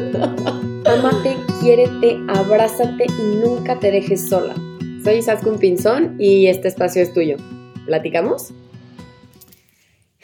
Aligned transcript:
Amate, 0.00 1.36
quiérete, 1.60 2.18
abrázate 2.28 3.04
y 3.06 3.36
nunca 3.36 3.78
te 3.78 3.90
dejes 3.90 4.30
sola. 4.30 4.54
Soy 5.04 5.20
Saskun 5.20 5.58
Pinzón 5.58 6.16
y 6.18 6.46
este 6.46 6.68
espacio 6.68 7.02
es 7.02 7.12
tuyo. 7.12 7.36
¿Platicamos? 7.84 8.54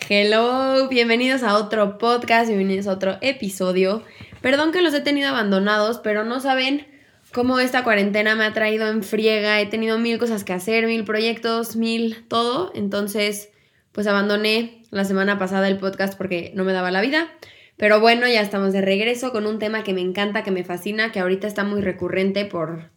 Hello, 0.09 0.89
bienvenidos 0.89 1.43
a 1.43 1.59
otro 1.59 1.99
podcast, 1.99 2.49
bienvenidos 2.49 2.87
a 2.87 2.93
otro 2.93 3.19
episodio. 3.21 4.03
Perdón 4.41 4.73
que 4.73 4.81
los 4.81 4.95
he 4.95 5.03
tenido 5.03 5.29
abandonados, 5.29 5.99
pero 5.99 6.25
no 6.25 6.41
saben 6.41 6.87
cómo 7.35 7.59
esta 7.59 7.85
cuarentena 7.85 8.35
me 8.35 8.45
ha 8.45 8.55
traído 8.55 8.89
en 8.89 9.03
friega. 9.03 9.61
He 9.61 9.67
tenido 9.67 9.99
mil 9.99 10.19
cosas 10.19 10.43
que 10.43 10.55
hacer, 10.55 10.87
mil 10.87 11.05
proyectos, 11.05 11.77
mil 11.77 12.25
todo. 12.29 12.73
Entonces, 12.75 13.51
pues 13.93 14.07
abandoné 14.07 14.85
la 14.91 15.05
semana 15.05 15.39
pasada 15.39 15.69
el 15.69 15.77
podcast 15.77 16.17
porque 16.17 16.51
no 16.55 16.65
me 16.65 16.73
daba 16.73 16.91
la 16.91 17.03
vida. 17.03 17.29
Pero 17.77 18.01
bueno, 18.01 18.27
ya 18.27 18.41
estamos 18.41 18.73
de 18.73 18.81
regreso 18.81 19.33
con 19.33 19.47
un 19.47 19.59
tema 19.59 19.85
que 19.85 19.93
me 19.93 20.01
encanta, 20.01 20.43
que 20.43 20.51
me 20.51 20.65
fascina, 20.65 21.13
que 21.13 21.21
ahorita 21.21 21.47
está 21.47 21.63
muy 21.63 21.83
recurrente 21.83 22.45
por, 22.47 22.91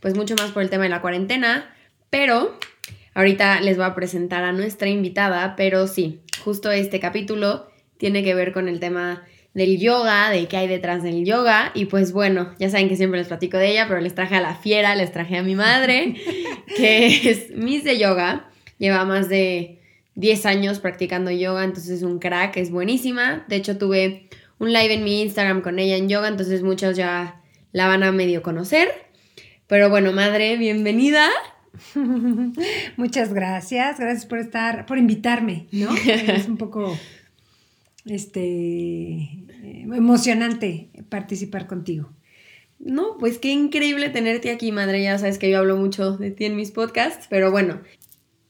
pues 0.00 0.16
mucho 0.16 0.34
más 0.36 0.52
por 0.52 0.62
el 0.62 0.70
tema 0.70 0.84
de 0.84 0.90
la 0.90 1.02
cuarentena. 1.02 1.74
Pero 2.08 2.58
ahorita 3.14 3.60
les 3.60 3.76
voy 3.76 3.86
a 3.86 3.94
presentar 3.94 4.44
a 4.44 4.52
nuestra 4.52 4.88
invitada, 4.88 5.54
pero 5.56 5.86
sí, 5.86 6.20
justo 6.42 6.70
este 6.70 6.98
capítulo 6.98 7.70
tiene 7.98 8.24
que 8.24 8.34
ver 8.34 8.52
con 8.52 8.68
el 8.68 8.80
tema 8.80 9.22
del 9.54 9.78
yoga, 9.78 10.30
de 10.30 10.46
qué 10.48 10.56
hay 10.56 10.68
detrás 10.68 11.02
del 11.02 11.24
yoga. 11.26 11.70
Y 11.74 11.84
pues 11.86 12.12
bueno, 12.12 12.54
ya 12.58 12.70
saben 12.70 12.88
que 12.88 12.96
siempre 12.96 13.18
les 13.18 13.28
platico 13.28 13.58
de 13.58 13.70
ella, 13.70 13.86
pero 13.86 14.00
les 14.00 14.14
traje 14.14 14.36
a 14.36 14.40
la 14.40 14.54
fiera, 14.54 14.94
les 14.94 15.12
traje 15.12 15.36
a 15.36 15.42
mi 15.42 15.54
madre, 15.54 16.16
que 16.76 17.30
es 17.30 17.50
Miss 17.50 17.84
de 17.84 17.98
Yoga. 17.98 18.50
Lleva 18.78 19.04
más 19.04 19.28
de 19.28 19.81
10 20.14 20.46
años 20.46 20.78
practicando 20.78 21.30
yoga, 21.30 21.64
entonces 21.64 21.90
es 21.98 22.02
un 22.02 22.18
crack, 22.18 22.56
es 22.56 22.70
buenísima. 22.70 23.44
De 23.48 23.56
hecho, 23.56 23.78
tuve 23.78 24.28
un 24.58 24.72
live 24.72 24.94
en 24.94 25.04
mi 25.04 25.22
Instagram 25.22 25.62
con 25.62 25.78
ella 25.78 25.96
en 25.96 26.08
yoga, 26.08 26.28
entonces 26.28 26.62
muchos 26.62 26.96
ya 26.96 27.40
la 27.72 27.88
van 27.88 28.02
a 28.02 28.12
medio 28.12 28.42
conocer. 28.42 28.88
Pero 29.66 29.88
bueno, 29.88 30.12
madre, 30.12 30.56
bienvenida. 30.56 31.28
Muchas 32.96 33.32
gracias, 33.32 33.98
gracias 33.98 34.26
por 34.26 34.38
estar, 34.38 34.86
por 34.86 34.98
invitarme, 34.98 35.66
¿no? 35.72 35.94
Es 36.06 36.46
un 36.46 36.58
poco 36.58 36.96
este 38.04 39.30
emocionante 39.62 40.90
participar 41.08 41.66
contigo. 41.66 42.12
No, 42.78 43.16
pues 43.18 43.38
qué 43.38 43.52
increíble 43.52 44.08
tenerte 44.08 44.50
aquí, 44.50 44.72
madre. 44.72 45.02
Ya 45.02 45.16
sabes 45.18 45.38
que 45.38 45.48
yo 45.48 45.58
hablo 45.58 45.76
mucho 45.76 46.16
de 46.16 46.32
ti 46.32 46.44
en 46.44 46.56
mis 46.56 46.72
podcasts, 46.72 47.26
pero 47.30 47.50
bueno, 47.52 47.80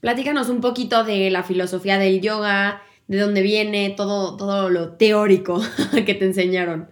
Platícanos 0.03 0.49
un 0.49 0.61
poquito 0.61 1.05
de 1.05 1.31
la 1.31 1.45
filosofía 1.45 1.97
del 1.97 2.21
yoga, 2.21 2.83
de 3.07 3.19
dónde 3.19 3.41
viene, 3.41 3.91
todo, 3.97 4.37
todo 4.37 4.69
lo 4.69 4.95
teórico 4.95 5.63
que 6.05 6.15
te 6.15 6.25
enseñaron. 6.25 6.89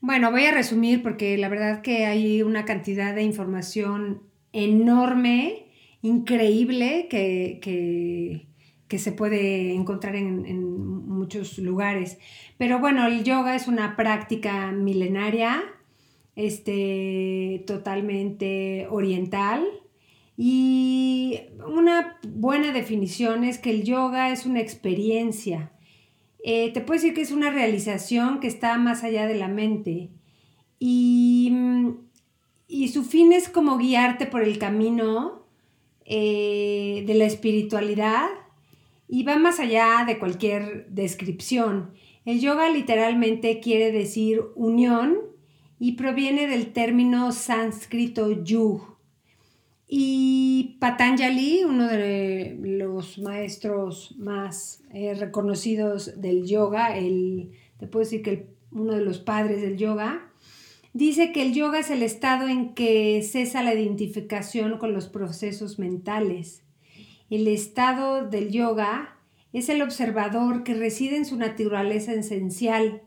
Bueno, 0.00 0.30
voy 0.30 0.46
a 0.46 0.50
resumir 0.50 1.02
porque 1.02 1.36
la 1.36 1.50
verdad 1.50 1.82
que 1.82 2.06
hay 2.06 2.42
una 2.42 2.64
cantidad 2.64 3.14
de 3.14 3.24
información 3.24 4.22
enorme, 4.54 5.66
increíble, 6.00 7.08
que, 7.10 8.48
se 8.96 9.12
puede 9.12 9.74
encontrar 9.74 10.16
en, 10.16 10.46
en, 10.46 10.64
muchos 11.06 11.58
lugares. 11.58 12.16
Pero 12.56 12.78
bueno, 12.78 13.06
el 13.06 13.22
yoga 13.22 13.54
es 13.54 13.68
una 13.68 13.96
práctica 13.96 14.72
milenaria, 14.72 15.62
este, 16.36 17.64
totalmente 17.66 18.86
oriental, 18.88 19.62
y 20.42 21.38
una 21.66 22.18
buena 22.26 22.72
definición 22.72 23.44
es 23.44 23.58
que 23.58 23.68
el 23.68 23.84
yoga 23.84 24.30
es 24.30 24.46
una 24.46 24.60
experiencia. 24.60 25.70
Eh, 26.42 26.72
te 26.72 26.80
puedo 26.80 26.98
decir 26.98 27.12
que 27.12 27.20
es 27.20 27.30
una 27.30 27.50
realización 27.50 28.40
que 28.40 28.46
está 28.46 28.78
más 28.78 29.04
allá 29.04 29.26
de 29.26 29.34
la 29.34 29.48
mente. 29.48 30.08
Y, 30.78 31.52
su 32.90 33.04
fin 33.04 33.34
es 33.34 33.50
como 33.50 33.76
guiarte 33.76 34.24
por 34.24 34.42
el 34.42 34.56
camino 34.56 35.44
eh, 36.06 37.04
de 37.06 37.14
la 37.16 37.26
espiritualidad 37.26 38.26
y 39.08 39.24
va 39.24 39.36
más 39.36 39.60
allá 39.60 40.04
de 40.06 40.18
cualquier 40.18 40.86
descripción. 40.88 41.90
El 42.24 42.40
yoga 42.40 42.70
literalmente 42.70 43.60
quiere 43.60 43.92
decir 43.92 44.40
unión 44.54 45.18
y 45.78 45.92
proviene 45.92 46.46
del 46.46 46.72
término 46.72 47.30
sánscrito 47.30 48.42
yug, 48.42 48.89
y 49.92 50.76
Patanjali, 50.78 51.64
uno 51.64 51.88
de 51.88 52.56
los 52.62 53.18
maestros 53.18 54.14
más 54.18 54.84
eh, 54.94 55.14
reconocidos 55.14 56.20
del 56.20 56.46
yoga, 56.46 56.96
el, 56.96 57.50
te 57.76 57.88
puedo 57.88 58.04
decir 58.04 58.22
que 58.22 58.46
uno 58.70 58.94
de 58.94 59.00
los 59.00 59.18
padres 59.18 59.62
del 59.62 59.76
yoga, 59.76 60.30
dice 60.92 61.32
que 61.32 61.42
el 61.42 61.54
yoga 61.54 61.80
es 61.80 61.90
el 61.90 62.04
estado 62.04 62.46
en 62.46 62.72
que 62.74 63.20
cesa 63.24 63.64
la 63.64 63.74
identificación 63.74 64.78
con 64.78 64.92
los 64.92 65.08
procesos 65.08 65.80
mentales. 65.80 66.62
El 67.28 67.48
estado 67.48 68.28
del 68.28 68.52
yoga 68.52 69.18
es 69.52 69.68
el 69.68 69.82
observador 69.82 70.62
que 70.62 70.74
reside 70.74 71.16
en 71.16 71.24
su 71.24 71.36
naturaleza 71.36 72.12
esencial. 72.12 73.02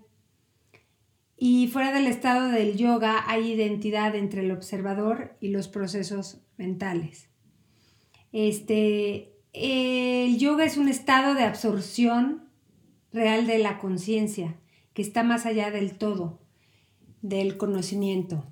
Y 1.38 1.68
fuera 1.68 1.92
del 1.92 2.08
estado 2.08 2.50
del 2.50 2.78
yoga 2.78 3.24
hay 3.28 3.52
identidad 3.52 4.16
entre 4.16 4.42
el 4.42 4.52
observador 4.52 5.36
y 5.40 5.50
los 5.50 5.68
procesos 5.68 6.42
mentales. 6.58 7.30
Este, 8.32 9.34
el 9.54 10.38
yoga 10.38 10.66
es 10.66 10.78
un 10.78 10.90
estado 10.90 11.36
de 11.36 11.44
absorción 11.44 12.50
real 13.12 13.46
de 13.46 13.60
la 13.60 13.78
conciencia, 13.78 14.56
que 14.94 15.02
está 15.02 15.24
más 15.24 15.46
allá 15.46 15.72
del 15.72 15.98
todo, 15.98 16.40
del 17.22 17.58
conocimiento. 17.58 18.46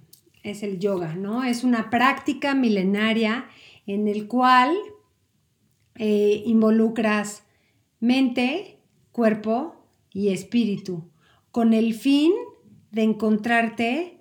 Es 0.44 0.64
el 0.64 0.80
yoga, 0.80 1.16
¿no? 1.16 1.44
Es 1.44 1.64
una 1.64 1.90
práctica 1.90 2.56
milenaria 2.56 3.46
en 3.86 4.08
el 4.08 4.28
cual 4.28 4.76
eh, 5.96 6.44
involucras 6.46 7.44
mente, 8.00 8.80
cuerpo 9.12 9.76
y 10.12 10.30
espíritu, 10.30 11.10
con 11.52 11.74
el 11.74 11.94
fin 11.94 12.32
de 12.92 13.04
encontrarte 13.04 14.20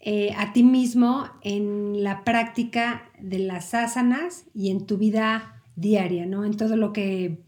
eh, 0.00 0.32
a 0.36 0.52
ti 0.52 0.62
mismo 0.62 1.26
en 1.42 2.02
la 2.02 2.24
práctica 2.24 3.10
de 3.20 3.38
las 3.38 3.74
asanas 3.74 4.46
y 4.54 4.70
en 4.70 4.86
tu 4.86 4.96
vida 4.96 5.62
diaria, 5.76 6.26
¿no? 6.26 6.44
En 6.44 6.56
todo 6.56 6.76
lo 6.76 6.92
que, 6.92 7.42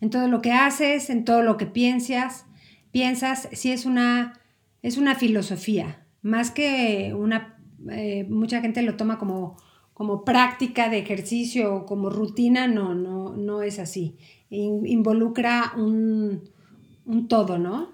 en 0.00 0.10
todo 0.10 0.28
lo 0.28 0.42
que 0.42 0.52
haces, 0.52 1.08
en 1.08 1.24
todo 1.24 1.42
lo 1.42 1.56
que 1.56 1.66
piensas, 1.66 2.46
piensas, 2.90 3.48
si 3.52 3.72
es 3.72 3.86
una, 3.86 4.38
es 4.82 4.98
una 4.98 5.14
filosofía, 5.14 6.06
más 6.20 6.50
que 6.50 7.14
una, 7.16 7.58
eh, 7.90 8.26
mucha 8.28 8.60
gente 8.60 8.82
lo 8.82 8.96
toma 8.96 9.18
como, 9.18 9.56
como 9.94 10.24
práctica 10.24 10.88
de 10.88 10.98
ejercicio 10.98 11.74
o 11.74 11.86
como 11.86 12.10
rutina, 12.10 12.66
no, 12.66 12.94
no, 12.94 13.34
no 13.34 13.62
es 13.62 13.78
así. 13.78 14.16
involucra 14.50 15.72
un, 15.76 16.42
un, 17.06 17.28
todo, 17.28 17.58
¿no? 17.58 17.92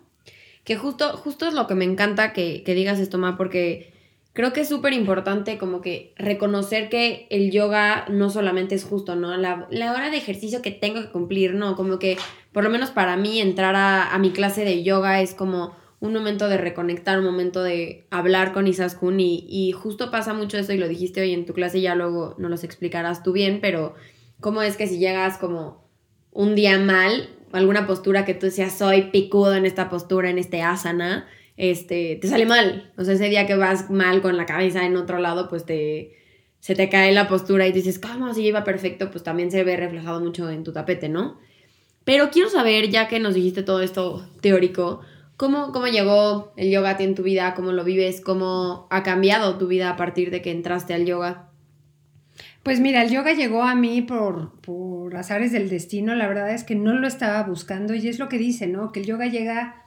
Que 0.70 0.76
justo, 0.76 1.16
justo 1.16 1.48
es 1.48 1.54
lo 1.54 1.66
que 1.66 1.74
me 1.74 1.84
encanta 1.84 2.32
que, 2.32 2.62
que 2.62 2.74
digas 2.74 3.00
esto, 3.00 3.18
Ma, 3.18 3.36
porque 3.36 3.92
creo 4.32 4.52
que 4.52 4.60
es 4.60 4.68
súper 4.68 4.92
importante 4.92 5.58
como 5.58 5.80
que 5.80 6.14
reconocer 6.16 6.88
que 6.88 7.26
el 7.28 7.50
yoga 7.50 8.04
no 8.08 8.30
solamente 8.30 8.76
es 8.76 8.84
justo, 8.84 9.16
¿no? 9.16 9.36
La, 9.36 9.66
hora 9.92 10.10
de 10.10 10.16
ejercicio 10.16 10.62
que 10.62 10.70
tengo 10.70 11.00
que 11.00 11.10
cumplir, 11.10 11.54
¿no? 11.54 11.74
Como 11.74 11.98
que, 11.98 12.18
por 12.52 12.62
lo 12.62 12.70
menos 12.70 12.90
para 12.90 13.16
mí, 13.16 13.40
entrar 13.40 13.74
a, 13.74 14.16
mi 14.20 14.30
clase 14.30 14.64
de 14.64 14.84
yoga 14.84 15.20
es 15.20 15.34
como 15.34 15.74
un 15.98 16.12
momento 16.12 16.48
de 16.48 16.56
reconectar, 16.56 17.18
un 17.18 17.24
momento 17.24 17.64
de 17.64 18.06
hablar 18.10 18.52
con 18.52 18.68
Isaskun 18.68 19.18
y, 19.18 19.46
y 19.48 19.72
justo 19.72 20.12
pasa 20.12 20.34
mucho 20.34 20.56
eso 20.56 20.72
y 20.72 20.78
lo 20.78 20.86
dijiste 20.86 21.20
hoy 21.20 21.32
en 21.32 21.46
tu 21.46 21.52
clase, 21.52 21.80
ya 21.80 21.96
luego 21.96 22.36
no 22.38 22.48
los 22.48 22.62
explicarás 22.62 23.24
tú 23.24 23.32
bien, 23.32 23.58
pero 23.60 23.96
cómo 24.38 24.62
es 24.62 24.76
que 24.76 24.86
si 24.86 25.00
llegas 25.00 25.36
como 25.36 25.90
un 26.30 26.54
día 26.54 26.78
mal, 26.78 27.28
alguna 27.52 27.86
postura 27.86 28.24
que 28.24 28.34
tú 28.34 28.46
decías, 28.46 28.76
soy 28.76 29.10
picudo 29.10 29.54
en 29.54 29.66
esta 29.66 29.88
postura, 29.88 30.30
en 30.30 30.38
este 30.38 30.62
asana, 30.62 31.26
este, 31.56 32.16
te 32.20 32.28
sale 32.28 32.46
mal. 32.46 32.92
O 32.96 33.04
sea, 33.04 33.14
ese 33.14 33.28
día 33.28 33.46
que 33.46 33.56
vas 33.56 33.90
mal 33.90 34.22
con 34.22 34.36
la 34.36 34.46
cabeza 34.46 34.84
en 34.86 34.96
otro 34.96 35.18
lado, 35.18 35.48
pues 35.48 35.64
te, 35.66 36.16
se 36.60 36.74
te 36.74 36.88
cae 36.88 37.12
la 37.12 37.28
postura 37.28 37.66
y 37.66 37.72
dices, 37.72 37.98
¿cómo? 37.98 38.32
Si 38.34 38.42
iba 38.46 38.64
perfecto, 38.64 39.10
pues 39.10 39.24
también 39.24 39.50
se 39.50 39.64
ve 39.64 39.76
reflejado 39.76 40.20
mucho 40.20 40.48
en 40.50 40.64
tu 40.64 40.72
tapete, 40.72 41.08
¿no? 41.08 41.38
Pero 42.04 42.30
quiero 42.30 42.48
saber, 42.48 42.88
ya 42.88 43.08
que 43.08 43.20
nos 43.20 43.34
dijiste 43.34 43.62
todo 43.62 43.82
esto 43.82 44.26
teórico, 44.40 45.00
¿cómo, 45.36 45.72
cómo 45.72 45.86
llegó 45.86 46.52
el 46.56 46.70
yoga 46.70 46.96
ti 46.96 47.04
en 47.04 47.14
tu 47.14 47.22
vida? 47.22 47.54
¿Cómo 47.54 47.72
lo 47.72 47.84
vives? 47.84 48.20
¿Cómo 48.20 48.86
ha 48.90 49.02
cambiado 49.02 49.58
tu 49.58 49.66
vida 49.66 49.90
a 49.90 49.96
partir 49.96 50.30
de 50.30 50.42
que 50.42 50.50
entraste 50.50 50.94
al 50.94 51.04
yoga? 51.04 51.49
Pues 52.62 52.78
mira, 52.78 53.02
el 53.02 53.10
yoga 53.10 53.32
llegó 53.32 53.62
a 53.62 53.74
mí 53.74 54.02
por, 54.02 54.60
por 54.60 55.16
azares 55.16 55.50
del 55.50 55.70
destino. 55.70 56.14
La 56.14 56.28
verdad 56.28 56.52
es 56.52 56.64
que 56.64 56.74
no 56.74 56.92
lo 56.92 57.06
estaba 57.06 57.42
buscando 57.42 57.94
y 57.94 58.06
es 58.06 58.18
lo 58.18 58.28
que 58.28 58.38
dice, 58.38 58.66
¿no? 58.66 58.92
Que 58.92 59.00
el 59.00 59.06
yoga 59.06 59.26
llega 59.26 59.80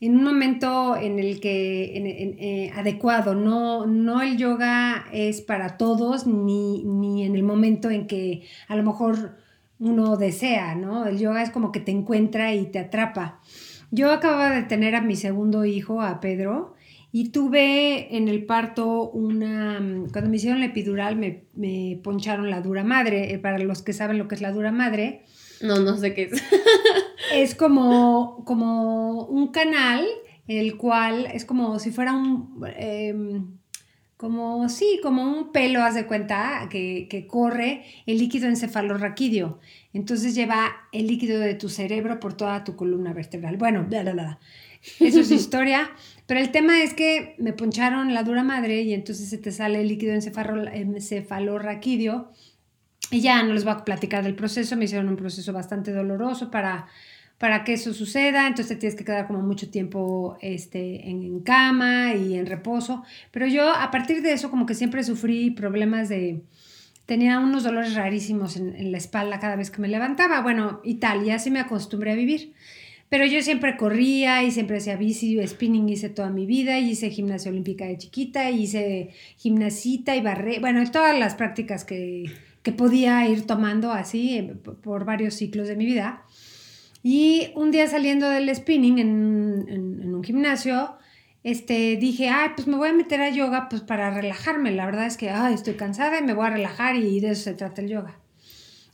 en 0.00 0.16
un 0.16 0.24
momento 0.24 0.96
en 0.96 1.18
el 1.18 1.40
que 1.40 1.92
eh, 1.94 2.72
adecuado, 2.74 3.34
no, 3.34 3.86
no 3.86 4.22
el 4.22 4.38
yoga 4.38 5.04
es 5.12 5.42
para 5.42 5.76
todos 5.76 6.26
ni, 6.26 6.82
ni, 6.84 7.24
en 7.24 7.36
el 7.36 7.42
momento 7.42 7.90
en 7.90 8.06
que 8.06 8.42
a 8.66 8.76
lo 8.76 8.82
mejor 8.82 9.36
uno 9.78 10.16
desea, 10.16 10.74
¿no? 10.74 11.06
El 11.06 11.18
yoga 11.18 11.42
es 11.42 11.50
como 11.50 11.70
que 11.70 11.80
te 11.80 11.92
encuentra 11.92 12.54
y 12.54 12.66
te 12.66 12.78
atrapa. 12.78 13.40
Yo 13.90 14.10
acababa 14.10 14.50
de 14.50 14.62
tener 14.62 14.94
a 14.94 15.02
mi 15.02 15.16
segundo 15.16 15.64
hijo, 15.66 16.00
a 16.00 16.20
Pedro, 16.20 16.74
Y 17.12 17.30
tuve 17.30 18.16
en 18.16 18.28
el 18.28 18.44
parto 18.44 19.10
una, 19.10 19.80
cuando 20.12 20.30
me 20.30 20.36
hicieron 20.36 20.60
la 20.60 20.66
epidural 20.66 21.16
me, 21.16 21.44
me 21.54 22.00
poncharon 22.04 22.50
la 22.50 22.60
dura 22.60 22.84
madre, 22.84 23.32
eh, 23.32 23.38
para 23.38 23.58
los 23.58 23.82
que 23.82 23.92
saben 23.92 24.18
lo 24.18 24.28
que 24.28 24.36
es 24.36 24.40
la 24.40 24.52
dura 24.52 24.70
madre. 24.70 25.24
No, 25.60 25.78
no 25.80 25.96
sé 25.96 26.14
qué 26.14 26.24
es. 26.24 26.42
es 27.34 27.54
como, 27.54 28.44
como 28.44 29.24
un 29.24 29.48
canal, 29.48 30.06
el 30.46 30.76
cual 30.76 31.26
es 31.32 31.44
como 31.44 31.78
si 31.78 31.90
fuera 31.90 32.12
un... 32.12 32.64
Em, 32.76 33.60
como, 34.16 34.68
sí, 34.68 35.00
como 35.02 35.22
un 35.22 35.50
pelo, 35.50 35.82
haz 35.82 35.94
de 35.94 36.04
cuenta, 36.04 36.68
que, 36.70 37.08
que, 37.08 37.26
corre 37.26 37.84
el 38.04 38.18
líquido 38.18 38.48
encefalorraquídeo. 38.48 39.60
Entonces 39.94 40.34
lleva 40.34 40.72
el 40.92 41.06
líquido 41.06 41.40
de 41.40 41.54
tu 41.54 41.70
cerebro 41.70 42.20
por 42.20 42.34
toda 42.34 42.62
tu 42.62 42.76
columna 42.76 43.14
vertebral. 43.14 43.56
Bueno, 43.56 43.86
bla, 43.88 44.02
bla, 44.02 44.12
bla. 44.12 44.38
Eso 44.98 45.20
es 45.20 45.30
historia. 45.30 45.90
Pero 46.30 46.38
el 46.38 46.52
tema 46.52 46.80
es 46.80 46.94
que 46.94 47.34
me 47.38 47.52
poncharon 47.52 48.14
la 48.14 48.22
dura 48.22 48.44
madre 48.44 48.82
y 48.82 48.94
entonces 48.94 49.28
se 49.28 49.36
te 49.36 49.50
sale 49.50 49.80
el 49.80 49.88
líquido 49.88 50.14
encefalorraquídeo. 50.14 52.30
Y 53.10 53.20
ya 53.20 53.42
no 53.42 53.52
les 53.52 53.64
voy 53.64 53.72
a 53.72 53.84
platicar 53.84 54.22
del 54.22 54.36
proceso. 54.36 54.76
Me 54.76 54.84
hicieron 54.84 55.08
un 55.08 55.16
proceso 55.16 55.52
bastante 55.52 55.92
doloroso 55.92 56.52
para 56.52 56.86
para 57.36 57.64
que 57.64 57.72
eso 57.72 57.92
suceda, 57.92 58.46
entonces 58.46 58.78
tienes 58.78 58.96
que 58.96 59.04
quedar 59.04 59.26
como 59.26 59.40
mucho 59.40 59.70
tiempo 59.70 60.38
este, 60.40 61.08
en, 61.08 61.40
cama 61.40 62.14
y 62.14 62.38
en 62.38 62.46
reposo. 62.46 63.02
Pero 63.32 63.48
yo 63.48 63.68
a 63.68 63.90
partir 63.90 64.22
de 64.22 64.32
eso 64.32 64.50
como 64.50 64.66
que 64.66 64.74
siempre 64.74 65.02
sufrí 65.02 65.50
problemas 65.50 66.08
de... 66.08 66.42
Tenía 67.06 67.40
unos 67.40 67.64
dolores 67.64 67.96
rarísimos 67.96 68.56
en, 68.56 68.92
la 68.92 68.98
espalda 68.98 69.40
cada 69.40 69.56
vez 69.56 69.72
que 69.72 69.80
me 69.80 69.88
levantaba, 69.88 70.42
bueno, 70.42 70.80
y 70.84 70.96
tal, 70.96 71.26
y 71.26 71.30
así 71.30 71.50
me 71.50 71.58
acostumbré 71.58 72.12
a 72.12 72.14
vivir. 72.14 72.52
Pero 73.10 73.26
yo 73.26 73.42
siempre 73.42 73.76
corría 73.76 74.42
y 74.44 74.52
siempre 74.52 74.78
hacía 74.78 74.96
bici, 74.96 75.44
spinning 75.46 75.88
hice 75.88 76.08
toda 76.08 76.30
mi 76.30 76.46
vida, 76.46 76.78
y 76.78 76.90
hice 76.90 77.10
gimnasia 77.10 77.50
olímpica 77.50 77.84
de 77.84 77.98
chiquita, 77.98 78.50
hice 78.50 79.10
gimnasita 79.36 80.14
y 80.16 80.22
barré, 80.22 80.60
bueno, 80.60 80.88
todas 80.90 81.18
las 81.18 81.34
prácticas 81.34 81.84
que, 81.84 82.30
que 82.62 82.72
podía 82.72 83.26
ir 83.28 83.46
tomando 83.46 83.92
así 83.92 84.38
eh, 84.38 84.54
por 84.82 85.04
varios 85.04 85.34
ciclos 85.34 85.68
de 85.68 85.76
mi 85.76 85.86
vida. 85.86 86.22
Y 87.02 87.48
un 87.54 87.70
día 87.70 87.88
saliendo 87.88 88.28
del 88.28 88.54
spinning 88.54 88.98
en, 88.98 90.14
un 90.14 90.22
gimnasio, 90.22 90.96
este, 91.42 91.96
dije, 91.96 92.28
ay, 92.28 92.50
pues 92.54 92.68
me 92.68 92.76
voy 92.76 92.90
a 92.90 92.92
meter 92.92 93.22
a 93.22 93.30
yoga 93.30 93.68
pues 93.68 93.80
para 93.80 94.10
relajarme. 94.10 94.70
La 94.72 94.84
verdad 94.86 95.06
es 95.06 95.16
que 95.16 95.30
ay, 95.30 95.54
estoy 95.54 95.74
cansada 95.74 96.20
y 96.20 96.22
me 96.22 96.34
voy 96.34 96.46
a 96.46 96.50
relajar 96.50 96.96
y 96.96 97.20
de 97.20 97.30
eso 97.30 97.44
se 97.44 97.54
trata 97.54 97.80
el 97.80 97.88
yoga. 97.88 98.20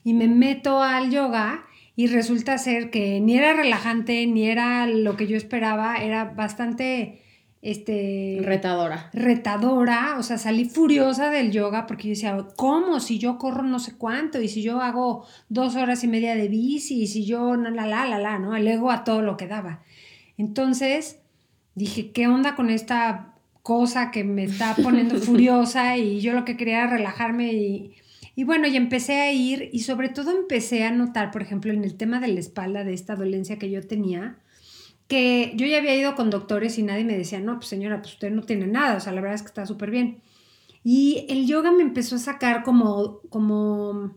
Y 0.05 0.15
me 0.15 0.29
meto 0.29 0.83
al 0.83 1.11
yoga 1.11 1.66
y 1.97 2.09
resulta 2.09 2.59
ser 2.59 2.91
que 2.91 3.21
ni 3.21 3.39
era 3.39 3.55
relajante, 3.55 4.27
ni 4.27 4.49
era 4.49 4.87
lo 4.87 5.17
que 5.17 5.27
yo 5.27 5.37
esperaba, 5.39 5.97
era 5.97 6.27
bastante 6.27 7.23
este, 7.63 8.41
retadora. 8.43 9.09
Retadora, 9.15 10.17
o 10.19 10.23
sea, 10.23 10.37
salí 10.37 10.67
furiosa 10.67 11.31
del 11.31 11.53
yoga 11.53 11.87
porque 11.87 12.09
yo 12.09 12.11
decía, 12.11 12.47
¿cómo? 12.55 13.01
Si 13.01 13.19
yo 13.19 13.39
corro 13.39 13.63
no 13.63 13.79
sé 13.79 13.97
cuánto, 13.97 14.43
y 14.43 14.49
si 14.49 14.63
yo 14.63 14.83
hago 14.83 15.27
dos 15.49 15.75
horas 15.75 16.05
y 16.05 16.09
media 16.09 16.35
de 16.35 16.49
bici, 16.49 17.03
y 17.03 17.07
si 17.07 17.25
yo, 17.25 17.57
la, 17.57 17.87
la, 17.87 18.05
la, 18.05 18.19
la, 18.19 18.39
¿no? 18.39 18.55
El 18.55 18.69
ego 18.69 18.91
a 18.91 19.03
todo 19.03 19.23
lo 19.23 19.39
que 19.39 19.47
daba. 19.47 19.83
Entonces, 20.37 21.21
dije, 21.75 22.11
¿qué 22.13 22.29
onda 22.29 22.57
con 22.57 22.69
esta 22.69 23.33
cosa 23.63 24.11
que 24.11 24.23
me 24.23 24.45
está 24.45 24.77
poniendo 24.77 25.17
furiosa? 25.19 25.97
Y 25.97 26.21
yo 26.21 26.35
lo 26.35 26.45
que 26.45 26.59
quería 26.59 26.83
era 26.83 26.91
relajarme 26.91 27.55
y... 27.55 27.97
Y 28.37 28.45
bueno, 28.45 28.69
y 28.69 28.77
empecé 28.77 29.23
a 29.23 29.33
ir 29.33 29.71
y 29.73 29.81
sobre 29.81 30.11
todo 30.11 30.31
empecé 30.31 30.85
a 30.85 30.93
notar, 30.93 31.31
por 31.31 31.41
ejemplo, 31.41 31.73
en 31.73 31.85
el 31.85 31.97
tema 31.97 32.21
de 32.21 32.29
la 32.29 32.39
espalda, 32.39 32.85
de 32.85 32.93
esta 32.93 33.17
dolencia 33.17 33.59
que 33.59 33.71
yo 33.71 33.85
tenía, 33.87 34.39
que 35.09 35.55
yo 35.57 35.67
ya 35.67 35.79
había 35.79 35.97
ido 35.97 36.15
con 36.15 36.29
doctores 36.29 36.79
y 36.79 36.83
nadie 36.83 37.05
me 37.05 37.17
decía, 37.17 37.41
no, 37.41 37.57
pues 37.57 37.69
señora, 37.69 38.03
pues 38.03 38.13
usted 38.13 38.31
no 38.31 38.43
tiene 38.43 38.67
nada, 38.67 38.99
o 38.99 39.01
sea, 39.01 39.15
la 39.15 39.23
verdad 39.23 39.37
es 39.37 39.43
que 39.43 39.49
está 39.49 39.65
súper 39.65 39.91
bien. 39.91 40.21
Y 40.85 41.25
el 41.31 41.47
yoga 41.47 41.73
me 41.73 41.83
empezó 41.83 42.17
a 42.17 42.19
sacar 42.19 42.63
como, 42.63 43.21
como 43.31 44.15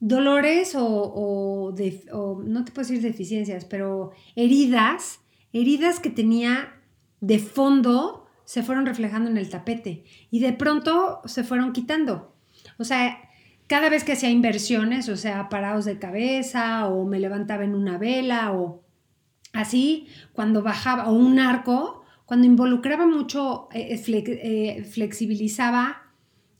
dolores 0.00 0.74
o, 0.74 0.86
o, 0.86 1.74
o, 2.12 2.42
no 2.42 2.64
te 2.64 2.72
puedo 2.72 2.88
decir 2.88 3.02
deficiencias, 3.02 3.66
pero 3.66 4.12
heridas, 4.34 5.20
heridas 5.52 6.00
que 6.00 6.10
tenía 6.10 6.74
de 7.20 7.38
fondo 7.38 8.26
se 8.46 8.62
fueron 8.62 8.86
reflejando 8.86 9.30
en 9.30 9.36
el 9.36 9.50
tapete 9.50 10.04
y 10.30 10.40
de 10.40 10.54
pronto 10.54 11.20
se 11.26 11.44
fueron 11.44 11.72
quitando. 11.72 12.34
O 12.78 12.84
sea, 12.84 13.18
cada 13.66 13.88
vez 13.88 14.04
que 14.04 14.12
hacía 14.12 14.30
inversiones, 14.30 15.08
o 15.08 15.16
sea, 15.16 15.48
parados 15.48 15.84
de 15.84 15.98
cabeza 15.98 16.86
o 16.88 17.04
me 17.04 17.20
levantaba 17.20 17.64
en 17.64 17.74
una 17.74 17.98
vela 17.98 18.52
o 18.52 18.82
Así, 19.52 20.08
cuando 20.32 20.62
bajaba, 20.62 21.08
o 21.08 21.12
un 21.12 21.38
arco, 21.38 22.04
cuando 22.24 22.46
involucraba 22.46 23.06
mucho, 23.06 23.68
eh, 23.72 24.02
eh, 24.06 24.84
flexibilizaba 24.84 26.10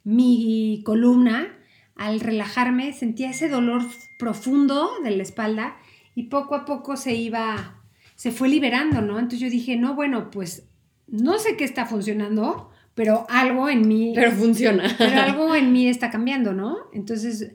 mi 0.05 0.83
columna, 0.85 1.59
al 1.97 2.21
relajarme 2.21 2.93
sentía 2.93 3.31
ese 3.31 3.49
dolor 3.49 3.83
profundo 4.19 4.91
de 5.03 5.13
la 5.13 5.23
espalda 5.23 5.77
y 6.15 6.25
poco 6.25 6.55
a 6.55 6.65
poco 6.65 6.97
se 6.97 7.15
iba, 7.15 7.83
se 8.15 8.31
fue 8.31 8.49
liberando, 8.49 9.01
¿no? 9.01 9.19
Entonces 9.19 9.41
yo 9.41 9.49
dije, 9.49 9.77
no, 9.77 9.95
bueno, 9.95 10.31
pues 10.31 10.69
no 11.07 11.39
sé 11.39 11.57
qué 11.57 11.65
está 11.65 11.87
funcionando, 11.87 12.71
pero 12.95 13.27
algo 13.29 13.69
en 13.69 13.87
mí... 13.89 14.13
Pero 14.15 14.33
funciona. 14.33 14.95
Pero 14.99 15.21
algo 15.21 15.55
en 15.55 15.73
mí 15.73 15.89
está 15.89 16.11
cambiando, 16.11 16.53
¿no? 16.53 16.77
Entonces 16.93 17.53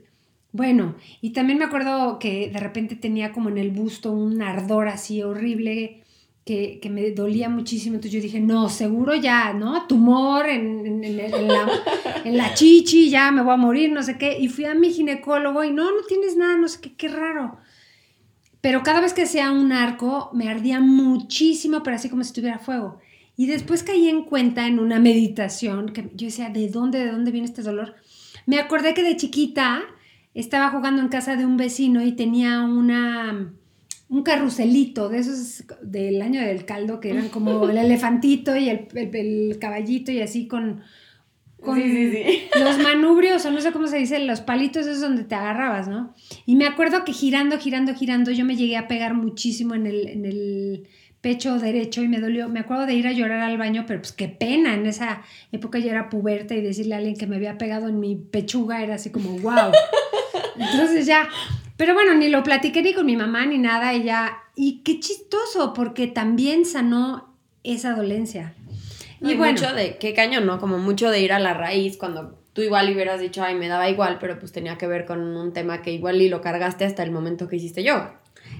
bueno, 0.52 0.96
y 1.20 1.30
también 1.30 1.58
me 1.58 1.66
acuerdo 1.66 2.18
que 2.18 2.50
de 2.50 2.58
repente 2.58 2.96
tenía 2.96 3.32
como 3.32 3.50
en 3.50 3.58
el 3.58 3.70
busto 3.70 4.12
un 4.12 4.40
ardor 4.42 4.88
así 4.88 5.22
horrible 5.22 6.02
que, 6.44 6.80
me 6.90 7.10
dolía 7.10 7.50
muchísimo. 7.50 7.96
Entonces 7.96 8.12
yo 8.12 8.22
dije, 8.22 8.40
no, 8.40 8.70
seguro 8.70 9.14
ya, 9.14 9.52
¿no? 9.52 9.86
Tumor 9.86 10.48
en, 10.48 11.16
la, 12.24 12.54
chichi, 12.54 13.10
ya 13.10 13.30
me 13.30 13.42
voy 13.42 13.52
a 13.52 13.56
morir, 13.58 13.92
no 13.92 14.02
sé 14.02 14.16
qué. 14.16 14.38
Y 14.38 14.48
fui 14.48 14.64
a 14.64 14.74
mi 14.74 14.90
ginecólogo 14.90 15.62
y 15.62 15.70
no, 15.70 15.84
no 15.84 16.02
tienes 16.08 16.36
nada, 16.36 16.56
no 16.56 16.66
sé 16.66 16.80
qué, 16.80 16.96
qué 16.96 17.08
raro. 17.08 17.58
Pero 18.62 18.82
cada 18.82 19.02
vez 19.02 19.12
que 19.12 19.22
hacía 19.22 19.50
un 19.50 19.72
arco 19.72 20.30
me 20.32 20.48
ardía 20.48 20.80
muchísimo, 20.80 21.82
pero 21.82 21.96
así 21.96 22.08
como 22.08 22.24
si 22.24 22.32
tuviera 22.32 22.58
fuego. 22.58 22.98
Y 23.38 23.46
después 23.46 23.84
caí 23.84 24.08
en 24.08 24.24
cuenta 24.24 24.66
en 24.66 24.80
una 24.80 24.98
meditación 24.98 25.90
que 25.90 26.10
yo 26.16 26.26
decía, 26.26 26.50
¿de 26.50 26.68
dónde, 26.68 26.98
de 26.98 27.12
dónde 27.12 27.30
viene 27.30 27.46
este 27.46 27.62
dolor? 27.62 27.94
Me 28.46 28.58
acordé 28.58 28.94
que 28.94 29.04
de 29.04 29.16
chiquita 29.16 29.84
estaba 30.34 30.70
jugando 30.70 31.00
en 31.00 31.08
casa 31.08 31.36
de 31.36 31.46
un 31.46 31.56
vecino 31.56 32.04
y 32.04 32.12
tenía 32.12 32.62
una 32.62 33.52
un 34.08 34.22
carruselito 34.24 35.08
de 35.08 35.18
esos 35.18 35.62
del 35.82 36.20
año 36.20 36.40
del 36.40 36.64
caldo 36.64 36.98
que 36.98 37.10
eran 37.10 37.28
como 37.28 37.68
el 37.68 37.78
elefantito 37.78 38.56
y 38.56 38.70
el, 38.70 39.58
caballito 39.60 40.10
y 40.10 40.20
así 40.20 40.48
con, 40.48 40.80
con 41.60 41.78
los 41.78 42.78
manubrios 42.78 43.46
o 43.46 43.52
no 43.52 43.60
sé 43.60 43.70
cómo 43.70 43.86
se 43.86 43.98
dice, 43.98 44.18
los 44.18 44.40
palitos 44.40 44.84
esos 44.84 45.00
donde 45.00 45.22
te 45.22 45.36
agarrabas, 45.36 45.86
¿no? 45.86 46.12
Y 46.44 46.56
me 46.56 46.66
acuerdo 46.66 47.04
que 47.04 47.12
girando, 47.12 47.56
girando, 47.58 47.94
girando, 47.94 48.32
yo 48.32 48.44
me 48.44 48.56
llegué 48.56 48.76
a 48.76 48.88
pegar 48.88 49.14
muchísimo 49.14 49.76
en 49.76 49.86
el, 49.86 50.08
en 50.08 50.24
el 50.24 50.88
pecho 51.20 51.58
derecho 51.58 52.02
y 52.02 52.08
me 52.08 52.20
dolió. 52.20 52.48
Me 52.48 52.60
acuerdo 52.60 52.86
de 52.86 52.94
ir 52.94 53.06
a 53.06 53.12
llorar 53.12 53.40
al 53.40 53.58
baño, 53.58 53.84
pero 53.86 54.00
pues 54.00 54.12
qué 54.12 54.28
pena. 54.28 54.74
En 54.74 54.86
esa 54.86 55.22
época 55.52 55.78
yo 55.78 55.90
era 55.90 56.08
puberta 56.08 56.54
y 56.54 56.60
decirle 56.60 56.94
a 56.94 56.98
alguien 56.98 57.16
que 57.16 57.26
me 57.26 57.36
había 57.36 57.58
pegado 57.58 57.88
en 57.88 58.00
mi 58.00 58.16
pechuga 58.16 58.82
era 58.82 58.94
así 58.94 59.10
como, 59.10 59.38
wow. 59.38 59.72
Entonces 60.58 61.06
ya, 61.06 61.28
pero 61.76 61.94
bueno, 61.94 62.14
ni 62.14 62.28
lo 62.28 62.42
platiqué 62.42 62.82
ni 62.82 62.92
con 62.92 63.06
mi 63.06 63.16
mamá 63.16 63.46
ni 63.46 63.58
nada 63.58 63.94
y 63.94 64.02
ya, 64.02 64.38
y 64.56 64.82
qué 64.82 64.98
chistoso, 64.98 65.72
porque 65.72 66.08
también 66.08 66.64
sanó 66.64 67.36
esa 67.62 67.94
dolencia. 67.94 68.54
y 69.20 69.36
bueno, 69.36 69.52
mucho 69.52 69.72
de, 69.74 69.96
qué 69.98 70.14
cañón, 70.14 70.46
¿no? 70.46 70.58
Como 70.58 70.78
mucho 70.78 71.10
de 71.10 71.20
ir 71.20 71.32
a 71.32 71.38
la 71.38 71.54
raíz 71.54 71.96
cuando 71.96 72.38
tú 72.52 72.62
igual 72.62 72.92
hubieras 72.92 73.20
dicho, 73.20 73.44
ay, 73.44 73.54
me 73.54 73.68
daba 73.68 73.88
igual, 73.88 74.18
pero 74.18 74.40
pues 74.40 74.50
tenía 74.50 74.76
que 74.76 74.88
ver 74.88 75.04
con 75.04 75.20
un 75.20 75.52
tema 75.52 75.80
que 75.80 75.92
igual 75.92 76.20
y 76.20 76.28
lo 76.28 76.40
cargaste 76.40 76.84
hasta 76.84 77.04
el 77.04 77.12
momento 77.12 77.46
que 77.46 77.56
hiciste 77.56 77.84
yo. 77.84 78.10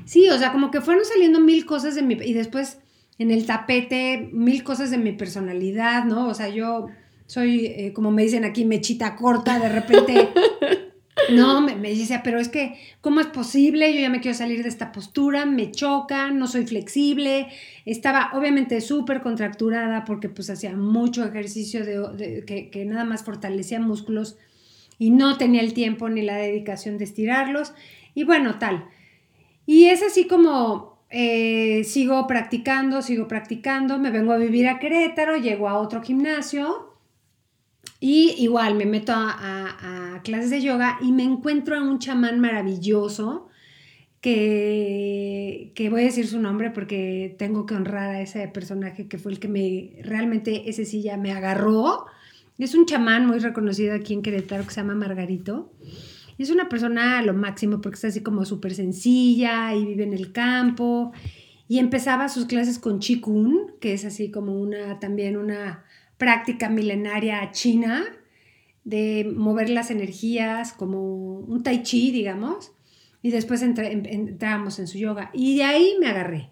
Sí, 0.05 0.29
o 0.29 0.39
sea, 0.39 0.53
como 0.53 0.71
que 0.71 0.81
fueron 0.81 1.05
saliendo 1.05 1.41
mil 1.41 1.67
cosas 1.67 1.95
de 1.95 2.03
mi... 2.03 2.15
Y 2.15 2.33
después 2.33 2.79
en 3.19 3.31
el 3.31 3.47
tapete, 3.47 4.31
mil 4.33 4.63
cosas 4.63 4.91
de 4.91 4.99
mi 4.99 5.13
personalidad, 5.13 6.05
¿no? 6.05 6.29
O 6.29 6.35
sea, 6.35 6.49
yo 6.49 6.87
soy, 7.27 7.67
eh, 7.67 7.93
como 7.93 8.11
me 8.11 8.23
dicen 8.23 8.45
aquí, 8.45 8.65
mechita 8.65 9.17
corta, 9.17 9.59
de 9.59 9.69
repente 9.69 10.29
no, 11.35 11.61
me, 11.61 11.75
me, 11.75 11.91
decía, 11.91 12.23
pero 12.23 12.39
es 12.39 12.49
que, 12.49 12.79
¿cómo 13.01 13.21
es 13.21 13.27
posible? 13.27 13.93
Yo 13.93 14.01
ya 14.01 14.09
me 14.09 14.21
quiero 14.21 14.37
salir 14.37 14.63
de 14.63 14.69
esta 14.69 14.93
postura, 14.93 15.47
me 15.47 15.73
choca, 15.73 16.31
no 16.31 16.47
soy 16.47 16.67
flexible. 16.67 17.49
Estaba 17.85 18.31
obviamente 18.35 18.81
súper 18.81 19.21
contracturada 19.21 20.05
porque 20.05 20.29
pues 20.29 20.49
hacía 20.49 20.77
mucho 20.77 21.25
ejercicio 21.25 21.85
de, 21.85 22.45
que, 22.47 22.71
que, 22.71 22.85
nada 22.85 23.05
más 23.05 23.25
fortalecía 23.25 23.81
músculos 23.81 24.37
y 24.99 25.11
no 25.11 25.37
tenía 25.39 25.61
el 25.61 25.75
tiempo 25.75 26.09
ni 26.09 26.23
la 26.23 26.37
dedicación 26.37 26.99
de 26.99 27.05
estirarlos. 27.05 27.73
Y 28.15 28.25
bueno, 28.25 28.59
tal. 28.59 28.89
Y 29.69 29.91
es 29.91 30.03
así 30.03 30.27
como 30.27 31.05
eh, 31.11 31.85
sigo 31.85 32.27
practicando, 32.27 33.03
sigo 33.03 33.29
practicando, 33.29 33.99
me 33.99 34.11
vengo 34.11 34.33
a 34.33 34.39
vivir 34.39 34.67
a 34.67 34.79
Querétaro, 34.79 35.37
llego 35.37 35.69
a 35.69 35.77
otro 35.79 36.01
gimnasio 36.01 36.97
y 38.01 38.35
igual 38.39 38.77
me 38.77 38.87
meto 38.87 39.13
a, 39.15 40.23
clases 40.25 40.49
de 40.49 40.63
yoga 40.63 40.97
y 41.03 41.13
me 41.13 41.23
encuentro 41.23 41.77
a 41.77 41.83
un 41.83 41.99
chamán 41.99 42.41
maravilloso 42.41 43.51
que, 44.23 45.73
que 45.75 45.91
voy 45.91 46.01
a 46.01 46.05
decir 46.05 46.27
su 46.27 46.41
nombre 46.41 46.71
porque 46.71 47.37
tengo 47.39 47.67
que 47.67 47.75
honrar 47.75 48.09
a 48.09 48.23
ese 48.23 48.49
personaje 48.49 49.07
que 49.07 49.19
fue 49.19 49.33
el 49.33 49.39
que 49.39 49.49
me, 49.49 50.03
realmente 50.03 50.71
ese 50.71 50.87
sí 50.87 51.03
ya 51.03 51.19
me 51.19 51.31
agarró. 51.31 52.07
Es 52.57 52.75
un 52.75 52.87
chamán 52.87 53.27
muy 53.27 53.39
reconocido 53.39 53.95
aquí 53.95 54.15
en 54.15 54.23
Querétaro 54.23 54.65
que 54.65 54.71
se 54.71 54.81
llama 54.81 54.95
Margarito. 54.95 55.71
Y 56.39 56.45
es 56.45 56.51
una 56.51 56.69
persona 56.69 57.19
a 57.19 57.23
lo 57.23 57.35
máximo 57.35 57.81
porque 57.81 57.97
está 57.97 58.09
así 58.09 58.23
como 58.23 58.45
súper 58.45 58.73
sencilla 58.73 59.75
y 59.75 59.85
vive 59.85 60.05
en 60.05 60.15
el 60.15 60.33
campo. 60.33 61.13
Y 61.67 61.81
empezaba 61.81 62.29
sus 62.29 62.47
clases 62.47 62.79
con 62.79 63.01
Qigong, 63.01 63.79
que 63.81 63.93
es 63.93 64.05
así 64.05 64.31
como 64.31 64.59
una, 64.59 65.01
también 65.01 65.37
una 65.37 65.85
práctica 66.17 66.69
milenaria 66.71 67.51
china 67.53 68.05
de 68.85 69.31
mover 69.37 69.69
las 69.69 69.91
energías, 69.91 70.73
como 70.73 71.41
un 71.41 71.63
tai 71.63 71.83
chi, 71.83 72.13
digamos. 72.13 72.73
Y 73.21 73.33
después 73.33 73.61
entramos 73.63 74.79
en 74.79 74.87
su 74.87 74.97
yoga. 74.97 75.31
Y 75.35 75.57
de 75.57 75.65
ahí 75.65 75.97
me 76.01 76.07
agarré. 76.07 76.51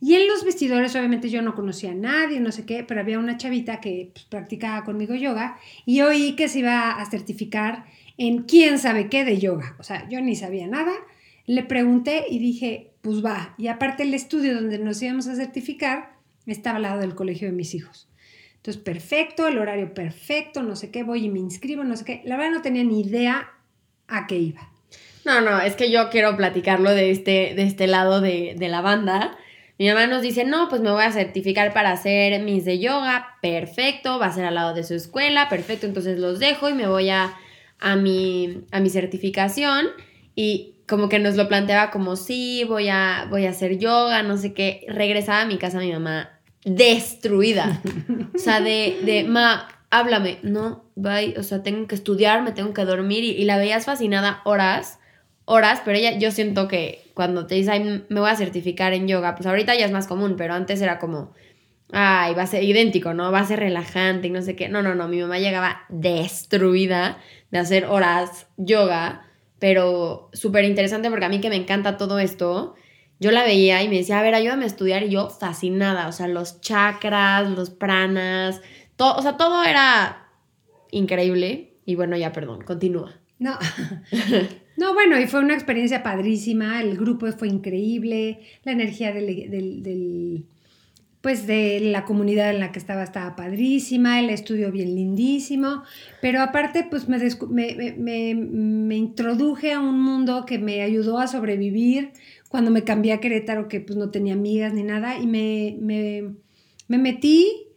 Y 0.00 0.14
en 0.14 0.28
los 0.28 0.44
vestidores, 0.44 0.94
obviamente 0.96 1.30
yo 1.30 1.40
no 1.40 1.54
conocía 1.54 1.92
a 1.92 1.94
nadie, 1.94 2.38
no 2.38 2.52
sé 2.52 2.66
qué, 2.66 2.84
pero 2.84 3.00
había 3.00 3.18
una 3.18 3.36
chavita 3.38 3.80
que 3.80 4.10
pues, 4.12 4.26
practicaba 4.26 4.84
conmigo 4.84 5.14
yoga 5.14 5.58
y 5.86 6.02
oí 6.02 6.36
que 6.36 6.48
se 6.48 6.58
iba 6.58 6.90
a 6.92 7.10
certificar 7.10 7.86
en 8.16 8.42
quién 8.42 8.78
sabe 8.78 9.08
qué 9.08 9.24
de 9.24 9.38
yoga. 9.38 9.76
O 9.78 9.82
sea, 9.82 10.08
yo 10.08 10.20
ni 10.20 10.36
sabía 10.36 10.66
nada. 10.66 10.92
Le 11.46 11.62
pregunté 11.62 12.24
y 12.30 12.38
dije, 12.38 12.92
pues 13.02 13.24
va. 13.24 13.54
Y 13.58 13.68
aparte 13.68 14.02
el 14.02 14.14
estudio 14.14 14.54
donde 14.54 14.78
nos 14.78 15.02
íbamos 15.02 15.26
a 15.26 15.34
certificar 15.34 16.14
estaba 16.46 16.76
al 16.76 16.82
lado 16.82 17.00
del 17.00 17.14
colegio 17.14 17.48
de 17.48 17.54
mis 17.54 17.74
hijos. 17.74 18.08
Entonces, 18.56 18.82
perfecto, 18.82 19.46
el 19.46 19.58
horario 19.58 19.92
perfecto, 19.92 20.62
no 20.62 20.76
sé 20.76 20.90
qué, 20.90 21.02
voy 21.02 21.26
y 21.26 21.30
me 21.30 21.38
inscribo, 21.38 21.84
no 21.84 21.96
sé 21.96 22.04
qué. 22.04 22.22
La 22.24 22.36
verdad 22.36 22.52
no 22.52 22.62
tenía 22.62 22.84
ni 22.84 23.00
idea 23.00 23.50
a 24.08 24.26
qué 24.26 24.38
iba. 24.38 24.70
No, 25.24 25.40
no, 25.40 25.60
es 25.60 25.74
que 25.74 25.90
yo 25.90 26.10
quiero 26.10 26.36
platicarlo 26.36 26.90
de 26.90 27.10
este, 27.10 27.54
de 27.54 27.62
este 27.62 27.86
lado 27.86 28.20
de, 28.20 28.54
de 28.58 28.68
la 28.68 28.80
banda. 28.80 29.36
Mi 29.78 29.88
mamá 29.88 30.06
nos 30.06 30.22
dice, 30.22 30.44
no, 30.44 30.68
pues 30.68 30.80
me 30.80 30.90
voy 30.90 31.02
a 31.02 31.12
certificar 31.12 31.72
para 31.72 31.92
hacer 31.92 32.40
mis 32.42 32.64
de 32.64 32.78
yoga, 32.78 33.36
perfecto, 33.42 34.18
va 34.18 34.26
a 34.26 34.32
ser 34.32 34.44
al 34.44 34.54
lado 34.54 34.72
de 34.72 34.84
su 34.84 34.94
escuela, 34.94 35.48
perfecto, 35.48 35.86
entonces 35.86 36.18
los 36.18 36.38
dejo 36.38 36.68
y 36.68 36.74
me 36.74 36.86
voy 36.86 37.10
a, 37.10 37.34
a, 37.84 37.96
mi, 37.96 38.64
a 38.72 38.80
mi 38.80 38.90
certificación 38.90 39.86
y 40.34 40.74
como 40.88 41.08
que 41.08 41.18
nos 41.18 41.36
lo 41.36 41.48
planteaba 41.48 41.90
como, 41.90 42.16
sí, 42.16 42.64
voy 42.68 42.88
a, 42.88 43.26
voy 43.30 43.46
a 43.46 43.50
hacer 43.50 43.78
yoga, 43.78 44.22
no 44.22 44.36
sé 44.36 44.52
qué, 44.52 44.84
regresaba 44.88 45.42
a 45.42 45.46
mi 45.46 45.58
casa 45.58 45.78
mi 45.78 45.92
mamá 45.92 46.40
destruida, 46.64 47.82
o 48.34 48.38
sea, 48.38 48.60
de, 48.60 48.98
de, 49.04 49.24
ma, 49.24 49.68
háblame, 49.90 50.38
no, 50.42 50.84
bye, 50.94 51.34
o 51.38 51.42
sea, 51.42 51.62
tengo 51.62 51.86
que 51.86 51.94
estudiar, 51.94 52.42
me 52.42 52.52
tengo 52.52 52.72
que 52.72 52.84
dormir 52.84 53.22
y, 53.22 53.30
y 53.30 53.44
la 53.44 53.58
veías 53.58 53.84
fascinada 53.84 54.40
horas 54.44 54.98
horas, 55.46 55.82
pero 55.84 55.98
ella, 55.98 56.18
yo 56.18 56.30
siento 56.30 56.68
que 56.68 57.10
cuando 57.14 57.46
te 57.46 57.54
dice, 57.54 57.70
ay, 57.70 58.04
me 58.08 58.20
voy 58.20 58.30
a 58.30 58.36
certificar 58.36 58.92
en 58.94 59.06
yoga, 59.06 59.34
pues 59.34 59.46
ahorita 59.46 59.74
ya 59.74 59.86
es 59.86 59.92
más 59.92 60.06
común, 60.06 60.36
pero 60.36 60.54
antes 60.54 60.80
era 60.80 60.98
como, 60.98 61.32
ay, 61.92 62.34
va 62.34 62.42
a 62.42 62.46
ser 62.46 62.64
idéntico, 62.64 63.14
¿no? 63.14 63.30
Va 63.30 63.40
a 63.40 63.46
ser 63.46 63.60
relajante 63.60 64.28
y 64.28 64.30
no 64.30 64.42
sé 64.42 64.56
qué. 64.56 64.68
No, 64.68 64.82
no, 64.82 64.94
no, 64.94 65.08
mi 65.08 65.20
mamá 65.20 65.38
llegaba 65.38 65.82
destruida 65.88 67.18
de 67.50 67.58
hacer 67.58 67.86
horas 67.86 68.46
yoga, 68.56 69.26
pero 69.58 70.30
súper 70.32 70.64
interesante 70.64 71.10
porque 71.10 71.24
a 71.24 71.28
mí 71.28 71.40
que 71.40 71.50
me 71.50 71.56
encanta 71.56 71.96
todo 71.96 72.18
esto, 72.18 72.74
yo 73.20 73.30
la 73.30 73.44
veía 73.44 73.82
y 73.82 73.88
me 73.88 73.96
decía, 73.96 74.18
a 74.18 74.22
ver, 74.22 74.34
ayúdame 74.34 74.64
a 74.64 74.68
estudiar 74.68 75.02
y 75.04 75.10
yo 75.10 75.30
fascinada, 75.30 76.08
o 76.08 76.12
sea, 76.12 76.28
los 76.28 76.60
chakras, 76.60 77.48
los 77.48 77.70
pranas, 77.70 78.60
todo, 78.96 79.16
o 79.16 79.22
sea, 79.22 79.36
todo 79.36 79.64
era 79.64 80.28
increíble. 80.90 81.76
Y 81.86 81.96
bueno, 81.96 82.16
ya, 82.16 82.32
perdón, 82.32 82.62
continúa. 82.62 83.14
No. 83.38 83.58
No, 84.76 84.92
bueno, 84.92 85.20
y 85.20 85.26
fue 85.26 85.40
una 85.40 85.54
experiencia 85.54 86.02
padrísima, 86.02 86.82
el 86.82 86.96
grupo 86.96 87.30
fue 87.32 87.46
increíble, 87.48 88.40
la 88.64 88.72
energía 88.72 89.12
del, 89.12 90.46
pues 91.24 91.46
de 91.46 91.80
la 91.80 92.04
comunidad 92.04 92.50
en 92.50 92.60
la 92.60 92.70
que 92.70 92.78
estaba 92.78 93.02
estaba 93.02 93.34
padrísima, 93.34 94.20
el 94.20 94.28
estudio 94.28 94.70
bien 94.70 94.94
lindísimo, 94.94 95.82
pero 96.20 96.42
aparte 96.42 96.86
pues 96.90 97.08
me, 97.08 97.18
me, 97.96 98.94
introduje 98.94 99.72
a 99.72 99.80
un 99.80 100.02
mundo 100.02 100.44
que 100.44 100.58
me 100.58 100.82
ayudó 100.82 101.18
a 101.18 101.26
sobrevivir 101.26 102.12
cuando 102.50 102.70
me 102.70 102.84
cambié 102.84 103.14
a 103.14 103.20
Querétaro, 103.20 103.68
que 103.68 103.80
pues 103.80 103.96
no 103.96 104.10
tenía 104.10 104.34
amigas 104.34 104.74
ni 104.74 104.82
nada, 104.82 105.18
y 105.18 105.26
me, 105.26 105.78
me 105.80 106.98
metí 106.98 107.68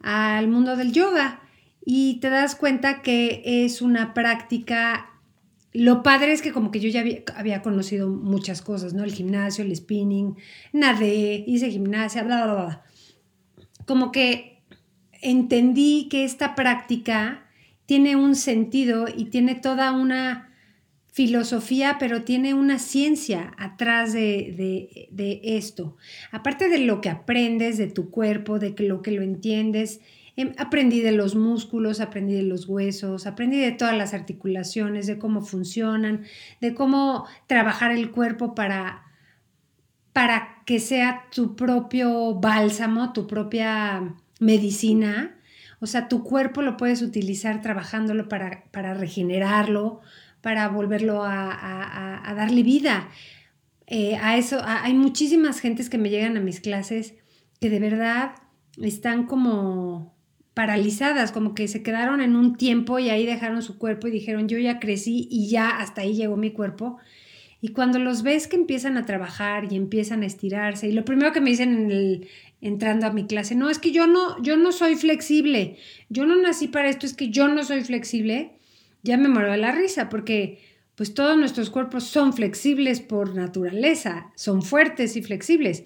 al 0.00 0.48
mundo 0.48 0.74
del 0.74 0.92
yoga. 0.92 1.42
Y 1.84 2.18
te 2.20 2.30
das 2.30 2.56
cuenta 2.56 3.02
que 3.02 3.42
es 3.44 3.82
una 3.82 4.14
práctica 4.14 5.15
lo 5.76 6.02
padre 6.02 6.32
es 6.32 6.42
que 6.42 6.52
como 6.52 6.70
que 6.70 6.80
yo 6.80 6.88
ya 6.88 7.04
había, 7.34 7.62
conocido 7.62 8.08
muchas 8.08 8.62
cosas, 8.62 8.94
¿no? 8.94 9.04
El 9.04 9.12
gimnasio, 9.12 9.64
el 9.64 9.74
spinning, 9.74 10.36
nadé, 10.72 11.44
hice 11.46 11.70
gimnasia, 11.70 12.22
bla, 12.22 12.44
bla, 12.44 12.54
bla. 12.54 12.84
Como 13.86 14.10
que 14.10 14.62
entendí 15.20 16.08
que 16.10 16.24
esta 16.24 16.54
práctica 16.54 17.46
tiene 17.84 18.16
un 18.16 18.34
sentido 18.34 19.06
y 19.14 19.26
tiene 19.26 19.54
toda 19.54 19.92
una 19.92 20.54
filosofía, 21.12 21.96
pero 21.98 22.24
tiene 22.24 22.52
una 22.52 22.78
ciencia 22.78 23.54
atrás 23.56 24.12
de, 24.12 25.08
de, 25.10 25.40
esto. 25.42 25.96
Aparte 26.30 26.68
de 26.68 26.78
lo 26.78 27.00
que 27.00 27.08
aprendes 27.08 27.78
de 27.78 27.86
tu 27.86 28.10
cuerpo, 28.10 28.58
de 28.58 28.74
lo 28.78 29.00
que 29.00 29.12
lo 29.12 29.22
entiendes 29.22 30.00
Em, 30.36 30.52
aprendí 30.58 31.00
de 31.00 31.12
los 31.12 31.34
músculos, 31.34 32.00
aprendí 32.00 32.34
de 32.34 32.42
los 32.42 32.68
huesos, 32.68 33.26
aprendí 33.26 33.58
de 33.58 33.72
todas 33.72 33.96
las 33.96 34.12
articulaciones, 34.12 35.06
de 35.06 35.18
cómo 35.18 35.40
funcionan, 35.40 36.24
de 36.60 36.74
cómo 36.74 37.26
trabajar 37.46 37.90
el 37.90 38.10
cuerpo 38.10 38.54
para, 38.54 39.04
para 40.12 40.62
que 40.66 40.78
sea 40.78 41.24
tu 41.30 41.56
propio 41.56 42.34
bálsamo, 42.34 43.14
tu 43.14 43.26
propia 43.26 44.14
medicina. 44.38 45.38
O 45.80 45.86
sea, 45.86 46.08
tu 46.08 46.22
cuerpo 46.22 46.60
lo 46.60 46.76
puedes 46.76 47.00
utilizar 47.00 47.62
trabajándolo 47.62 48.28
para, 48.28 48.64
para 48.72 48.92
regenerarlo, 48.92 50.00
para 50.42 50.68
volverlo 50.68 51.22
a, 51.24 52.34
darle 52.36 52.62
vida. 52.62 53.08
Eh, 53.86 54.16
a 54.16 54.36
eso, 54.36 54.60
hay 54.64 54.92
muchísimas 54.94 55.60
gentes 55.60 55.88
que 55.88 55.96
me 55.98 56.10
llegan 56.10 56.36
a 56.36 56.40
mis 56.40 56.60
clases 56.60 57.14
que 57.60 57.70
de 57.70 57.78
verdad 57.78 58.34
están 58.76 59.26
como 59.26 60.15
paralizadas, 60.56 61.32
como 61.32 61.54
que 61.54 61.68
se 61.68 61.82
quedaron 61.82 62.22
en 62.22 62.34
un 62.34 62.56
tiempo 62.56 62.98
y 62.98 63.10
ahí 63.10 63.26
dejaron 63.26 63.60
su 63.60 63.76
cuerpo 63.76 64.08
y 64.08 64.10
dijeron, 64.10 64.48
yo 64.48 64.56
ya 64.56 64.80
crecí 64.80 65.28
y 65.30 65.50
ya 65.50 65.68
hasta 65.68 66.00
ahí 66.00 66.14
llegó 66.14 66.38
mi 66.38 66.50
cuerpo. 66.50 66.96
Y 67.60 67.72
cuando 67.72 67.98
los 67.98 68.22
ves 68.22 68.46
que 68.46 68.56
empiezan 68.56 68.96
a 68.96 69.04
trabajar 69.04 69.70
y 69.70 69.76
empiezan 69.76 70.22
a 70.22 70.26
estirarse, 70.26 70.88
y 70.88 70.92
lo 70.92 71.04
primero 71.04 71.34
que 71.34 71.42
me 71.42 71.50
dicen 71.50 71.74
en 71.74 71.90
el, 71.90 72.28
entrando 72.62 73.06
a 73.06 73.12
mi 73.12 73.26
clase, 73.26 73.54
no, 73.54 73.68
es 73.68 73.78
que 73.78 73.92
yo 73.92 74.06
no, 74.06 74.42
yo 74.42 74.56
no 74.56 74.72
soy 74.72 74.96
flexible, 74.96 75.76
yo 76.08 76.24
no 76.24 76.36
nací 76.36 76.68
para 76.68 76.88
esto, 76.88 77.04
es 77.04 77.12
que 77.12 77.28
yo 77.28 77.48
no 77.48 77.62
soy 77.62 77.84
flexible, 77.84 78.52
ya 79.02 79.18
me 79.18 79.28
muero 79.28 79.54
la 79.58 79.72
risa, 79.72 80.08
porque 80.08 80.60
pues 80.94 81.12
todos 81.12 81.36
nuestros 81.36 81.68
cuerpos 81.68 82.04
son 82.04 82.32
flexibles 82.32 83.02
por 83.02 83.34
naturaleza, 83.34 84.32
son 84.36 84.62
fuertes 84.62 85.18
y 85.18 85.22
flexibles. 85.22 85.84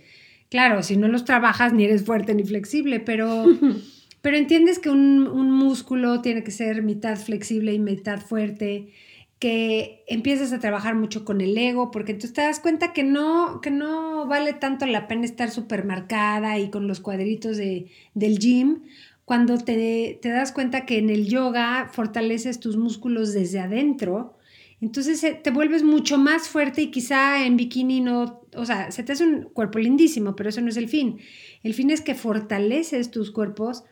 Claro, 0.48 0.84
si 0.84 0.96
no 0.96 1.08
los 1.08 1.24
trabajas 1.24 1.72
ni 1.72 1.86
eres 1.86 2.04
fuerte 2.04 2.34
ni 2.34 2.44
flexible, 2.44 3.00
pero... 3.00 3.46
Pero 4.22 4.36
entiendes 4.36 4.78
que 4.78 4.90
un, 4.90 5.50
músculo 5.50 6.20
tiene 6.20 6.44
que 6.44 6.50
ser 6.50 6.82
mitad 6.82 7.16
flexible 7.16 7.72
y 7.72 7.78
mitad 7.78 8.20
fuerte, 8.20 8.92
que 9.38 10.04
empiezas 10.06 10.52
a 10.52 10.58
trabajar 10.58 10.94
mucho 10.94 11.24
con 11.24 11.40
el 11.40 11.56
ego, 11.56 11.90
porque 11.90 12.12
tú 12.12 12.28
te 12.30 12.42
das 12.42 12.60
cuenta 12.60 12.92
que 12.92 13.02
no, 13.02 13.60
que 13.62 13.70
no 13.70 14.26
vale 14.26 14.52
tanto 14.52 14.84
la 14.84 15.08
pena 15.08 15.24
estar 15.24 15.50
súper 15.50 15.84
marcada 15.84 16.58
y 16.58 16.70
con 16.70 16.86
los 16.86 17.00
cuadritos 17.00 17.56
de, 17.56 17.86
del 18.14 18.38
gym, 18.38 18.82
cuando 19.24 19.56
te, 19.58 20.18
te, 20.20 20.28
das 20.28 20.52
cuenta 20.52 20.84
que 20.84 20.98
en 20.98 21.08
el 21.08 21.26
yoga 21.26 21.88
fortaleces 21.90 22.60
tus 22.60 22.76
músculos 22.76 23.32
desde 23.32 23.60
adentro, 23.60 24.36
entonces 24.80 25.22
eh, 25.24 25.38
te 25.42 25.50
vuelves 25.50 25.82
mucho 25.82 26.18
más 26.18 26.48
fuerte 26.48 26.82
y 26.82 26.90
quizá 26.90 27.44
en 27.44 27.56
bikini 27.56 28.00
no, 28.00 28.42
o 28.54 28.66
sea, 28.66 28.90
se 28.90 29.02
te 29.02 29.12
hace 29.12 29.24
un 29.24 29.44
cuerpo 29.44 29.78
lindísimo, 29.78 30.34
pero 30.34 30.48
eso 30.48 30.60
no 30.60 30.68
es 30.68 30.76
el 30.76 30.88
fin. 30.88 31.18
El 31.62 31.74
fin 31.74 31.90
es 31.90 32.00
que 32.00 32.14
fortaleces 32.14 33.10
tus 33.10 33.30
cuerpos 33.30 33.84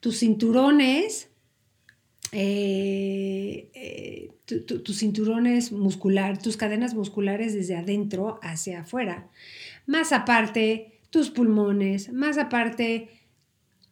tus 0.00 0.18
cinturones, 0.18 1.28
eh, 2.32 3.70
eh, 3.74 4.30
tus 4.44 4.98
cinturones 4.98 5.72
muscular, 5.72 6.40
tus 6.40 6.56
cadenas 6.56 6.94
musculares 6.94 7.54
desde 7.54 7.76
adentro 7.76 8.40
hacia 8.42 8.80
afuera. 8.80 9.28
Más 9.86 10.12
aparte, 10.12 11.00
tus 11.10 11.30
pulmones, 11.30 12.12
más 12.12 12.38
aparte, 12.38 13.10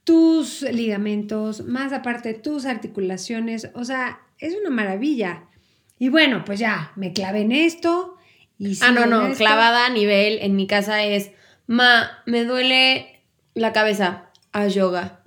tus 0.05 0.63
ligamentos, 0.63 1.65
más 1.65 1.93
aparte, 1.93 2.35
tus 2.35 2.65
articulaciones. 2.65 3.71
O 3.75 3.85
sea, 3.85 4.21
es 4.39 4.55
una 4.59 4.71
maravilla. 4.71 5.45
Y 5.99 6.09
bueno, 6.09 6.45
pues 6.45 6.59
ya, 6.59 6.93
me 6.97 7.13
clavé 7.13 7.43
en 7.43 7.53
esto. 7.53 8.17
Y 8.59 8.77
ah, 8.81 8.91
no, 8.91 9.07
no, 9.07 9.35
clavada 9.35 9.87
a 9.87 9.91
nivel 9.91 10.39
en 10.41 10.57
mi 10.57 10.67
casa 10.67 11.05
es, 11.05 11.31
ma, 11.67 12.23
me 12.27 12.45
duele 12.45 13.21
la 13.55 13.73
cabeza 13.73 14.28
a 14.53 14.67
yoga. 14.67 15.23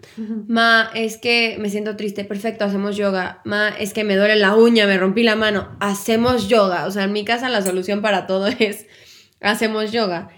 Ma, 0.47 0.89
es 0.95 1.17
que 1.17 1.57
me 1.59 1.69
siento 1.69 1.95
triste, 1.95 2.25
perfecto, 2.25 2.65
hacemos 2.65 2.97
yoga. 2.97 3.41
Ma, 3.45 3.69
es 3.69 3.93
que 3.93 4.03
me 4.03 4.15
duele 4.15 4.35
la 4.35 4.55
uña, 4.55 4.87
me 4.87 4.97
rompí 4.97 5.23
la 5.23 5.35
mano, 5.35 5.75
hacemos 5.79 6.47
yoga. 6.47 6.85
O 6.85 6.91
sea, 6.91 7.03
en 7.03 7.13
mi 7.13 7.23
casa 7.25 7.49
la 7.49 7.61
solución 7.61 8.01
para 8.01 8.27
todo 8.27 8.47
es 8.59 8.87
hacemos 9.41 9.91
yoga. 9.91 10.29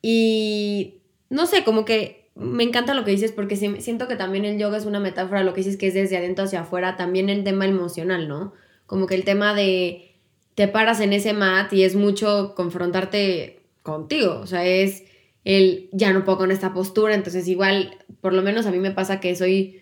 Y 0.00 1.02
no 1.30 1.46
sé, 1.46 1.64
como 1.64 1.84
que 1.84 2.30
me 2.34 2.64
encanta 2.64 2.94
lo 2.94 3.04
que 3.04 3.10
dices 3.10 3.32
porque 3.32 3.56
siento 3.56 4.08
que 4.08 4.16
también 4.16 4.44
el 4.44 4.58
yoga 4.58 4.78
es 4.78 4.86
una 4.86 5.00
metáfora, 5.00 5.44
lo 5.44 5.52
que 5.52 5.60
dices 5.60 5.76
que 5.76 5.88
es 5.88 5.94
desde 5.94 6.16
adentro 6.16 6.44
hacia 6.44 6.62
afuera, 6.62 6.96
también 6.96 7.28
el 7.28 7.44
tema 7.44 7.66
emocional, 7.66 8.28
¿no? 8.28 8.54
Como 8.86 9.06
que 9.06 9.14
el 9.14 9.24
tema 9.24 9.54
de 9.54 10.16
te 10.54 10.68
paras 10.68 11.00
en 11.00 11.12
ese 11.12 11.32
mat 11.32 11.72
y 11.72 11.84
es 11.84 11.94
mucho 11.94 12.54
confrontarte 12.54 13.62
contigo, 13.82 14.40
o 14.40 14.46
sea, 14.46 14.64
es 14.64 15.04
el 15.44 15.88
ya 15.92 16.12
no 16.12 16.24
puedo 16.24 16.38
con 16.38 16.50
esta 16.50 16.72
postura, 16.72 17.14
entonces 17.14 17.48
igual, 17.48 17.98
por 18.20 18.32
lo 18.32 18.42
menos 18.42 18.66
a 18.66 18.70
mí 18.70 18.78
me 18.78 18.92
pasa 18.92 19.20
que 19.20 19.34
soy, 19.34 19.80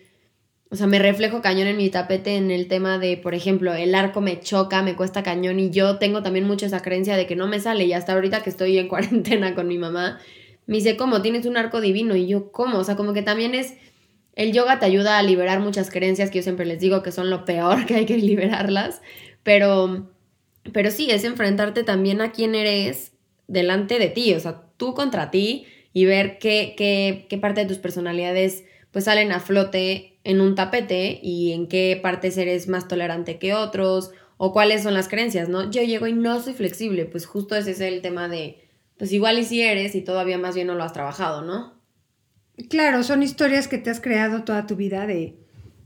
o 0.69 0.75
sea, 0.75 0.87
me 0.87 0.99
reflejo 0.99 1.41
cañón 1.41 1.67
en 1.67 1.77
mi 1.77 1.89
tapete 1.89 2.35
en 2.35 2.49
el 2.49 2.67
tema 2.67 2.97
de, 2.97 3.17
por 3.17 3.35
ejemplo, 3.35 3.73
el 3.73 3.93
arco 3.93 4.21
me 4.21 4.39
choca, 4.39 4.81
me 4.81 4.95
cuesta 4.95 5.23
cañón 5.23 5.59
y 5.59 5.69
yo 5.69 5.97
tengo 5.97 6.23
también 6.23 6.47
mucho 6.47 6.65
esa 6.65 6.81
creencia 6.81 7.15
de 7.15 7.27
que 7.27 7.35
no 7.35 7.47
me 7.47 7.59
sale. 7.59 7.85
Y 7.85 7.93
hasta 7.93 8.13
ahorita 8.13 8.41
que 8.41 8.49
estoy 8.49 8.77
en 8.77 8.87
cuarentena 8.89 9.53
con 9.53 9.67
mi 9.67 9.77
mamá, 9.77 10.19
me 10.65 10.77
dice, 10.77 10.97
¿cómo? 10.97 11.21
Tienes 11.21 11.45
un 11.45 11.57
arco 11.57 11.81
divino 11.81 12.15
y 12.15 12.27
yo, 12.27 12.51
¿cómo? 12.51 12.79
O 12.79 12.83
sea, 12.83 12.95
como 12.95 13.13
que 13.13 13.21
también 13.21 13.55
es... 13.55 13.75
El 14.33 14.53
yoga 14.53 14.79
te 14.79 14.85
ayuda 14.85 15.19
a 15.19 15.23
liberar 15.23 15.59
muchas 15.59 15.91
creencias 15.91 16.31
que 16.31 16.37
yo 16.37 16.43
siempre 16.43 16.65
les 16.65 16.79
digo 16.79 17.03
que 17.03 17.11
son 17.11 17.29
lo 17.29 17.43
peor, 17.43 17.85
que 17.85 17.95
hay 17.95 18.05
que 18.05 18.17
liberarlas, 18.17 19.01
pero, 19.43 20.09
pero 20.71 20.89
sí, 20.89 21.11
es 21.11 21.25
enfrentarte 21.25 21.83
también 21.83 22.21
a 22.21 22.31
quién 22.31 22.55
eres 22.55 23.11
delante 23.47 23.99
de 23.99 24.07
ti, 24.07 24.33
o 24.33 24.39
sea, 24.39 24.61
tú 24.81 24.95
contra 24.95 25.29
ti 25.29 25.67
y 25.93 26.05
ver 26.05 26.39
qué, 26.39 26.73
qué, 26.75 27.27
qué 27.29 27.37
parte 27.37 27.61
de 27.61 27.67
tus 27.67 27.77
personalidades 27.77 28.63
pues 28.89 29.05
salen 29.05 29.31
a 29.31 29.39
flote 29.39 30.17
en 30.23 30.41
un 30.41 30.55
tapete 30.55 31.19
y 31.21 31.51
en 31.51 31.67
qué 31.67 31.99
partes 32.01 32.35
eres 32.35 32.67
más 32.67 32.87
tolerante 32.87 33.37
que 33.37 33.53
otros 33.53 34.09
o 34.37 34.51
cuáles 34.51 34.81
son 34.81 34.95
las 34.95 35.07
creencias, 35.07 35.49
¿no? 35.49 35.69
Yo 35.69 35.83
llego 35.83 36.07
y 36.07 36.13
no 36.13 36.41
soy 36.41 36.53
flexible, 36.53 37.05
pues 37.05 37.27
justo 37.27 37.55
ese 37.55 37.71
es 37.71 37.79
el 37.79 38.01
tema 38.01 38.27
de, 38.27 38.67
pues 38.97 39.13
igual 39.13 39.37
y 39.37 39.43
si 39.43 39.61
eres 39.61 39.93
y 39.93 40.01
todavía 40.01 40.39
más 40.39 40.55
bien 40.55 40.65
no 40.65 40.73
lo 40.73 40.83
has 40.83 40.93
trabajado, 40.93 41.43
¿no? 41.43 41.75
Claro, 42.67 43.03
son 43.03 43.21
historias 43.21 43.67
que 43.67 43.77
te 43.77 43.91
has 43.91 44.01
creado 44.01 44.45
toda 44.45 44.65
tu 44.65 44.75
vida 44.75 45.05
de, 45.05 45.35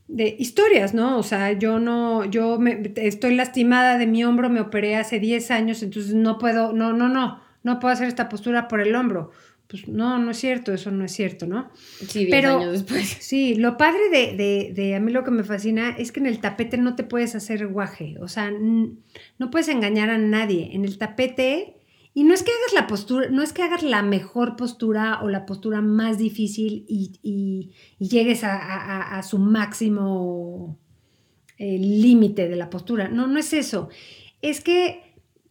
de 0.08 0.38
historias, 0.40 0.94
¿no? 0.94 1.18
O 1.18 1.24
sea, 1.24 1.52
yo 1.52 1.80
no, 1.80 2.24
yo 2.24 2.60
me, 2.60 2.94
estoy 2.96 3.36
lastimada 3.36 3.98
de 3.98 4.08
mi 4.08 4.24
hombro, 4.24 4.50
me 4.50 4.62
operé 4.62 4.96
hace 4.96 5.20
10 5.20 5.52
años, 5.52 5.84
entonces 5.84 6.14
no 6.14 6.38
puedo, 6.38 6.72
no, 6.72 6.94
no, 6.94 7.10
no 7.10 7.45
no 7.66 7.80
puedo 7.80 7.92
hacer 7.92 8.08
esta 8.08 8.30
postura 8.30 8.68
por 8.68 8.80
el 8.80 8.96
hombro. 8.96 9.32
Pues 9.68 9.88
no, 9.88 10.20
no 10.20 10.30
es 10.30 10.38
cierto, 10.38 10.72
eso 10.72 10.92
no 10.92 11.04
es 11.04 11.12
cierto, 11.12 11.48
¿no? 11.48 11.72
Sí, 11.76 12.26
diez 12.26 12.46
años 12.46 12.72
después. 12.72 13.18
Sí, 13.20 13.56
lo 13.56 13.76
padre 13.78 14.10
de, 14.12 14.38
de, 14.38 14.74
de, 14.76 14.96
a 14.96 15.00
mí 15.00 15.12
lo 15.12 15.24
que 15.24 15.32
me 15.32 15.44
fascina 15.44 15.90
es 15.98 16.12
que 16.12 16.20
en 16.20 16.28
el 16.28 16.40
tapete 16.40 16.78
no 16.78 16.96
te 16.96 17.04
puedes 17.04 17.34
hacer 17.34 17.66
guaje, 17.68 18.16
o 18.22 18.28
sea, 18.28 18.52
no 18.52 19.50
puedes 19.50 19.68
engañar 19.68 20.12
a 20.12 20.20
nadie. 20.20 20.70
En 20.74 20.86
el 20.86 21.00
tapete, 21.00 21.78
y 22.14 22.24
no 22.24 22.36
es 22.36 22.44
que 22.44 22.52
hagas 22.52 22.74
la 22.76 22.86
postura, 22.86 23.30
no 23.32 23.42
es 23.42 23.54
que 23.54 23.64
hagas 23.64 23.82
la 23.82 24.04
mejor 24.04 24.56
postura 24.56 25.22
o 25.24 25.30
la 25.30 25.48
postura 25.48 25.82
más 25.82 26.20
difícil 26.20 26.86
y, 26.88 27.72
llegues 27.98 28.44
a, 28.44 29.20
su 29.24 29.40
máximo 29.40 30.78
eh, 31.58 31.80
límite 31.80 32.48
de 32.48 32.56
la 32.56 32.70
postura, 32.70 33.08
no, 33.08 33.26
no 33.26 33.40
es 33.40 33.52
eso. 33.54 33.90
Es 34.44 34.62
que 34.62 35.05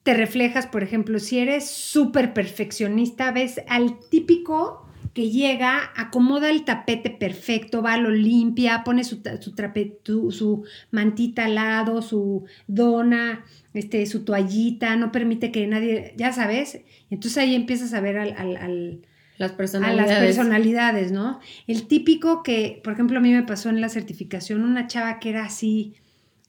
te 0.04 0.12
reflejas, 0.12 0.66
por 0.66 0.82
ejemplo, 0.82 1.18
si 1.18 1.38
eres 1.38 1.68
súper 1.68 2.34
perfeccionista, 2.34 3.32
ves 3.32 3.62
al 3.66 3.98
típico 4.10 4.86
que 5.14 5.30
llega, 5.30 5.92
acomoda 5.96 6.50
el 6.50 6.64
tapete 6.64 7.08
perfecto, 7.08 7.82
va, 7.82 7.96
lo 7.96 8.10
limpia, 8.10 8.82
pone 8.84 9.02
su, 9.02 9.22
su, 9.40 10.30
su 10.30 10.64
mantita 10.90 11.46
al 11.46 11.54
lado, 11.54 12.02
su 12.02 12.44
dona, 12.66 13.44
este, 13.72 14.04
su 14.04 14.24
toallita, 14.24 14.94
no 14.96 15.10
permite 15.10 15.50
que 15.50 15.66
nadie, 15.66 16.12
ya 16.18 16.32
sabes, 16.32 16.80
entonces 17.10 17.38
ahí 17.38 17.54
empiezas 17.54 17.94
a 17.94 18.00
ver 18.00 18.18
al, 18.18 19.00
las 19.38 19.52
personalidades. 19.52 20.10
a 20.10 20.14
las 20.14 20.22
personalidades, 20.22 21.12
¿no? 21.12 21.40
El 21.66 21.86
típico 21.86 22.42
que, 22.42 22.80
por 22.84 22.92
ejemplo, 22.92 23.18
a 23.18 23.22
mí 23.22 23.32
me 23.32 23.42
pasó 23.44 23.70
en 23.70 23.80
la 23.80 23.88
certificación 23.88 24.62
una 24.62 24.86
chava 24.86 25.18
que 25.18 25.30
era 25.30 25.46
así, 25.46 25.94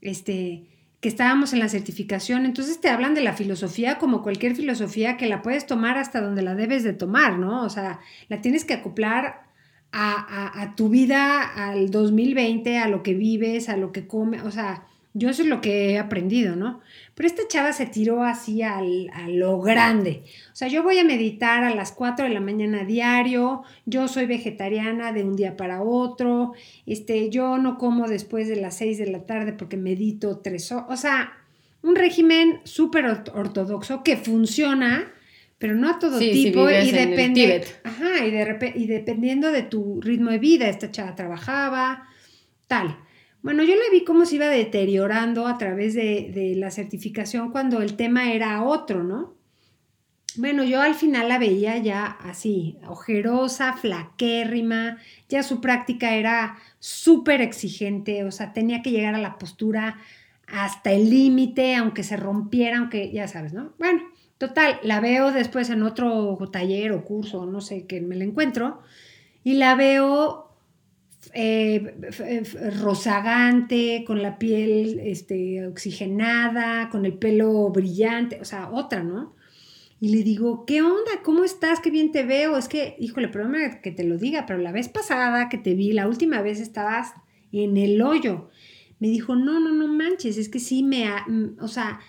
este, 0.02 0.66
que 1.06 1.10
estábamos 1.10 1.54
en 1.54 1.60
la 1.60 1.70
certificación, 1.70 2.46
entonces 2.46 2.82
te 2.82 2.90
hablan 2.90 3.14
de 3.14 3.22
la 3.22 3.34
filosofía 3.34 4.00
como 4.00 4.24
cualquier 4.24 4.56
filosofía 4.56 5.18
que 5.18 5.28
la 5.28 5.44
puedes 5.44 5.68
tomar 5.68 6.00
hasta 6.00 6.20
donde 6.20 6.42
la 6.42 6.56
debes 6.56 6.84
de 6.84 6.94
tomar, 6.94 7.38
¿no? 7.38 7.62
O 7.62 7.70
sea, 7.70 8.00
la 8.28 8.42
tienes 8.42 8.66
que 8.66 8.74
acoplar 8.74 9.44
a, 9.92 10.64
a 10.64 10.76
tu 10.76 10.90
vida, 10.90 11.44
al 11.44 11.92
2020, 11.92 12.80
a 12.80 12.88
lo 12.88 13.04
que 13.04 13.14
vives, 13.14 13.70
a 13.70 13.78
lo 13.78 13.92
que 13.92 14.08
comes, 14.08 14.42
o 14.42 14.50
sea, 14.50 14.88
yo 15.18 15.30
eso 15.30 15.44
es 15.44 15.48
lo 15.48 15.62
que 15.62 15.92
he 15.92 15.98
aprendido, 15.98 16.58
¿no? 16.58 16.82
Pero 17.16 17.28
esta 17.28 17.48
chava 17.48 17.72
se 17.72 17.86
tiró 17.86 18.22
así 18.24 18.62
a 18.62 18.82
lo 19.30 19.62
grande. 19.62 20.24
O 20.52 20.56
sea, 20.56 20.68
yo 20.68 20.84
voy 20.84 20.98
a 20.98 21.06
meditar 21.06 21.64
a 21.64 21.74
las 21.74 21.94
4 21.94 22.26
de 22.28 22.34
la 22.34 22.42
mañana 22.42 22.84
diario, 22.84 23.64
yo 23.86 24.10
soy 24.10 24.26
vegetariana 24.26 25.14
de 25.14 25.24
un 25.24 25.38
día 25.38 25.56
para 25.56 25.82
otro, 25.82 26.52
este, 26.86 27.30
yo 27.30 27.58
no 27.58 27.78
como 27.78 28.10
después 28.10 28.50
de 28.50 28.58
las 28.58 28.76
6 28.76 28.98
de 28.98 29.08
la 29.08 29.26
tarde 29.26 29.54
porque 29.54 29.78
medito 29.78 30.40
tres 30.40 30.70
horas. 30.74 30.88
O 30.90 30.98
sea, 30.98 31.32
un 31.82 31.96
régimen 31.96 32.60
súper 32.66 33.06
ortodoxo 33.06 34.04
que 34.04 34.18
funciona, 34.18 35.14
pero 35.58 35.76
no 35.76 35.92
a 35.92 35.98
todo 35.98 36.20
tipo 36.20 36.70
y 36.70 36.92
depende. 36.92 37.64
Ajá, 37.86 38.26
y, 38.26 38.32
de, 38.32 38.74
y 38.76 38.88
dependiendo 38.88 39.54
de 39.54 39.64
tu 39.64 40.02
ritmo 40.02 40.32
de 40.32 40.40
vida, 40.40 40.68
esta 40.68 40.92
chava 40.92 41.16
trabajaba, 41.16 42.10
tal. 42.68 42.98
Bueno, 43.46 43.62
yo 43.62 43.76
le 43.76 43.92
vi 43.92 44.04
cómo 44.04 44.26
se 44.26 44.38
iba 44.38 44.48
deteriorando 44.48 45.46
a 45.46 45.60
través 45.60 45.94
de, 45.94 46.54
la 46.58 46.72
certificación 46.72 47.52
cuando 47.52 47.80
el 47.84 47.96
tema 47.96 48.34
era 48.34 48.64
otro, 48.64 49.04
¿no? 49.04 49.36
Bueno, 50.36 50.64
yo 50.64 50.82
al 50.82 50.96
final 50.96 51.30
la 51.30 51.38
veía 51.38 51.78
ya 51.78 52.06
así, 52.06 52.80
ojerosa, 52.88 53.74
flaquérrima, 53.74 54.98
ya 55.30 55.44
su 55.44 55.62
práctica 55.62 56.16
era 56.16 56.58
súper 56.80 57.42
exigente, 57.42 58.24
o 58.24 58.32
sea, 58.32 58.52
tenía 58.52 58.82
que 58.82 58.90
llegar 58.90 59.14
a 59.14 59.20
la 59.20 59.38
postura 59.38 60.00
hasta 60.48 60.92
el 60.92 61.12
límite, 61.12 61.76
aunque 61.76 62.02
se 62.02 62.18
rompiera, 62.18 62.80
aunque 62.80 63.12
ya 63.12 63.28
sabes, 63.28 63.54
¿no? 63.54 63.74
Bueno, 63.78 64.02
total, 64.40 64.80
la 64.82 65.00
veo 65.02 65.32
después 65.32 65.70
en 65.70 65.84
otro 65.84 66.36
taller 66.52 66.94
o 66.94 67.06
curso, 67.06 67.46
no 67.46 67.62
sé, 67.62 67.86
que 67.86 68.02
me 68.02 68.16
la 68.16 68.24
encuentro, 68.24 68.82
y 69.44 69.54
la 69.54 69.76
veo 69.76 70.45
eh, 71.36 71.96
rozagante, 72.82 74.04
con 74.08 74.22
la 74.22 74.40
piel 74.40 75.00
este, 75.04 75.68
oxigenada, 75.68 76.90
con 76.90 77.06
el 77.06 77.14
pelo 77.14 77.70
brillante, 77.70 78.40
o 78.42 78.46
sea, 78.46 78.70
otra, 78.72 79.04
¿no? 79.04 79.36
Y 80.00 80.10
le 80.10 80.24
digo, 80.24 80.66
¿qué 80.66 80.82
onda? 80.82 81.12
¿Cómo 81.24 81.44
estás? 81.44 81.80
Qué 81.80 81.92
bien 81.92 82.12
te 82.12 82.24
veo. 82.24 82.58
Es 82.58 82.68
que, 82.68 82.96
híjole, 83.00 83.28
perdóname 83.28 83.82
que 83.82 83.92
te 83.92 84.04
lo 84.04 84.18
diga, 84.18 84.46
pero 84.46 84.60
la 84.60 84.72
vez 84.72 84.88
pasada 84.88 85.50
que 85.50 85.58
te 85.58 85.74
vi, 85.74 85.92
la 85.94 86.08
última 86.08 86.42
vez 86.42 86.60
estabas 86.60 87.14
en 87.52 87.76
el 87.76 88.02
hoyo. 88.02 88.50
Me 89.00 89.08
dijo, 89.10 89.36
no, 89.36 89.60
no, 89.60 89.72
no 89.72 89.88
manches, 89.88 90.38
es 90.38 90.48
que 90.48 90.60
sí 90.60 90.84
me, 90.84 91.06
mm, 91.28 91.58
o 91.60 91.68
sea, 91.68 92.00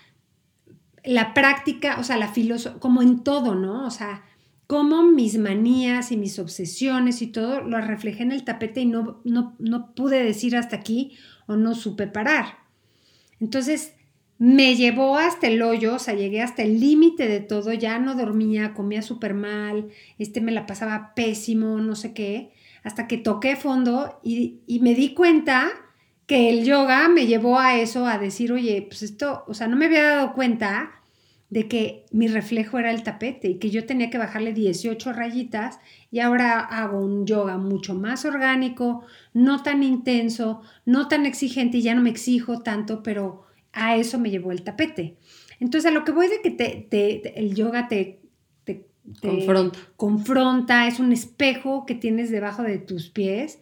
la 1.03 1.33
práctica, 1.33 1.97
o 1.99 2.03
sea, 2.03 2.17
la 2.17 2.29
filosofía, 2.29 2.79
como 2.79 3.01
en 3.01 3.23
todo, 3.23 3.55
¿no? 3.55 3.85
O 3.85 3.91
sea, 3.91 4.23
cómo 4.67 5.03
mis 5.03 5.37
manías 5.37 6.11
y 6.11 6.17
mis 6.17 6.37
obsesiones 6.39 7.21
y 7.21 7.27
todo 7.27 7.61
lo 7.61 7.79
reflejé 7.79 8.23
en 8.23 8.33
el 8.33 8.43
tapete 8.43 8.81
y 8.81 8.85
no, 8.85 9.21
no, 9.23 9.55
no 9.59 9.95
pude 9.95 10.23
decir 10.23 10.55
hasta 10.57 10.75
aquí 10.75 11.17
o 11.47 11.55
no 11.55 11.73
supe 11.73 12.07
parar. 12.07 12.59
Entonces 13.39 13.93
me 14.37 14.75
llevó 14.75 15.17
hasta 15.17 15.47
el 15.47 15.61
hoyo, 15.61 15.95
o 15.95 15.99
sea, 15.99 16.13
llegué 16.13 16.41
hasta 16.41 16.61
el 16.61 16.79
límite 16.79 17.27
de 17.27 17.39
todo, 17.39 17.73
ya 17.73 17.97
no 17.97 18.13
dormía, 18.13 18.73
comía 18.73 19.01
súper 19.01 19.33
mal, 19.33 19.87
este 20.19 20.41
me 20.41 20.51
la 20.51 20.67
pasaba 20.67 21.13
pésimo, 21.15 21.79
no 21.79 21.95
sé 21.95 22.13
qué, 22.13 22.51
hasta 22.83 23.07
que 23.07 23.17
toqué 23.17 23.55
fondo 23.55 24.19
y, 24.21 24.59
y 24.67 24.79
me 24.79 24.93
di 24.93 25.13
cuenta 25.13 25.69
que 26.27 26.49
el 26.49 26.65
yoga 26.65 27.07
me 27.07 27.25
llevó 27.25 27.57
a 27.57 27.77
eso, 27.79 28.05
a 28.05 28.17
decir, 28.17 28.51
oye, 28.51 28.85
pues 28.87 29.01
esto, 29.01 29.45
o 29.47 29.53
sea, 29.53 29.67
no 29.67 29.77
me 29.77 29.85
había 29.85 30.03
dado 30.03 30.33
cuenta 30.33 30.96
de 31.49 31.67
que 31.67 32.05
mi 32.11 32.27
reflejo 32.27 32.77
era 32.77 32.91
el 32.91 33.03
tapete 33.03 33.47
y 33.47 33.55
que 33.55 33.69
yo 33.69 33.85
tenía 33.85 34.09
que 34.09 34.17
bajarle 34.17 34.53
18 34.53 35.13
rayitas 35.13 35.79
y 36.11 36.19
ahora 36.19 36.59
hago 36.59 36.99
un 36.99 37.25
yoga 37.25 37.57
mucho 37.57 37.93
más 37.93 38.25
orgánico, 38.25 39.03
no 39.33 39.63
tan 39.63 39.81
intenso, 39.81 40.61
no 40.85 41.07
tan 41.07 41.25
exigente 41.25 41.77
y 41.77 41.83
ya 41.83 41.95
no 41.95 42.01
me 42.01 42.09
exijo 42.09 42.61
tanto, 42.63 43.01
pero 43.01 43.45
a 43.71 43.95
eso 43.95 44.19
me 44.19 44.29
llevó 44.29 44.51
el 44.51 44.63
tapete. 44.63 45.15
Entonces 45.59 45.89
a 45.89 45.93
lo 45.93 46.03
que 46.03 46.11
voy 46.11 46.27
de 46.27 46.41
que 46.41 46.51
te, 46.51 47.39
el 47.39 47.55
yoga 47.55 47.87
te, 47.87 48.19
te, 48.65 48.85
confronta. 49.21 49.79
confronta, 49.95 50.87
es 50.87 50.99
un 50.99 51.13
espejo 51.13 51.85
que 51.85 51.95
tienes 51.95 52.29
debajo 52.29 52.63
de 52.63 52.77
tus 52.77 53.09
pies 53.09 53.59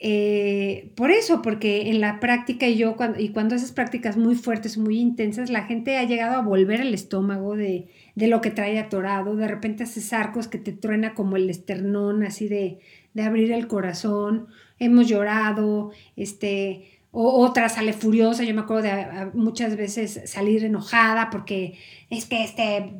eh, 0.00 0.92
por 0.94 1.10
eso, 1.10 1.42
porque 1.42 1.90
en 1.90 2.00
la 2.00 2.20
práctica 2.20 2.68
y 2.68 2.76
yo, 2.76 2.96
cuando, 2.96 3.18
y 3.18 3.30
cuando 3.30 3.56
haces 3.56 3.72
prácticas 3.72 4.16
muy 4.16 4.36
fuertes, 4.36 4.78
muy 4.78 4.98
intensas, 5.00 5.50
la 5.50 5.64
gente 5.64 5.96
ha 5.96 6.04
llegado 6.04 6.36
a 6.36 6.42
volver 6.42 6.80
el 6.80 6.94
estómago 6.94 7.56
de, 7.56 7.88
lo 8.14 8.40
que 8.40 8.50
trae 8.50 8.78
atorado. 8.78 9.34
De 9.36 9.48
repente 9.48 9.84
haces 9.84 10.12
arcos 10.12 10.46
que 10.48 10.58
te 10.58 10.72
truena 10.72 11.14
como 11.14 11.36
el 11.36 11.50
esternón, 11.50 12.22
así 12.22 12.48
de, 12.48 12.78
de 13.14 13.22
abrir 13.22 13.50
el 13.52 13.66
corazón. 13.66 14.46
Hemos 14.78 15.08
llorado, 15.08 15.90
este, 16.16 17.00
o 17.10 17.44
otra 17.44 17.68
sale 17.68 17.92
furiosa, 17.92 18.44
yo 18.44 18.54
me 18.54 18.60
acuerdo 18.60 18.84
de 18.84 19.30
muchas 19.34 19.76
veces 19.76 20.20
salir 20.26 20.64
enojada 20.64 21.30
porque 21.30 21.78
es 22.10 22.26
que 22.26 22.44
este, 22.44 22.92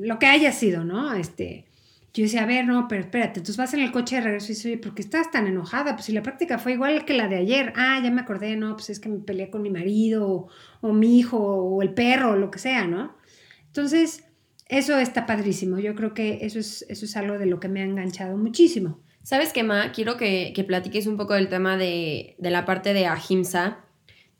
lo 0.00 0.18
que 0.18 0.26
haya 0.26 0.52
sido, 0.52 0.84
¿no? 0.84 1.12
Este, 1.12 1.65
yo 2.22 2.26
decía, 2.26 2.44
a 2.44 2.46
ver, 2.46 2.64
no, 2.64 2.88
pero 2.88 3.02
espérate, 3.02 3.40
tú 3.40 3.52
vas 3.56 3.74
en 3.74 3.80
el 3.80 3.92
coche 3.92 4.16
de 4.16 4.22
regreso 4.22 4.46
y 4.46 4.48
dices, 4.50 4.66
oye, 4.66 4.78
¿por 4.78 4.94
qué 4.94 5.02
estás 5.02 5.30
tan 5.30 5.46
enojada? 5.46 5.94
Pues 5.94 6.06
si 6.06 6.12
la 6.12 6.22
práctica 6.22 6.58
fue 6.58 6.72
igual 6.72 7.04
que 7.04 7.14
la 7.14 7.28
de 7.28 7.36
ayer, 7.36 7.72
ah, 7.76 8.00
ya 8.02 8.10
me 8.10 8.22
acordé, 8.22 8.56
no, 8.56 8.74
pues 8.74 8.90
es 8.90 9.00
que 9.00 9.08
me 9.08 9.18
peleé 9.18 9.50
con 9.50 9.62
mi 9.62 9.70
marido 9.70 10.48
o, 10.80 10.92
mi 10.92 11.18
hijo 11.18 11.38
o 11.38 11.82
el 11.82 11.92
perro 11.92 12.32
o 12.32 12.36
lo 12.36 12.50
que 12.50 12.58
sea, 12.58 12.86
¿no? 12.86 13.16
Entonces, 13.66 14.24
eso 14.68 14.98
está 14.98 15.26
padrísimo, 15.26 15.78
yo 15.78 15.94
creo 15.94 16.14
que 16.14 16.38
eso 16.42 16.58
es, 16.58 16.86
eso 16.88 17.04
es 17.04 17.16
algo 17.16 17.38
de 17.38 17.46
lo 17.46 17.60
que 17.60 17.68
me 17.68 17.82
ha 17.82 17.84
enganchado 17.84 18.36
muchísimo. 18.36 19.00
¿Sabes 19.22 19.52
qué, 19.52 19.62
Ma? 19.62 19.92
Quiero 19.92 20.16
que, 20.16 20.52
que 20.54 20.64
platiques 20.64 21.06
un 21.06 21.16
poco 21.16 21.34
del 21.34 21.48
tema 21.48 21.76
de, 21.76 22.36
de 22.38 22.50
la 22.50 22.64
parte 22.64 22.94
de 22.94 23.06
ahimsa 23.06 23.84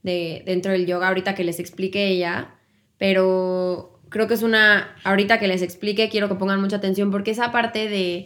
de, 0.02 0.42
dentro 0.46 0.72
del 0.72 0.86
yoga, 0.86 1.08
ahorita 1.08 1.34
que 1.34 1.44
les 1.44 1.58
explique 1.58 2.06
ella, 2.06 2.54
pero 2.96 3.95
creo 4.16 4.28
que 4.28 4.32
es 4.32 4.42
una, 4.42 4.96
ahorita 5.04 5.38
que 5.38 5.46
les 5.46 5.60
explique, 5.60 6.08
quiero 6.08 6.26
que 6.26 6.36
pongan 6.36 6.58
mucha 6.58 6.76
atención 6.76 7.10
porque 7.10 7.32
esa 7.32 7.52
parte 7.52 7.86
de, 7.86 8.24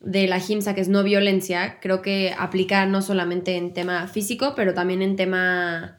de 0.00 0.26
la 0.26 0.36
ahimsa, 0.36 0.74
que 0.74 0.82
es 0.82 0.88
no 0.88 1.02
violencia, 1.02 1.78
creo 1.80 2.02
que 2.02 2.34
aplica 2.38 2.84
no 2.84 3.00
solamente 3.00 3.56
en 3.56 3.72
tema 3.72 4.06
físico, 4.06 4.52
pero 4.54 4.74
también 4.74 5.00
en 5.00 5.16
tema, 5.16 5.96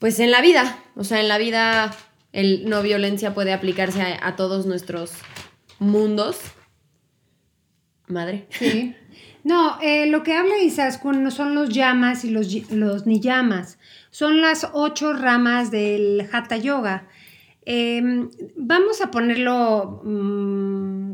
pues 0.00 0.18
en 0.18 0.32
la 0.32 0.40
vida, 0.40 0.80
o 0.96 1.04
sea, 1.04 1.20
en 1.20 1.28
la 1.28 1.38
vida 1.38 1.94
el 2.32 2.68
no 2.68 2.82
violencia 2.82 3.34
puede 3.34 3.52
aplicarse 3.52 4.02
a, 4.20 4.34
todos 4.34 4.66
nuestros 4.66 5.12
mundos 5.78 6.40
madre. 8.08 8.48
Sí. 8.50 8.96
No, 9.44 9.80
eh, 9.80 10.06
lo 10.06 10.24
que 10.24 10.34
habla 10.34 10.58
Isaskun 10.58 11.22
no 11.22 11.30
son 11.30 11.54
los 11.54 11.68
llamas 11.68 12.24
y 12.24 12.30
los, 12.30 12.68
los 12.72 13.06
niyamas, 13.06 13.78
son 14.10 14.40
las 14.40 14.68
ocho 14.72 15.12
ramas 15.12 15.70
del 15.70 16.28
Hatha 16.32 16.56
Yoga. 16.56 17.06
Em, 17.64 18.28
vamos 18.56 19.00
a 19.00 19.10
ponerlo 19.10 20.02
mm, 20.04 21.12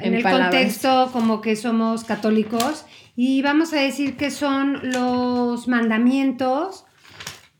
en, 0.00 0.14
el 0.14 0.22
contexto 0.22 1.10
como 1.12 1.40
que 1.40 1.56
somos 1.56 2.04
católicos 2.04 2.84
y 3.16 3.42
vamos 3.42 3.72
a 3.72 3.80
decir 3.80 4.16
que 4.16 4.30
son 4.30 4.78
los 4.92 5.66
mandamientos, 5.66 6.84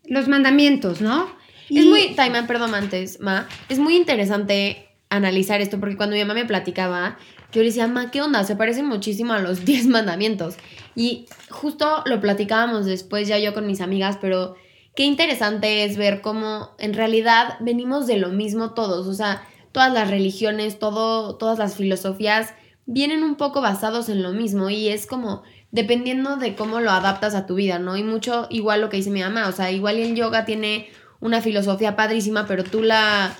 los 0.05 0.29
mandamientos, 0.29 1.01
¿no? 1.01 1.29
Es 1.69 1.87
muy, 1.87 2.15
Taima, 2.15 2.47
perdón 2.47 2.75
antes, 2.75 3.19
Ma, 3.21 3.49
es 3.69 3.79
muy 3.79 3.97
interesante 3.97 4.89
analizar 5.09 5.61
esto 5.61 5.81
porque 5.81 5.97
cuando 5.97 6.15
mi 6.15 6.21
mamá 6.21 6.35
me 6.35 6.45
platicaba, 6.45 7.19
yo 7.53 7.61
le 7.61 7.69
decía, 7.69 7.87
ma, 7.87 8.11
¿qué 8.11 8.23
onda? 8.23 8.45
Se 8.45 8.57
parecen 8.57 8.87
muchísimo 8.87 9.33
a 9.33 9.39
los 9.39 9.65
10 9.65 9.87
mandamientos. 9.87 10.57
Y 10.95 11.27
justo 11.51 12.03
lo 12.07 12.21
platicábamos 12.21 12.87
después 12.87 13.29
ya 13.29 13.39
yo 13.39 13.55
con 13.55 13.67
mis 13.67 13.81
amigas, 13.81 14.19
pero 14.21 14.55
qué 14.95 15.05
interesante 15.05 15.85
es 15.85 15.97
ver 15.97 16.21
cómo 16.21 16.71
en 16.79 16.95
realidad 16.95 17.57
venimos 17.61 18.07
de 18.07 18.17
lo 18.17 18.29
mismo 18.29 18.75
todos. 18.75 19.07
O 19.07 19.15
sea, 19.15 19.47
todas 19.73 19.93
las 19.93 20.11
religiones, 20.11 20.79
todo, 20.79 21.37
todas 21.37 21.59
las 21.59 21.77
filosofías 21.77 22.55
vienen 22.85 23.23
un 23.23 23.37
poco 23.37 23.61
basados 23.61 24.09
en 24.09 24.23
lo 24.23 24.33
mismo 24.33 24.69
y 24.71 24.89
es 24.89 25.07
como 25.07 25.43
dependiendo 25.71 26.37
de 26.37 26.55
cómo 26.55 26.81
lo 26.81 26.91
adaptas 26.91 27.35
a 27.35 27.47
tu 27.47 27.55
vida, 27.55 27.79
¿no? 27.79 27.97
Y 27.97 28.03
mucho 28.03 28.47
igual 28.51 28.81
lo 28.83 28.91
que 28.91 28.99
dice 28.99 29.11
mi 29.11 29.21
mamá, 29.21 29.49
o 29.49 29.53
sea, 29.53 29.71
igual 29.71 29.97
el 29.97 30.15
yoga 30.15 30.45
tiene 30.45 30.89
una 31.21 31.41
filosofía 31.41 31.97
padrísima, 31.97 32.47
pero 32.47 32.65
tú 32.65 32.83
la 32.83 33.35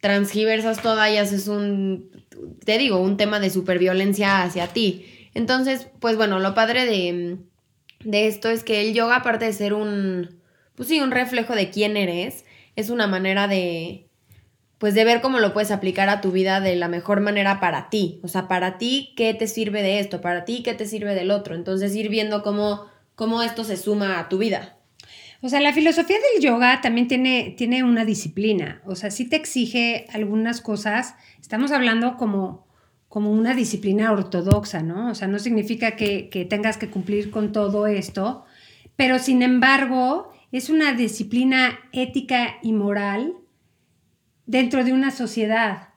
transgiversas 0.00 0.80
toda 0.80 1.10
y 1.10 1.18
haces 1.18 1.48
un 1.48 2.10
te 2.64 2.78
digo, 2.78 2.98
un 2.98 3.16
tema 3.16 3.40
de 3.40 3.50
superviolencia 3.50 4.42
hacia 4.42 4.68
ti. 4.68 5.06
Entonces, 5.34 5.88
pues 6.00 6.16
bueno, 6.16 6.38
lo 6.38 6.54
padre 6.54 6.86
de, 6.86 7.38
de 8.00 8.26
esto 8.26 8.48
es 8.48 8.64
que 8.64 8.86
el 8.86 8.94
yoga, 8.94 9.16
aparte 9.16 9.46
de 9.46 9.52
ser 9.52 9.74
un, 9.74 10.40
pues 10.76 10.88
sí, 10.88 11.00
un 11.00 11.10
reflejo 11.10 11.54
de 11.54 11.70
quién 11.70 11.96
eres, 11.96 12.44
es 12.76 12.90
una 12.90 13.06
manera 13.06 13.46
de, 13.48 14.08
pues 14.78 14.94
de 14.94 15.04
ver 15.04 15.20
cómo 15.20 15.38
lo 15.38 15.52
puedes 15.52 15.70
aplicar 15.70 16.08
a 16.08 16.20
tu 16.20 16.32
vida 16.32 16.60
de 16.60 16.76
la 16.76 16.88
mejor 16.88 17.20
manera 17.20 17.60
para 17.60 17.88
ti. 17.88 18.20
O 18.22 18.28
sea, 18.28 18.48
para 18.48 18.76
ti, 18.76 19.14
¿qué 19.16 19.32
te 19.34 19.46
sirve 19.46 19.82
de 19.82 19.98
esto? 20.00 20.20
Para 20.20 20.44
ti, 20.44 20.62
¿qué 20.62 20.74
te 20.74 20.86
sirve 20.86 21.14
del 21.14 21.30
otro? 21.30 21.54
Entonces, 21.54 21.94
ir 21.94 22.08
viendo 22.08 22.42
cómo, 22.42 22.86
cómo 23.14 23.42
esto 23.42 23.64
se 23.64 23.76
suma 23.76 24.18
a 24.18 24.28
tu 24.28 24.38
vida. 24.38 24.76
O 25.40 25.48
sea, 25.48 25.60
la 25.60 25.72
filosofía 25.72 26.16
del 26.16 26.42
yoga 26.42 26.80
también 26.80 27.06
tiene, 27.06 27.54
tiene 27.56 27.84
una 27.84 28.04
disciplina. 28.04 28.82
O 28.84 28.94
sea, 28.94 29.10
sí 29.10 29.28
te 29.28 29.36
exige 29.36 30.06
algunas 30.12 30.60
cosas. 30.60 31.14
Estamos 31.40 31.70
hablando 31.70 32.16
como, 32.16 32.66
como 33.08 33.30
una 33.30 33.54
disciplina 33.54 34.10
ortodoxa, 34.10 34.82
¿no? 34.82 35.10
O 35.10 35.14
sea, 35.14 35.28
no 35.28 35.38
significa 35.38 35.96
que, 35.96 36.28
que 36.28 36.44
tengas 36.44 36.78
que 36.78 36.90
cumplir 36.90 37.30
con 37.30 37.52
todo 37.52 37.86
esto, 37.86 38.44
pero 38.96 39.18
sin 39.18 39.42
embargo, 39.42 40.33
es 40.56 40.70
una 40.70 40.92
disciplina 40.92 41.80
ética 41.90 42.58
y 42.62 42.72
moral 42.72 43.34
dentro 44.46 44.84
de 44.84 44.92
una 44.92 45.10
sociedad, 45.10 45.88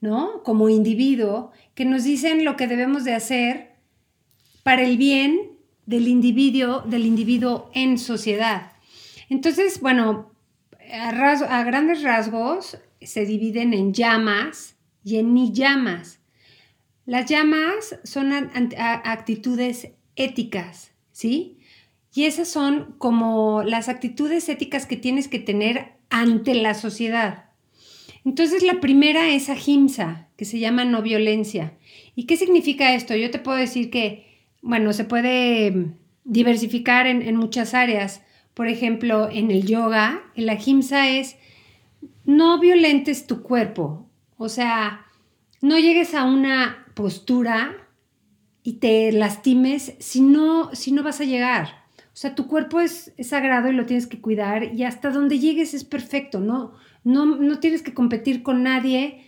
¿no? 0.00 0.42
Como 0.42 0.70
individuo, 0.70 1.52
que 1.74 1.84
nos 1.84 2.04
dicen 2.04 2.42
lo 2.42 2.56
que 2.56 2.66
debemos 2.66 3.04
de 3.04 3.12
hacer 3.12 3.74
para 4.62 4.84
el 4.84 4.96
bien 4.96 5.58
del 5.84 6.08
individuo, 6.08 6.80
del 6.80 7.04
individuo 7.04 7.70
en 7.74 7.98
sociedad. 7.98 8.72
Entonces, 9.28 9.82
bueno, 9.82 10.30
a, 10.90 11.62
grandes 11.64 12.02
rasgos 12.02 12.78
se 13.02 13.26
dividen 13.26 13.74
en 13.74 13.92
llamas 13.92 14.76
y 15.04 15.18
en 15.18 15.34
ni 15.34 15.52
llamas. 15.52 16.20
Las 17.04 17.28
llamas 17.28 18.00
son 18.04 18.32
actitudes 18.32 19.90
éticas, 20.14 20.92
¿sí? 21.12 21.58
Y 22.16 22.24
esas 22.24 22.48
son 22.48 22.94
como 22.96 23.62
las 23.62 23.90
actitudes 23.90 24.48
éticas 24.48 24.86
que 24.86 24.96
tienes 24.96 25.28
que 25.28 25.38
tener 25.38 25.98
ante 26.08 26.54
la 26.54 26.72
sociedad. 26.72 27.50
Entonces 28.24 28.62
la 28.62 28.80
primera 28.80 29.28
es 29.34 29.50
ahimsa, 29.50 30.30
que 30.38 30.46
se 30.46 30.58
llama 30.58 30.86
no 30.86 31.02
violencia. 31.02 31.74
¿Y 32.14 32.24
qué 32.24 32.38
significa 32.38 32.94
esto? 32.94 33.14
Yo 33.14 33.30
te 33.30 33.38
puedo 33.38 33.58
decir 33.58 33.90
que, 33.90 34.46
bueno, 34.62 34.94
se 34.94 35.04
puede 35.04 35.92
diversificar 36.24 37.06
en, 37.06 37.36
muchas 37.36 37.74
áreas. 37.74 38.22
Por 38.54 38.68
ejemplo, 38.68 39.28
en 39.30 39.50
el 39.50 39.66
yoga, 39.66 40.22
el 40.34 40.48
ahimsa 40.48 41.10
es 41.10 41.36
no 42.24 42.58
violentes 42.58 43.26
tu 43.26 43.42
cuerpo. 43.42 44.08
O 44.38 44.48
sea, 44.48 45.04
no 45.60 45.78
llegues 45.78 46.14
a 46.14 46.24
una 46.24 46.86
postura 46.94 47.76
y 48.62 48.78
te 48.78 49.12
lastimes 49.12 49.92
si 49.98 50.22
no, 50.22 50.74
si 50.74 50.92
no 50.92 51.02
vas 51.02 51.20
a 51.20 51.24
llegar. 51.24 51.85
O 52.16 52.18
sea, 52.18 52.34
tu 52.34 52.46
cuerpo 52.46 52.80
es, 52.80 53.12
sagrado 53.20 53.68
y 53.68 53.74
lo 53.74 53.84
tienes 53.84 54.06
que 54.06 54.22
cuidar 54.22 54.72
y 54.72 54.84
hasta 54.84 55.10
donde 55.10 55.38
llegues 55.38 55.74
es 55.74 55.84
perfecto. 55.84 56.40
No, 56.40 56.72
no, 57.04 57.26
no 57.26 57.58
tienes 57.58 57.82
que 57.82 57.92
competir 57.92 58.42
con 58.42 58.62
nadie 58.62 59.26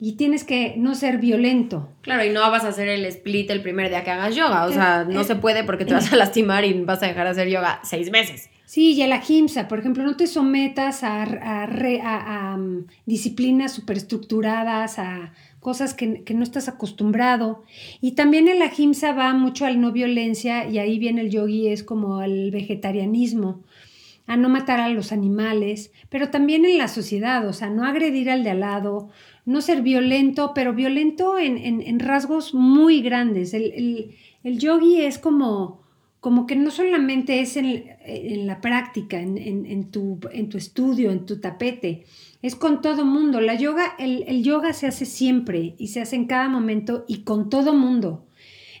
y 0.00 0.16
tienes 0.16 0.42
que 0.42 0.74
no 0.76 0.96
ser 0.96 1.18
violento. 1.18 1.88
Claro, 2.00 2.24
y 2.24 2.30
no 2.30 2.50
vas 2.50 2.64
a 2.64 2.68
hacer 2.70 2.88
el 2.88 3.04
split 3.04 3.48
el 3.50 3.62
primer 3.62 3.90
día 3.90 4.02
que 4.02 4.10
hagas 4.10 4.34
yoga. 4.34 4.64
O 4.64 4.72
sea, 4.72 5.04
no 5.04 5.22
se 5.22 5.36
puede 5.36 5.62
porque 5.62 5.84
te 5.84 5.94
vas 5.94 6.12
a 6.12 6.16
lastimar 6.16 6.64
y 6.64 6.72
vas 6.82 7.00
a 7.04 7.06
dejar 7.06 7.26
de 7.26 7.30
hacer 7.30 7.48
yoga 7.48 7.78
seis 7.84 8.10
meses. 8.10 8.50
Sí, 8.64 8.94
y 8.94 9.02
a 9.02 9.06
la 9.06 9.22
ahimsa, 9.24 9.68
por 9.68 9.78
ejemplo, 9.78 10.02
no 10.02 10.16
te 10.16 10.26
sometas 10.26 11.04
a, 11.04 11.22
a, 11.22 12.56
mm, 12.56 12.86
disciplinas 13.06 13.72
superestructuradas, 13.72 14.98
a 14.98 15.32
cosas 15.66 15.94
que, 15.94 16.22
no 16.32 16.44
estás 16.44 16.68
acostumbrado. 16.68 17.64
Y 18.00 18.12
también 18.12 18.46
en 18.46 18.60
la 18.60 18.66
ahimsa 18.66 19.10
va 19.10 19.34
mucho 19.34 19.66
al 19.66 19.80
no 19.80 19.90
violencia 19.90 20.68
y 20.68 20.78
ahí 20.78 20.96
viene 21.00 21.22
el 21.22 21.30
yogi, 21.30 21.66
es 21.66 21.82
como 21.82 22.18
al 22.18 22.52
vegetarianismo 22.52 23.64
a 24.28 24.36
no 24.36 24.48
matar 24.48 24.78
a 24.78 24.88
los 24.90 25.10
animales, 25.10 25.90
pero 26.08 26.30
también 26.30 26.64
en 26.64 26.78
la 26.78 26.86
sociedad, 26.86 27.48
o 27.48 27.52
sea, 27.52 27.68
no 27.68 27.84
agredir 27.84 28.30
al 28.30 28.44
de 28.44 28.50
al 28.50 28.60
lado, 28.60 29.08
no 29.44 29.60
ser 29.60 29.82
violento, 29.82 30.52
pero 30.54 30.72
violento 30.72 31.36
en, 31.36 31.98
rasgos 31.98 32.54
muy 32.54 33.02
grandes. 33.02 33.52
El, 33.52 34.14
yogi 34.44 35.00
es 35.00 35.18
como, 35.18 35.80
como 36.26 36.44
que 36.44 36.56
no 36.56 36.72
solamente 36.72 37.38
es 37.38 37.56
en, 37.56 38.48
la 38.48 38.60
práctica, 38.60 39.20
en, 39.20 39.92
tu, 39.92 40.18
en 40.32 40.48
tu 40.48 40.58
estudio, 40.58 41.12
en 41.12 41.24
tu 41.24 41.38
tapete, 41.38 42.02
es 42.42 42.56
con 42.56 42.80
todo 42.80 43.04
mundo. 43.04 43.40
La 43.40 43.54
yoga, 43.54 43.94
el, 44.00 44.24
el 44.26 44.42
yoga 44.42 44.72
se 44.72 44.88
hace 44.88 45.06
siempre 45.06 45.76
y 45.78 45.86
se 45.86 46.00
hace 46.00 46.16
en 46.16 46.24
cada 46.24 46.48
momento 46.48 47.04
y 47.06 47.22
con 47.22 47.48
todo 47.48 47.74
mundo. 47.74 48.26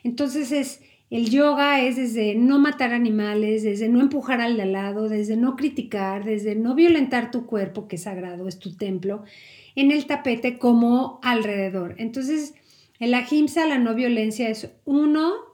Entonces 0.02 0.50
es 0.50 0.80
el 1.08 1.30
yoga 1.30 1.82
es 1.82 1.94
desde 1.94 2.34
no 2.34 2.58
matar 2.58 2.92
animales, 2.92 3.62
desde 3.62 3.88
no 3.88 4.00
empujar 4.00 4.40
al 4.40 4.56
de 4.56 4.64
al 4.64 4.72
lado, 4.72 5.08
desde 5.08 5.36
no 5.36 5.54
criticar, 5.54 6.24
desde 6.24 6.56
no 6.56 6.74
violentar 6.74 7.30
tu 7.30 7.46
cuerpo, 7.46 7.86
que 7.86 7.94
es 7.94 8.02
sagrado, 8.02 8.48
es 8.48 8.58
tu 8.58 8.74
templo, 8.74 9.22
en 9.76 9.92
el 9.92 10.06
tapete 10.06 10.58
como 10.58 11.20
alrededor. 11.22 11.94
Entonces, 11.98 12.54
el 12.98 13.14
ahimsa, 13.14 13.66
la 13.66 13.78
no 13.78 13.94
violencia, 13.94 14.48
es 14.48 14.68
uno, 14.84 15.45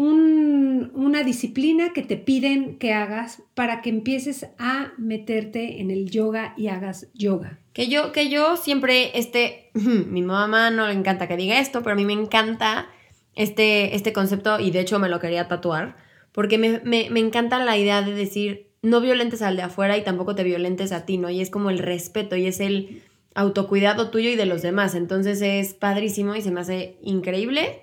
una 0.00 1.24
disciplina 1.24 1.92
que 1.92 2.02
te 2.02 2.16
piden 2.16 2.78
que 2.78 2.92
hagas 2.92 3.42
para 3.54 3.82
que 3.82 3.90
empieces 3.90 4.46
a 4.58 4.92
meterte 4.96 5.80
en 5.80 5.90
el 5.90 6.08
yoga 6.08 6.54
y 6.56 6.68
hagas 6.68 7.08
yoga. 7.14 7.58
Que 7.72 7.88
yo, 7.88 8.12
que 8.12 8.28
yo 8.28 8.56
siempre, 8.56 9.18
este, 9.18 9.70
mi 9.74 10.22
mamá 10.22 10.70
no 10.70 10.86
le 10.86 10.94
encanta 10.94 11.26
que 11.26 11.36
diga 11.36 11.58
esto, 11.58 11.82
pero 11.82 11.94
a 11.94 11.96
mí 11.96 12.04
me 12.04 12.12
encanta 12.12 12.86
este, 13.34 13.96
este 13.96 14.12
concepto 14.12 14.60
y 14.60 14.70
de 14.70 14.80
hecho 14.80 15.00
me 15.00 15.08
lo 15.08 15.18
quería 15.18 15.48
tatuar 15.48 15.96
porque 16.30 16.58
me, 16.58 16.80
me, 16.84 17.10
me 17.10 17.18
encanta 17.18 17.58
la 17.64 17.76
idea 17.76 18.02
de 18.02 18.14
decir, 18.14 18.68
no 18.82 19.00
violentes 19.00 19.42
al 19.42 19.56
de 19.56 19.62
afuera 19.62 19.96
y 19.96 20.04
tampoco 20.04 20.36
te 20.36 20.44
violentes 20.44 20.92
a 20.92 21.06
ti, 21.06 21.18
¿no? 21.18 21.30
Y 21.30 21.40
es 21.40 21.50
como 21.50 21.70
el 21.70 21.78
respeto 21.80 22.36
y 22.36 22.46
es 22.46 22.60
el 22.60 23.02
autocuidado 23.34 24.10
tuyo 24.10 24.30
y 24.30 24.36
de 24.36 24.46
los 24.46 24.62
demás. 24.62 24.94
Entonces 24.94 25.42
es 25.42 25.74
padrísimo 25.74 26.36
y 26.36 26.42
se 26.42 26.52
me 26.52 26.60
hace 26.60 26.98
increíble 27.02 27.80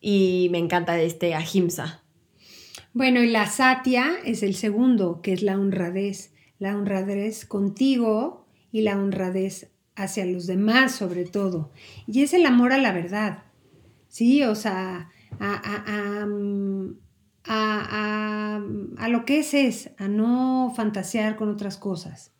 y 0.00 0.48
me 0.50 0.58
encanta 0.58 1.00
este 1.00 1.34
ahimsa. 1.34 2.02
Bueno, 2.92 3.22
y 3.22 3.28
la 3.28 3.46
satya 3.46 4.14
es 4.24 4.42
el 4.42 4.54
segundo, 4.54 5.20
que 5.22 5.32
es 5.32 5.42
la 5.42 5.58
honradez. 5.58 6.32
La 6.58 6.76
honradez 6.76 7.44
contigo 7.44 8.46
y 8.72 8.82
la 8.82 8.98
honradez 8.98 9.70
hacia 9.94 10.24
los 10.24 10.46
demás 10.46 10.94
sobre 10.94 11.24
todo. 11.24 11.70
Y 12.06 12.22
es 12.22 12.34
el 12.34 12.46
amor 12.46 12.72
a 12.72 12.78
la 12.78 12.92
verdad. 12.92 13.44
Sí, 14.08 14.42
o 14.42 14.54
sea, 14.54 15.10
a, 15.38 16.26
a, 17.44 19.08
lo 19.08 19.24
que 19.24 19.38
es 19.40 19.54
es, 19.54 19.90
a 19.98 20.08
no 20.08 20.72
fantasear 20.74 21.36
con 21.36 21.48
otras 21.48 21.76
cosas. 21.76 22.32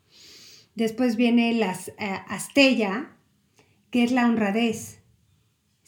Después 0.74 1.16
viene 1.16 1.54
la 1.54 1.72
eh, 1.72 2.18
astella, 2.28 3.16
que 3.90 4.04
es 4.04 4.12
la 4.12 4.26
honradez, 4.26 4.99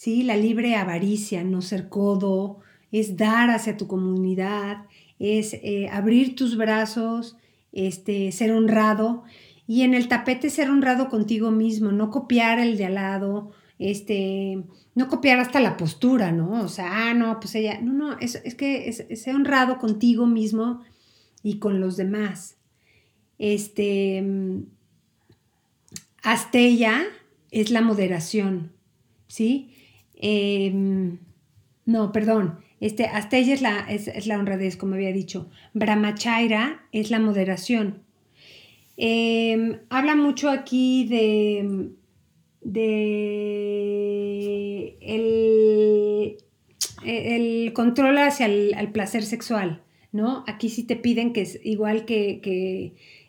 ¿sí? 0.02 0.24
la 0.24 0.36
libre 0.36 0.74
avaricia, 0.74 1.44
no 1.44 1.62
ser 1.62 1.88
codo, 1.88 2.58
es 2.90 3.16
dar 3.16 3.50
hacia 3.50 3.76
tu 3.76 3.86
comunidad, 3.86 4.86
es 5.20 5.54
eh, 5.54 5.88
abrir 5.92 6.34
tus 6.34 6.56
brazos, 6.56 7.36
este, 7.70 8.32
ser 8.32 8.50
honrado 8.50 9.22
y 9.68 9.82
en 9.82 9.94
el 9.94 10.08
tapete 10.08 10.50
ser 10.50 10.70
honrado 10.70 11.08
contigo 11.08 11.52
mismo, 11.52 11.92
no 11.92 12.10
copiar 12.10 12.58
el 12.58 12.76
de 12.78 12.86
al 12.86 12.94
lado, 12.94 13.52
este, 13.78 14.64
no 14.96 15.06
copiar 15.06 15.38
hasta 15.38 15.60
la 15.60 15.76
postura, 15.76 16.32
¿no? 16.32 16.64
O 16.64 16.68
sea, 16.68 17.10
ah, 17.10 17.14
no, 17.14 17.38
pues 17.38 17.54
ella, 17.54 17.80
no, 17.80 17.92
no, 17.92 18.18
es, 18.18 18.34
es 18.44 18.56
que 18.56 18.88
es, 18.88 19.06
ser 19.22 19.36
honrado 19.36 19.78
contigo 19.78 20.26
mismo 20.26 20.82
y 21.44 21.60
con 21.60 21.78
los 21.78 21.96
demás. 21.96 22.56
Este, 23.38 24.24
Astella 26.24 27.04
es 27.52 27.70
la 27.70 27.82
moderación, 27.82 28.72
¿sí? 29.28 29.71
Em, 30.22 31.18
no, 31.84 32.12
perdón, 32.12 32.60
este, 32.80 33.06
Astella 33.06 33.52
es 33.52 33.60
la, 33.60 33.80
es, 33.90 34.26
la 34.26 34.38
honradez, 34.38 34.76
como 34.76 34.94
había 34.94 35.12
dicho. 35.12 35.50
Brahmachaira 35.74 36.86
es 36.92 37.10
la 37.10 37.18
moderación. 37.18 38.02
Em, 38.96 39.80
habla 39.90 40.14
mucho 40.14 40.48
aquí 40.48 41.04
de, 41.08 41.90
de 42.62 43.82
el, 45.00 46.36
el 47.04 47.72
control 47.72 48.16
hacia 48.18 48.46
el 48.46 48.92
placer 48.92 49.24
sexual, 49.24 49.82
¿no? 50.12 50.44
Aquí 50.46 50.68
sí 50.68 50.84
te 50.84 50.96
piden 50.96 51.32
que 51.32 51.40
es 51.42 51.58
igual 51.64 52.04
que, 52.04 52.40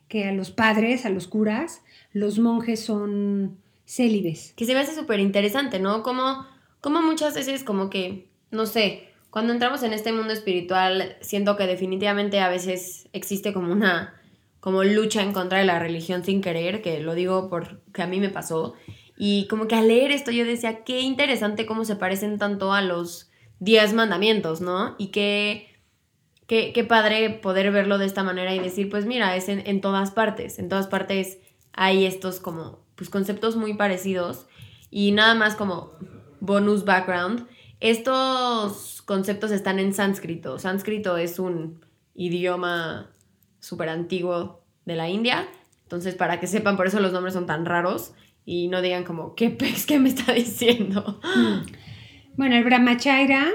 que, 0.10 0.26
a 0.26 0.32
los 0.32 0.52
padres, 0.52 1.06
a 1.06 1.10
los 1.10 1.28
curas, 1.28 1.82
los 2.12 2.38
monjes 2.38 2.82
son 2.82 3.58
célibes. 3.88 4.54
Que 4.56 4.66
se 4.66 4.74
me 4.74 4.82
hace 4.82 4.94
súper 4.94 5.20
interesante, 5.20 5.80
¿no? 5.80 6.04
Como, 6.04 6.46
como 6.84 7.02
muchas 7.02 7.34
veces 7.34 7.64
como 7.64 7.90
que, 7.90 8.28
no 8.52 8.66
sé, 8.66 9.08
cuando 9.30 9.54
entramos 9.54 9.84
en 9.84 9.94
este 9.94 10.12
mundo 10.12 10.34
espiritual, 10.34 11.16
siento 11.22 11.56
que 11.56 11.66
definitivamente 11.66 12.42
a 12.42 12.50
veces 12.50 13.08
existe 13.14 13.54
como 13.54 13.72
una 13.72 14.20
como 14.60 14.84
lucha 14.84 15.24
en 15.24 15.32
contra 15.32 15.60
de 15.60 15.66
la 15.66 15.80
religión 15.80 16.26
sin 16.26 16.42
querer, 16.42 16.82
que 16.82 17.00
lo 17.00 17.16
digo 17.16 17.50
porque 17.50 18.02
a 18.02 18.08
mí 18.08 18.20
me 18.20 18.28
pasó. 18.28 18.74
Y 19.18 19.48
como 19.48 19.70
que 19.70 19.76
al 19.76 19.88
leer 19.88 20.12
esto 20.12 20.32
yo 20.32 20.44
decía, 20.44 20.84
qué 20.84 21.00
interesante 21.00 21.66
cómo 21.66 21.86
se 21.86 21.96
parecen 21.96 22.38
tanto 22.38 22.74
a 22.74 22.82
los 22.82 23.32
diez 23.60 23.94
mandamientos, 23.94 24.60
¿no? 24.60 24.96
Y 24.98 25.08
qué, 25.08 25.70
qué, 26.48 26.74
qué 26.74 26.84
padre 26.84 27.30
poder 27.30 27.72
verlo 27.72 27.98
de 27.98 28.08
esta 28.08 28.24
manera 28.24 28.54
y 28.54 28.60
decir, 28.60 28.90
pues 28.90 29.06
mira, 29.06 29.38
es 29.38 29.48
en, 29.48 29.80
todas 29.80 30.12
partes, 30.12 30.60
en 30.60 30.68
todas 30.68 30.88
partes 30.88 31.38
hay 31.72 32.06
estos 32.06 32.42
como 32.42 32.84
pues 32.96 33.10
conceptos 33.10 33.56
muy 33.56 33.74
parecidos 33.74 34.48
y 34.92 35.14
nada 35.14 35.34
más 35.34 35.56
como 35.56 35.94
bonus 36.44 36.84
background. 36.84 37.48
Estos 37.80 39.02
conceptos 39.02 39.52
están 39.52 39.80
en 39.80 39.94
sánscrito. 39.94 40.60
Sánscrito 40.60 41.18
es 41.18 41.40
un 41.40 41.80
idioma 42.14 43.10
súper 43.60 43.90
antiguo 43.90 44.62
de 44.86 44.96
la 44.96 45.10
India. 45.10 45.48
Entonces, 45.84 46.16
para 46.16 46.40
que 46.40 46.48
sepan, 46.48 46.76
por 46.76 46.86
eso 46.86 47.00
los 47.00 47.14
nombres 47.14 47.34
son 47.34 47.46
tan 47.46 47.66
raros 47.66 48.14
y 48.46 48.68
no 48.68 48.82
digan 48.82 49.06
como, 49.06 49.36
¿qué 49.36 49.50
pez 49.50 49.86
que 49.86 50.00
me 50.00 50.10
está 50.10 50.34
diciendo? 50.34 51.20
Mm. 51.36 51.72
Bueno, 52.36 52.56
el 52.56 52.66
brahmacharya, 52.66 53.48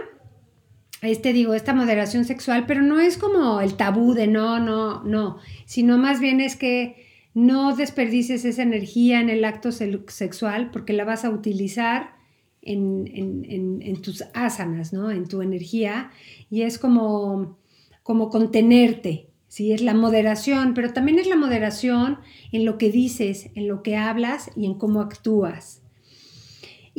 este 1.02 1.34
digo, 1.34 1.52
esta 1.52 1.74
moderación 1.74 2.24
sexual, 2.24 2.64
pero 2.66 2.80
no 2.80 3.00
es 3.00 3.18
como 3.18 3.60
el 3.60 3.74
tabú 3.74 4.14
de 4.14 4.28
no, 4.28 4.60
no, 4.60 5.02
no, 5.04 5.38
sino 5.66 5.98
más 5.98 6.20
bien 6.20 6.40
es 6.40 6.56
que 6.56 7.06
no 7.34 7.76
desperdices 7.76 8.46
esa 8.46 8.62
energía 8.62 9.20
en 9.20 9.28
el 9.28 9.44
acto 9.44 9.72
sexual 9.72 10.70
porque 10.70 10.94
la 10.94 11.04
vas 11.04 11.24
a 11.24 11.30
utilizar 11.30 12.17
en, 12.72 14.02
tus 14.02 14.24
asanas, 14.34 14.92
¿no? 14.92 15.10
En 15.10 15.26
tu 15.26 15.42
energía 15.42 16.10
y 16.50 16.62
es 16.62 16.78
como, 16.78 17.58
como 18.02 18.30
contenerte, 18.30 19.28
¿sí? 19.48 19.72
Es 19.72 19.82
la 19.82 19.94
moderación, 19.94 20.74
pero 20.74 20.92
también 20.92 21.18
es 21.18 21.26
la 21.26 21.36
moderación 21.36 22.18
en 22.52 22.64
lo 22.64 22.78
que 22.78 22.90
dices, 22.90 23.50
en 23.54 23.68
lo 23.68 23.82
que 23.82 23.96
hablas 23.96 24.50
y 24.56 24.66
en 24.66 24.74
cómo 24.74 25.00
actúas. 25.00 25.82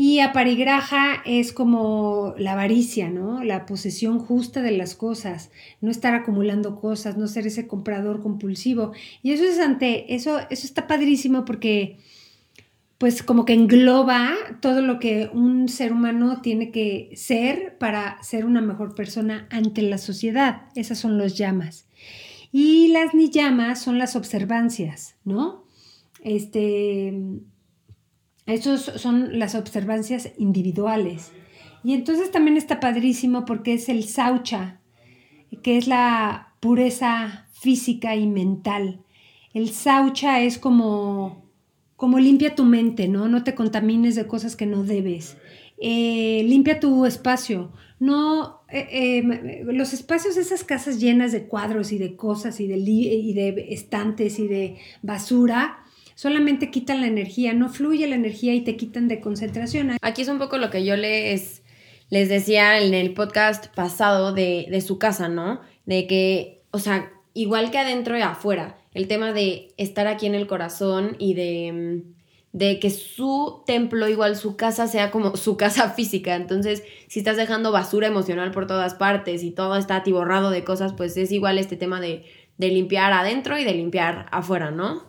Y 0.01 0.21
aparigraja 0.21 1.21
es 1.25 1.51
como 1.51 2.33
la 2.37 2.53
avaricia, 2.53 3.09
¿no? 3.09 3.43
La 3.43 3.65
posesión 3.65 4.19
justa 4.19 4.61
de 4.61 4.71
las 4.71 4.95
cosas, 4.95 5.51
no 5.81 5.91
estar 5.91 6.13
acumulando 6.13 6.79
cosas, 6.79 7.17
no 7.17 7.27
ser 7.27 7.47
ese 7.47 7.67
comprador 7.67 8.21
compulsivo. 8.21 8.93
Y 9.23 9.33
eso 9.33 9.43
es 9.43 9.59
ante, 9.59 10.15
eso, 10.15 10.39
eso 10.49 10.65
está 10.65 10.87
padrísimo 10.87 11.43
porque 11.43 11.97
pues 12.99 13.23
como 13.23 13.45
que 13.45 13.53
engloba 13.53 14.35
todo 14.61 14.81
lo 14.81 14.99
que 14.99 15.29
un 15.33 15.69
ser 15.69 15.93
humano 15.93 16.41
tiene 16.41 16.69
que 16.69 17.11
ser 17.15 17.77
para 17.77 18.21
ser 18.21 18.45
una 18.45 18.59
mejor 18.59 18.93
persona 18.93 19.47
ante 19.49 19.81
la 19.81 19.97
sociedad. 19.97 20.63
Esas 20.75 20.99
son 20.99 21.17
los 21.17 21.37
llamas. 21.37 21.87
Y 22.51 22.89
las 22.89 23.13
niyamas 23.13 23.81
son 23.81 23.99
las 23.99 24.17
observancias, 24.17 25.15
¿no? 25.23 25.63
Este, 26.23 27.13
esos 28.45 28.81
son 28.81 29.39
las 29.39 29.55
observancias 29.55 30.33
individuales. 30.37 31.31
Y 31.85 31.93
entonces 31.93 32.31
también 32.31 32.57
está 32.57 32.81
padrísimo 32.81 33.45
porque 33.45 33.75
es 33.75 33.87
el 33.87 34.03
saucha, 34.03 34.81
que 35.63 35.77
es 35.77 35.87
la 35.87 36.53
pureza 36.59 37.47
física 37.53 38.17
y 38.17 38.27
mental. 38.27 39.05
El 39.53 39.69
saucha 39.69 40.41
es 40.41 40.57
como, 40.57 41.48
como 41.99 42.17
limpia 42.17 42.55
tu 42.55 42.63
mente, 42.63 43.09
¿no? 43.09 43.27
No 43.27 43.43
te 43.43 43.55
contamines 43.55 44.15
de 44.15 44.25
cosas 44.25 44.55
que 44.55 44.65
no 44.65 44.85
debes. 44.85 45.35
Eh, 45.81 46.45
limpia 46.45 46.79
tu 46.79 47.05
espacio. 47.05 47.73
No, 47.99 48.61
eh, 48.69 48.87
eh, 49.21 49.63
los 49.65 49.91
espacios, 49.91 50.37
esas 50.37 50.63
casas 50.63 51.01
llenas 51.01 51.33
de 51.33 51.47
cuadros 51.47 51.91
y 51.91 51.97
de 51.97 52.15
cosas 52.15 52.61
y 52.61 52.67
de, 52.67 52.77
y 52.77 53.33
de 53.33 53.67
estantes 53.71 54.39
y 54.39 54.47
de 54.47 54.77
basura, 55.01 55.83
solamente 56.15 56.71
quitan 56.71 57.01
la 57.01 57.07
energía, 57.07 57.51
no 57.51 57.67
fluye 57.67 58.07
la 58.07 58.15
energía 58.15 58.53
y 58.53 58.61
te 58.61 58.77
quitan 58.77 59.09
de 59.09 59.19
concentración. 59.19 59.97
Aquí 60.01 60.21
es 60.21 60.29
un 60.29 60.39
poco 60.39 60.57
lo 60.57 60.69
que 60.69 60.85
yo 60.85 60.95
les, 60.95 61.63
les 62.09 62.29
decía 62.29 62.79
en 62.79 62.93
el 62.93 63.13
podcast 63.13 63.75
pasado 63.75 64.33
de, 64.33 64.67
de 64.71 64.79
su 64.79 64.99
casa, 64.99 65.27
¿no? 65.27 65.59
De 65.85 66.07
que, 66.07 66.61
o 66.71 66.79
sea, 66.79 67.11
igual 67.33 67.71
que 67.71 67.77
adentro 67.77 68.17
y 68.17 68.21
afuera, 68.21 68.77
el 68.99 69.07
tema 69.07 69.33
de 69.33 69.73
estar 69.77 70.07
aquí 70.07 70.25
en 70.25 70.35
el 70.35 70.45
corazón 70.45 71.15
y 71.19 71.33
de 71.33 71.71
mm, 71.71 72.19
de 72.51 72.79
que 72.79 72.89
su 72.89 73.63
templo, 73.65 74.09
igual 74.09 74.35
su 74.35 74.55
casa, 74.55 74.87
sea 74.87 75.11
como 75.11 75.35
su 75.37 75.57
casa 75.57 75.91
física. 75.91 76.35
Entonces, 76.35 76.83
si 77.07 77.19
estás 77.19 77.37
dejando 77.37 77.71
basura 77.71 78.07
emocional 78.07 78.51
por 78.51 78.67
todas 78.67 78.95
partes 78.95 79.43
y 79.43 79.51
todo 79.51 79.75
está 79.75 79.97
atiborrado 79.97 80.49
de 80.49 80.63
cosas, 80.63 80.93
pues 80.93 81.15
es 81.17 81.31
igual 81.31 81.57
este 81.57 81.75
tema 81.75 82.01
de, 82.01 82.25
limpiar 82.57 83.13
adentro 83.13 83.57
y 83.57 83.63
de 83.63 83.73
limpiar 83.73 84.25
afuera, 84.31 84.71
¿no? 84.71 85.07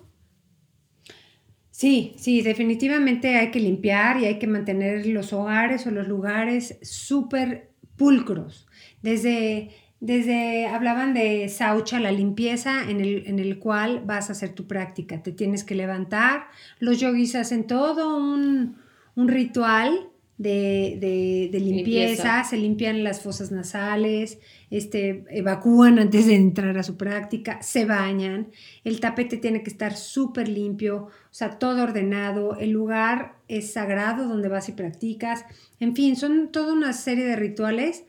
Sí, 1.72 2.14
sí, 2.16 2.42
definitivamente 2.42 3.36
hay 3.36 3.50
que 3.50 3.58
limpiar 3.58 4.18
y 4.18 4.26
hay 4.26 4.38
que 4.38 4.46
mantener 4.46 5.06
los 5.06 5.32
hogares 5.32 5.86
o 5.86 5.90
los 5.90 6.06
lugares 6.06 6.78
súper 6.82 7.72
pulcros. 7.96 8.68
Desde 9.02 9.70
desde, 10.00 10.66
hablaban 10.66 11.12
de 11.12 11.48
saucha, 11.50 12.00
la 12.00 12.10
limpieza 12.10 12.88
en 12.88 13.00
el, 13.00 13.58
cual 13.58 14.02
vas 14.06 14.30
a 14.30 14.32
hacer 14.32 14.54
tu 14.54 14.66
práctica. 14.66 15.22
Te 15.22 15.30
tienes 15.30 15.62
que 15.62 15.74
levantar. 15.74 16.46
Los 16.78 16.98
yogis 17.00 17.34
hacen 17.34 17.66
todo 17.66 18.16
un, 18.16 18.76
ritual 19.14 20.08
de, 20.38 21.50
limpieza. 21.52 22.44
se 22.44 22.56
limpian 22.56 23.04
las 23.04 23.20
fosas 23.20 23.52
nasales, 23.52 24.38
este, 24.70 25.26
evacúan 25.28 25.98
antes 25.98 26.26
de 26.26 26.36
entrar 26.36 26.78
a 26.78 26.82
su 26.82 26.96
práctica, 26.96 27.60
se 27.60 27.84
bañan, 27.84 28.48
el 28.84 29.00
tapete 29.00 29.36
tiene 29.36 29.62
que 29.62 29.68
estar 29.68 29.94
súper 29.94 30.48
limpio, 30.48 31.08
o 31.08 31.10
sea, 31.30 31.58
todo 31.58 31.82
ordenado, 31.82 32.56
el 32.56 32.70
lugar 32.70 33.34
es 33.48 33.74
sagrado 33.74 34.26
donde 34.26 34.48
vas 34.48 34.70
y 34.70 34.72
practicas, 34.72 35.44
en 35.78 35.94
fin, 35.94 36.16
son 36.16 36.50
toda 36.50 36.72
una 36.72 36.94
serie 36.94 37.26
de 37.26 37.36
rituales 37.36 38.04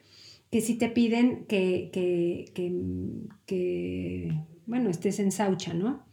que 0.51 0.61
sí 0.61 0.75
te 0.75 0.89
piden 0.89 1.45
que, 1.45 1.89
que, 1.93 2.51
que, 3.45 4.37
bueno, 4.65 4.89
estés 4.89 5.19
en 5.19 5.31
Saucha, 5.31 5.73
¿no? 5.73 6.05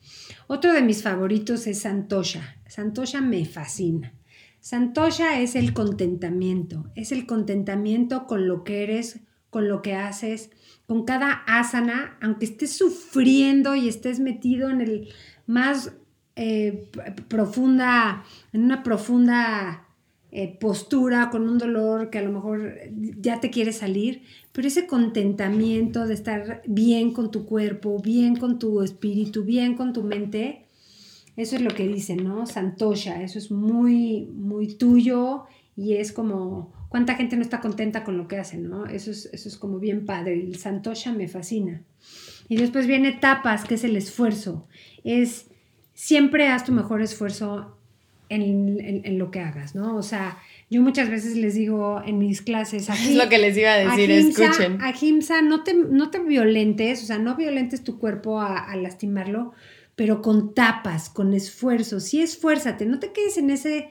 Otro 0.47 0.73
de 0.73 0.83
mis 0.83 1.03
favoritos 1.03 1.67
es 1.67 1.81
Santosha. 1.81 2.57
Santosha 2.69 3.21
me 3.21 3.45
fascina. 3.45 4.15
Santosha 4.61 5.41
es 5.41 5.57
el 5.57 5.73
contentamiento, 5.73 6.91
es 6.95 7.11
el 7.11 7.27
contentamiento 7.27 8.27
con 8.27 8.47
lo 8.47 8.65
que 8.65 8.85
eres, 8.85 9.21
con 9.51 9.69
lo 9.69 9.83
que 9.83 9.95
haces, 9.95 10.51
con 10.87 11.05
cada 11.05 11.33
asana, 11.47 12.17
aunque 12.21 12.45
estés 12.45 12.77
sufriendo 12.77 13.75
y 13.75 13.89
estés 13.89 14.21
metido 14.21 14.71
en 14.71 14.81
el 14.81 15.09
más 15.47 15.93
eh, 16.37 16.91
profunda, 17.29 18.25
en 18.53 18.65
una 18.65 18.83
profunda 18.83 19.88
eh, 20.31 20.59
postura, 20.61 21.31
con 21.31 21.49
un 21.49 21.57
dolor 21.57 22.11
que 22.11 22.19
a 22.19 22.23
lo 22.23 22.31
mejor 22.31 22.75
ya 23.19 23.41
te 23.41 23.51
quiere 23.51 23.73
salir, 23.73 24.23
pero 24.53 24.69
ese 24.69 24.87
contentamiento 24.87 26.07
de 26.07 26.15
estar 26.15 26.63
bien 26.67 27.13
con 27.13 27.31
tu 27.31 27.47
cuerpo, 27.47 27.99
bien 27.99 28.37
con 28.37 28.59
tu 28.59 28.83
espíritu, 28.83 29.45
bien 29.45 29.75
con 29.75 29.93
tu 29.93 30.03
mente, 30.03 30.67
eso 31.39 31.57
es 31.57 31.63
lo 31.63 31.71
que 31.71 31.87
dicen, 31.87 32.25
¿no? 32.25 32.47
Santosha, 32.47 33.23
eso 33.23 33.39
es 33.39 33.51
muy, 33.51 34.27
muy 34.35 34.75
tuyo 34.75 35.45
y 35.77 35.95
es 35.95 36.13
como, 36.13 36.73
¿cuánta 36.89 37.15
gente 37.15 37.37
no 37.37 37.43
está 37.43 37.61
contenta 37.61 38.03
con 38.05 38.19
lo 38.19 38.27
que 38.27 38.37
hace, 38.37 38.59
¿no? 38.59 38.87
Eso 38.87 39.13
es, 39.13 39.31
eso 39.33 39.49
es 39.49 39.57
como 39.57 39.79
bien 39.79 40.05
padre. 40.05 40.35
El 40.35 40.57
Santosha 40.57 41.13
me 41.13 41.29
fascina. 41.29 41.85
Y 42.49 42.57
después 42.57 42.87
viene 42.87 43.13
tapas, 43.13 43.65
que 43.65 43.77
es 43.77 43.85
el 43.85 43.97
esfuerzo. 43.97 44.67
Es, 45.05 45.47
siempre 45.95 46.49
haz 46.49 46.65
tu 46.65 46.73
mejor 46.73 47.01
esfuerzo 47.01 47.78
en, 48.29 49.03
en, 49.05 49.19
lo 49.19 49.31
que 49.31 49.41
hagas, 49.41 49.75
¿no? 49.75 49.97
O 49.97 50.03
sea, 50.03 50.39
yo 50.71 50.83
muchas 50.83 51.09
veces 51.09 51.37
les 51.37 51.55
digo 51.55 52.03
en 52.05 52.19
mis 52.19 52.43
clases... 52.43 52.89
es 52.89 53.15
lo 53.15 53.29
que 53.29 53.39
les 53.39 53.57
iba 53.57 53.73
a 53.73 53.77
decir, 53.77 54.11
escuchen. 54.11 54.79
A 54.83 54.93
no 55.43 55.65
te, 55.65 55.75
no 55.75 56.11
te 56.11 56.21
violentes, 56.21 57.03
o 57.03 57.07
sea, 57.07 57.19
no 57.19 57.37
violentes 57.37 57.85
tu 57.85 57.99
cuerpo 57.99 58.41
a, 58.41 58.59
a 58.59 58.77
lastimarlo, 58.77 59.53
pero 59.97 60.21
con 60.23 60.55
tapas, 60.55 61.09
con 61.09 61.33
esfuerzo. 61.33 62.01
Sí, 62.01 62.21
esfuérzate, 62.21 62.87
no 62.87 62.99
te 62.99 63.13
quedes 63.13 63.39
en 63.39 63.51
ese, 63.51 63.91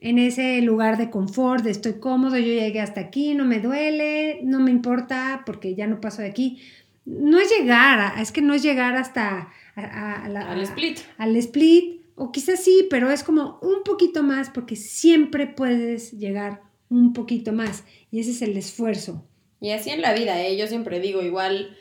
en 0.00 0.18
ese 0.18 0.60
lugar 0.62 0.96
de 0.96 1.10
confort, 1.10 1.64
de 1.64 1.70
estoy 1.70 1.94
cómodo, 1.94 2.36
yo 2.38 2.46
llegué 2.46 2.80
hasta 2.80 3.00
aquí, 3.00 3.34
no 3.34 3.44
me 3.44 3.60
duele, 3.60 4.40
no 4.44 4.60
me 4.60 4.70
importa 4.70 5.42
porque 5.44 5.74
ya 5.74 5.86
no 5.86 6.00
paso 6.00 6.22
de 6.22 6.28
aquí. 6.28 6.60
No 7.04 7.40
es 7.40 7.50
llegar, 7.50 8.20
es 8.20 8.30
que 8.30 8.42
no 8.42 8.54
es 8.54 8.62
llegar 8.62 8.94
hasta 8.94 9.48
al 9.74 10.62
split. 10.62 10.98
Al 11.18 11.36
split, 11.36 12.01
o 12.14 12.32
quizás 12.32 12.62
sí, 12.62 12.86
pero 12.90 13.10
es 13.10 13.22
como 13.22 13.58
un 13.62 13.82
poquito 13.84 14.22
más 14.22 14.50
porque 14.50 14.76
siempre 14.76 15.46
puedes 15.46 16.12
llegar 16.12 16.62
un 16.88 17.12
poquito 17.12 17.52
más 17.52 17.84
y 18.10 18.20
ese 18.20 18.32
es 18.32 18.42
el 18.42 18.56
esfuerzo. 18.56 19.24
Y 19.60 19.70
así 19.70 19.90
en 19.90 20.02
la 20.02 20.12
vida, 20.12 20.40
¿eh? 20.42 20.56
yo 20.56 20.66
siempre 20.66 21.00
digo, 21.00 21.22
igual, 21.22 21.76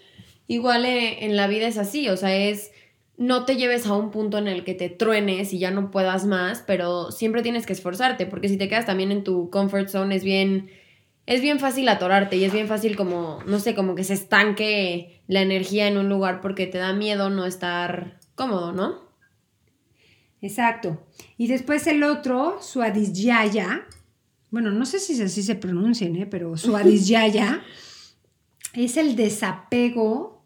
igual 0.48 0.86
eh, 0.86 1.26
en 1.26 1.36
la 1.36 1.48
vida 1.48 1.68
es 1.68 1.78
así, 1.78 2.08
o 2.10 2.18
sea, 2.18 2.36
es 2.36 2.72
no 3.18 3.46
te 3.46 3.56
lleves 3.56 3.86
a 3.86 3.94
un 3.94 4.10
punto 4.10 4.38
en 4.38 4.48
el 4.48 4.64
que 4.64 4.74
te 4.74 4.90
truenes 4.90 5.54
y 5.54 5.60
ya 5.60 5.70
no 5.70 5.92
puedas 5.92 6.26
más, 6.26 6.64
pero 6.66 7.12
siempre 7.12 7.44
tienes 7.44 7.66
que 7.66 7.74
esforzarte, 7.74 8.26
porque 8.26 8.50
si 8.50 8.58
te 8.58 8.68
quedas 8.68 8.86
también 8.86 9.12
en 9.12 9.24
tu 9.24 9.50
comfort 9.52 9.90
zone 9.90 10.16
es 10.16 10.24
bien, 10.24 10.72
es 11.28 11.42
bien 11.42 11.60
fácil 11.60 11.88
atorarte 11.90 12.38
y 12.38 12.46
es 12.46 12.54
bien 12.54 12.68
fácil 12.68 12.96
como, 12.96 13.40
no 13.46 13.60
sé, 13.60 13.76
como 13.76 13.94
que 13.94 14.04
se 14.04 14.14
estanque 14.14 15.22
la 15.28 15.42
energía 15.42 15.88
en 15.88 15.98
un 15.98 16.10
lugar 16.10 16.42
porque 16.42 16.66
te 16.66 16.80
da 16.80 16.94
miedo 16.94 17.30
no 17.30 17.46
estar 17.46 18.18
cómodo, 18.34 18.72
¿no? 18.72 19.11
Exacto. 20.42 21.06
Y 21.38 21.48
después 21.48 21.86
el 21.88 22.04
otro, 22.04 22.58
Suadisyaya, 22.62 23.88
bueno, 24.50 24.72
no 24.72 24.86
sé 24.86 25.00
si 25.00 25.22
así 25.22 25.44
se 25.44 25.56
pronuncian, 25.56 26.16
¿eh? 26.16 26.26
pero 26.26 26.58
Suadisyaya 26.58 27.64
es 28.74 28.98
el 28.98 29.16
desapego 29.16 30.42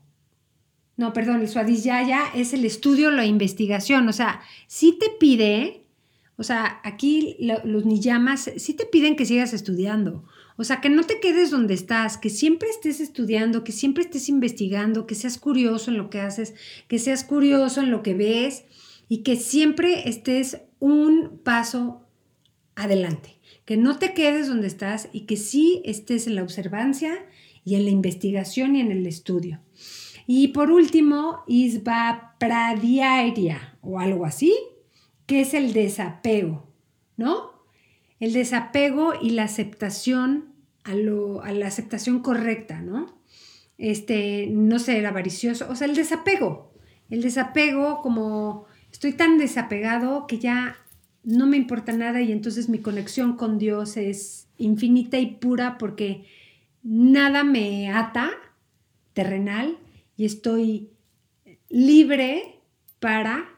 no, 0.97 1.11
perdón, 1.11 1.41
el 1.41 1.49
Swadhyaya 1.49 2.27
es 2.33 2.53
el 2.53 2.63
estudio, 2.63 3.11
la 3.11 3.25
investigación. 3.25 4.07
O 4.07 4.13
sea, 4.13 4.41
sí 4.67 4.97
te 4.99 5.09
pide, 5.19 5.83
o 6.37 6.43
sea, 6.43 6.79
aquí 6.83 7.37
los 7.39 7.85
niyamas 7.85 8.51
sí 8.57 8.73
te 8.73 8.85
piden 8.85 9.15
que 9.15 9.25
sigas 9.25 9.53
estudiando. 9.53 10.23
O 10.57 10.63
sea, 10.63 10.79
que 10.79 10.89
no 10.89 11.03
te 11.03 11.19
quedes 11.19 11.51
donde 11.51 11.73
estás, 11.73 12.17
que 12.17 12.29
siempre 12.29 12.69
estés 12.69 13.01
estudiando, 13.01 13.65
que 13.65 13.73
siempre 13.73 14.03
estés 14.05 14.29
investigando, 14.29 15.05
que 15.05 15.15
seas 15.15 15.37
curioso 15.37 15.91
en 15.91 15.97
lo 15.97 16.09
que 16.09 16.21
haces, 16.21 16.53
que 16.87 16.97
seas 16.97 17.25
curioso 17.25 17.81
en 17.81 17.91
lo 17.91 18.01
que 18.01 18.13
ves 18.13 18.63
y 19.07 19.23
que 19.23 19.35
siempre 19.35 20.09
estés 20.09 20.61
un 20.79 21.39
paso 21.43 22.05
adelante. 22.75 23.37
Que 23.65 23.77
no 23.77 23.97
te 23.97 24.13
quedes 24.13 24.47
donde 24.47 24.67
estás 24.67 25.09
y 25.11 25.21
que 25.21 25.37
sí 25.37 25.81
estés 25.85 26.27
en 26.27 26.35
la 26.35 26.43
observancia 26.43 27.25
y 27.63 27.75
en 27.75 27.85
la 27.85 27.91
investigación 27.91 28.75
y 28.75 28.81
en 28.81 28.91
el 28.91 29.07
estudio. 29.07 29.61
Y 30.27 30.49
por 30.49 30.71
último, 30.71 31.43
Isba 31.47 32.35
Pradiaria 32.39 33.77
o 33.81 33.99
algo 33.99 34.25
así, 34.25 34.53
que 35.25 35.41
es 35.41 35.53
el 35.53 35.73
desapego, 35.73 36.67
¿no? 37.17 37.51
El 38.19 38.33
desapego 38.33 39.13
y 39.21 39.31
la 39.31 39.43
aceptación 39.43 40.53
a, 40.83 40.95
lo, 40.95 41.43
a 41.43 41.51
la 41.51 41.67
aceptación 41.67 42.21
correcta, 42.21 42.81
¿no? 42.81 43.19
Este, 43.77 44.47
no 44.47 44.79
ser 44.79 45.05
avaricioso, 45.05 45.67
o 45.69 45.75
sea, 45.75 45.87
el 45.87 45.95
desapego. 45.95 46.73
El 47.09 47.21
desapego 47.21 48.01
como 48.01 48.65
estoy 48.95 49.11
tan 49.11 49.37
desapegado 49.37 50.25
que 50.25 50.39
ya 50.39 50.77
no 51.25 51.47
me 51.47 51.57
importa 51.57 51.91
nada 51.91 52.21
y 52.21 52.31
entonces 52.31 52.69
mi 52.69 52.79
conexión 52.79 53.35
con 53.35 53.57
Dios 53.57 53.97
es 53.97 54.47
infinita 54.57 55.17
y 55.17 55.31
pura 55.31 55.77
porque 55.77 56.23
nada 56.81 57.43
me 57.43 57.91
ata 57.91 58.31
terrenal 59.11 59.77
y 60.15 60.23
estoy 60.23 60.91
libre 61.67 62.61
para 63.01 63.49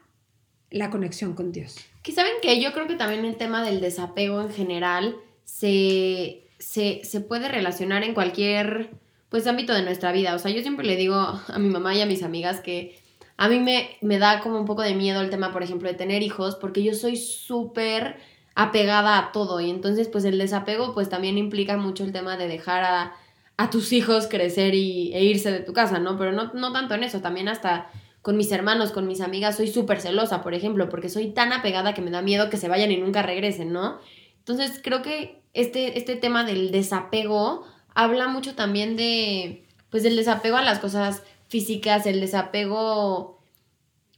la 0.72 0.90
conexión 0.90 1.36
con 1.36 1.52
Dios. 1.52 1.78
Que 2.02 2.14
saben 2.14 2.34
que 2.42 2.60
yo 2.60 2.74
creo 2.74 2.88
que 2.88 2.96
también 2.96 3.24
el 3.24 3.38
tema 3.38 3.64
del 3.64 3.80
desapego 3.80 4.42
en 4.42 4.50
general 4.50 5.18
se, 5.44 6.48
se, 6.58 7.22
puede 7.22 7.48
relacionar 7.48 8.04
en 8.04 8.16
cualquier 8.16 8.90
pues 9.30 9.46
ámbito 9.46 9.76
de 9.76 9.84
nuestra 9.84 10.12
vida. 10.12 10.34
O 10.34 10.40
sea, 10.40 10.50
yo 10.50 10.64
siempre 10.64 10.88
le 10.88 10.96
digo 10.96 11.16
a 11.16 11.60
mi 11.60 11.70
mamá 11.70 11.94
y 11.94 12.02
a 12.02 12.08
mis 12.08 12.24
amigas 12.24 12.60
que 12.60 12.98
a 13.38 13.48
mí 13.48 13.60
me, 13.60 13.98
me 14.02 14.20
da 14.20 14.42
como 14.42 14.60
un 14.60 14.66
poco 14.66 14.82
de 14.82 14.96
miedo 14.96 15.22
el 15.22 15.30
tema, 15.30 15.54
por 15.54 15.64
ejemplo, 15.64 15.88
de 15.88 15.96
tener 15.96 16.24
hijos, 16.24 16.56
porque 16.56 16.84
yo 16.84 16.94
soy 16.94 17.18
súper 17.18 18.18
apegada 18.56 19.18
a 19.20 19.32
todo 19.32 19.62
y 19.62 19.70
entonces 19.70 20.08
pues 20.08 20.26
el 20.26 20.40
desapego 20.40 20.96
pues 20.96 21.10
también 21.10 21.38
implica 21.38 21.78
mucho 21.78 22.04
el 22.04 22.12
tema 22.12 22.38
de 22.38 22.48
dejar 22.48 22.84
a 22.84 23.14
a 23.58 23.72
tus 23.72 23.92
hijos 23.92 24.28
crecer 24.28 24.76
y, 24.76 25.12
e 25.14 25.24
irse 25.24 25.52
de 25.52 25.60
tu 25.60 25.74
casa, 25.74 26.00
¿no? 26.00 26.18
Pero 26.18 26.32
no, 26.32 26.54
no 26.54 26.72
tanto 26.72 26.94
en 26.94 27.04
eso, 27.04 27.22
también 27.22 27.50
hasta 27.50 27.90
con 28.22 28.38
mis 28.38 28.52
hermanos, 28.52 28.92
con 28.92 29.08
mis 29.08 29.22
amigas, 29.22 29.58
soy 29.58 29.68
súper 29.68 30.00
celosa, 30.00 30.44
por 30.44 30.54
ejemplo, 30.54 30.90
porque 30.90 31.10
soy 31.10 31.30
tan 31.30 31.52
apegada 31.54 31.94
que 31.94 32.02
me 32.02 32.12
da 32.12 32.22
miedo 32.22 32.50
que 32.50 32.58
se 32.58 32.68
vayan 32.68 32.92
y 32.92 32.98
nunca 32.98 33.24
regresen, 33.24 33.74
¿no? 33.74 34.00
Entonces 34.40 34.80
creo 34.84 35.02
que 35.02 35.42
este, 35.54 35.98
este 35.98 36.16
tema 36.16 36.44
del 36.44 36.72
desapego 36.72 37.66
habla 37.96 38.28
mucho 38.28 38.54
también 38.54 38.96
de, 38.96 39.66
pues 39.90 40.04
del 40.04 40.16
desapego 40.16 40.58
a 40.58 40.62
las 40.62 40.80
cosas 40.80 41.24
físicas, 41.48 42.06
el 42.06 42.20
desapego 42.20 43.38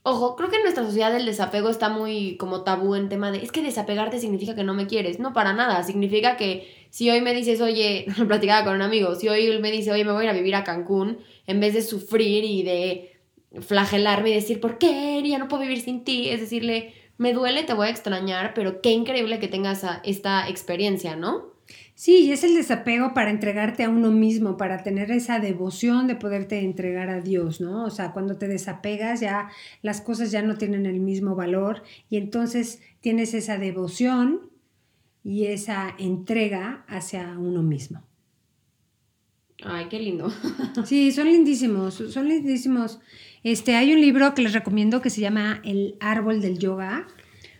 Ojo, 0.02 0.34
creo 0.34 0.48
que 0.48 0.56
en 0.56 0.62
nuestra 0.62 0.84
sociedad 0.84 1.14
el 1.14 1.26
desapego 1.26 1.68
está 1.68 1.90
muy 1.90 2.36
como 2.38 2.62
tabú 2.62 2.94
en 2.94 3.10
tema 3.10 3.30
de, 3.30 3.42
es 3.42 3.52
que 3.52 3.60
desapegarte 3.62 4.18
significa 4.18 4.54
que 4.54 4.64
no 4.64 4.72
me 4.72 4.86
quieres. 4.86 5.18
No, 5.18 5.34
para 5.34 5.52
nada. 5.52 5.82
Significa 5.82 6.38
que 6.38 6.66
si 6.88 7.10
hoy 7.10 7.20
me 7.20 7.34
dices, 7.34 7.60
oye, 7.60 8.06
lo 8.16 8.26
platicaba 8.26 8.64
con 8.64 8.76
un 8.76 8.82
amigo, 8.82 9.14
si 9.14 9.28
hoy 9.28 9.58
me 9.60 9.70
dice, 9.70 9.92
oye, 9.92 10.04
me 10.04 10.12
voy 10.12 10.22
a 10.22 10.24
ir 10.24 10.30
a 10.30 10.34
vivir 10.34 10.54
a 10.54 10.64
Cancún, 10.64 11.18
en 11.46 11.60
vez 11.60 11.74
de 11.74 11.82
sufrir 11.82 12.44
y 12.44 12.62
de 12.62 13.20
flagelarme 13.60 14.30
y 14.30 14.34
decir, 14.34 14.60
¿por 14.60 14.78
qué? 14.78 15.22
Ya 15.26 15.38
no 15.38 15.48
puedo 15.48 15.62
vivir 15.62 15.82
sin 15.82 16.02
ti. 16.02 16.30
Es 16.30 16.40
decirle, 16.40 16.94
me 17.18 17.34
duele, 17.34 17.64
te 17.64 17.74
voy 17.74 17.88
a 17.88 17.90
extrañar, 17.90 18.54
pero 18.54 18.80
qué 18.80 18.92
increíble 18.92 19.38
que 19.38 19.48
tengas 19.48 19.84
esta 20.04 20.48
experiencia, 20.48 21.14
¿no? 21.16 21.50
Sí, 22.00 22.20
y 22.20 22.32
es 22.32 22.44
el 22.44 22.54
desapego 22.54 23.12
para 23.12 23.28
entregarte 23.28 23.84
a 23.84 23.90
uno 23.90 24.10
mismo, 24.10 24.56
para 24.56 24.82
tener 24.82 25.10
esa 25.10 25.38
devoción 25.38 26.06
de 26.06 26.16
poderte 26.16 26.60
entregar 26.60 27.10
a 27.10 27.20
Dios, 27.20 27.60
¿no? 27.60 27.84
O 27.84 27.90
sea, 27.90 28.12
cuando 28.12 28.38
te 28.38 28.48
desapegas 28.48 29.20
ya 29.20 29.50
las 29.82 30.00
cosas 30.00 30.30
ya 30.30 30.40
no 30.40 30.56
tienen 30.56 30.86
el 30.86 30.98
mismo 30.98 31.34
valor 31.36 31.82
y 32.08 32.16
entonces 32.16 32.80
tienes 33.02 33.34
esa 33.34 33.58
devoción 33.58 34.48
y 35.22 35.48
esa 35.48 35.94
entrega 35.98 36.86
hacia 36.88 37.36
uno 37.38 37.62
mismo. 37.62 38.02
Ay, 39.62 39.88
qué 39.90 40.00
lindo. 40.00 40.32
Sí, 40.86 41.12
son 41.12 41.26
lindísimos, 41.26 41.96
son 41.96 42.28
lindísimos. 42.28 42.98
Este, 43.42 43.76
hay 43.76 43.92
un 43.92 44.00
libro 44.00 44.34
que 44.34 44.40
les 44.40 44.54
recomiendo 44.54 45.02
que 45.02 45.10
se 45.10 45.20
llama 45.20 45.60
El 45.64 45.96
árbol 46.00 46.40
del 46.40 46.58
yoga 46.58 47.06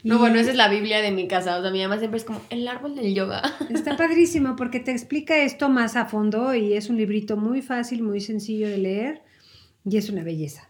no, 0.02 0.18
bueno, 0.18 0.38
esa 0.38 0.50
es 0.50 0.56
la 0.56 0.68
Biblia 0.68 1.02
de 1.02 1.10
mi 1.10 1.28
casa. 1.28 1.58
O 1.58 1.62
sea, 1.62 1.70
mi 1.70 1.82
mamá 1.82 1.98
siempre 1.98 2.18
es 2.18 2.24
como 2.24 2.40
el 2.50 2.66
árbol 2.68 2.94
del 2.94 3.14
yoga. 3.14 3.42
Está 3.70 3.96
padrísimo 3.96 4.56
porque 4.56 4.80
te 4.80 4.92
explica 4.92 5.38
esto 5.38 5.68
más 5.68 5.96
a 5.96 6.06
fondo 6.06 6.54
y 6.54 6.74
es 6.74 6.88
un 6.88 6.96
librito 6.96 7.36
muy 7.36 7.62
fácil, 7.62 8.02
muy 8.02 8.20
sencillo 8.20 8.68
de 8.68 8.78
leer 8.78 9.22
y 9.84 9.96
es 9.96 10.08
una 10.08 10.22
belleza. 10.22 10.68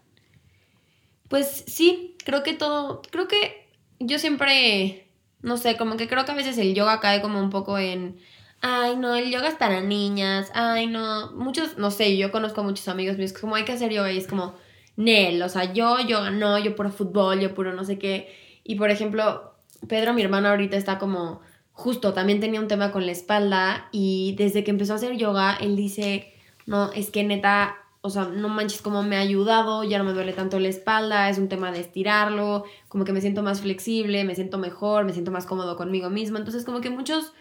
Pues 1.28 1.64
sí, 1.66 2.16
creo 2.24 2.42
que 2.42 2.54
todo, 2.54 3.02
creo 3.10 3.28
que 3.28 3.68
yo 4.00 4.18
siempre, 4.18 5.06
no 5.42 5.56
sé, 5.56 5.76
como 5.76 5.96
que 5.96 6.08
creo 6.08 6.24
que 6.24 6.32
a 6.32 6.34
veces 6.34 6.58
el 6.58 6.74
yoga 6.74 6.98
cae 6.98 7.22
como 7.22 7.40
un 7.40 7.50
poco 7.50 7.78
en, 7.78 8.16
ay, 8.60 8.96
no, 8.96 9.14
el 9.14 9.30
yoga 9.30 9.48
es 9.48 9.54
para 9.54 9.80
niñas, 9.80 10.50
ay, 10.54 10.88
no, 10.88 11.30
muchos, 11.32 11.78
no 11.78 11.92
sé, 11.92 12.16
yo 12.16 12.32
conozco 12.32 12.62
a 12.62 12.64
muchos 12.64 12.88
amigos 12.88 13.16
míos 13.16 13.32
que 13.32 13.40
como 13.40 13.54
hay 13.54 13.64
que 13.64 13.72
hacer 13.72 13.92
yoga 13.92 14.10
y 14.10 14.18
es 14.18 14.26
como, 14.26 14.54
Nel, 14.96 15.40
o 15.42 15.48
sea, 15.48 15.72
yo, 15.72 16.00
yoga 16.00 16.30
no, 16.30 16.58
yo 16.58 16.74
puro 16.74 16.90
fútbol, 16.90 17.40
yo 17.40 17.54
puro 17.54 17.72
no 17.72 17.84
sé 17.84 17.98
qué. 17.98 18.49
Y 18.64 18.76
por 18.76 18.90
ejemplo, 18.90 19.54
Pedro, 19.88 20.14
mi 20.14 20.22
hermano, 20.22 20.48
ahorita 20.48 20.76
está 20.76 20.98
como, 20.98 21.40
justo, 21.72 22.12
también 22.12 22.40
tenía 22.40 22.61
un 22.61 22.68
tema 22.68 22.92
con 22.92 23.06
la 23.06 23.12
espalda 23.12 23.88
y 23.92 24.34
desde 24.36 24.64
que 24.64 24.70
empezó 24.70 24.92
a 24.92 24.96
hacer 24.96 25.16
yoga, 25.16 25.56
él 25.61 25.76
dice, 25.76 26.32
no, 26.66 26.92
es 26.92 27.11
que 27.11 27.24
neta, 27.24 27.76
o 28.00 28.11
sea, 28.11 28.24
no 28.24 28.48
manches 28.48 28.82
cómo 28.82 29.02
me 29.02 29.16
ha 29.16 29.20
ayudado, 29.20 29.84
ya 29.84 29.98
no 29.98 30.04
me 30.04 30.12
duele 30.12 30.32
tanto 30.32 30.58
la 30.58 30.68
espalda, 30.68 31.28
es 31.28 31.38
un 31.38 31.48
tema 31.48 31.72
de 31.72 31.80
estirarlo, 31.80 32.64
como 32.88 33.04
que 33.04 33.12
me 33.12 33.20
siento 33.20 33.42
más 33.42 33.61
flexible, 33.61 34.24
me 34.24 34.34
siento 34.34 34.58
mejor, 34.58 35.04
me 35.04 35.12
siento 35.12 35.30
más 35.30 35.46
cómodo 35.46 35.76
conmigo 35.76 36.11
mismo. 36.11 36.38
Entonces, 36.38 36.64
como 36.64 36.80
que 36.80 36.90
muchos 36.90 37.32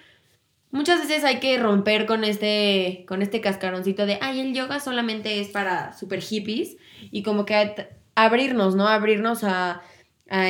Muchas 0.72 1.00
veces 1.00 1.24
hay 1.24 1.40
que 1.40 1.58
romper 1.58 2.06
con 2.06 2.24
este, 2.24 3.04
con 3.08 3.24
este 3.24 3.42
cascaroncito 3.42 4.06
de, 4.06 4.20
ay, 4.22 4.40
el 4.40 4.54
yoga 4.54 4.80
solamente 4.80 5.40
es 5.40 5.48
para 5.48 5.94
super 5.98 6.22
hippies 6.22 6.78
y 7.12 7.24
como 7.24 7.44
que 7.46 7.88
abrirnos, 8.14 8.76
¿no? 8.76 8.88
Abrirnos 8.88 9.44
a, 9.44 9.82
a, 10.30 10.50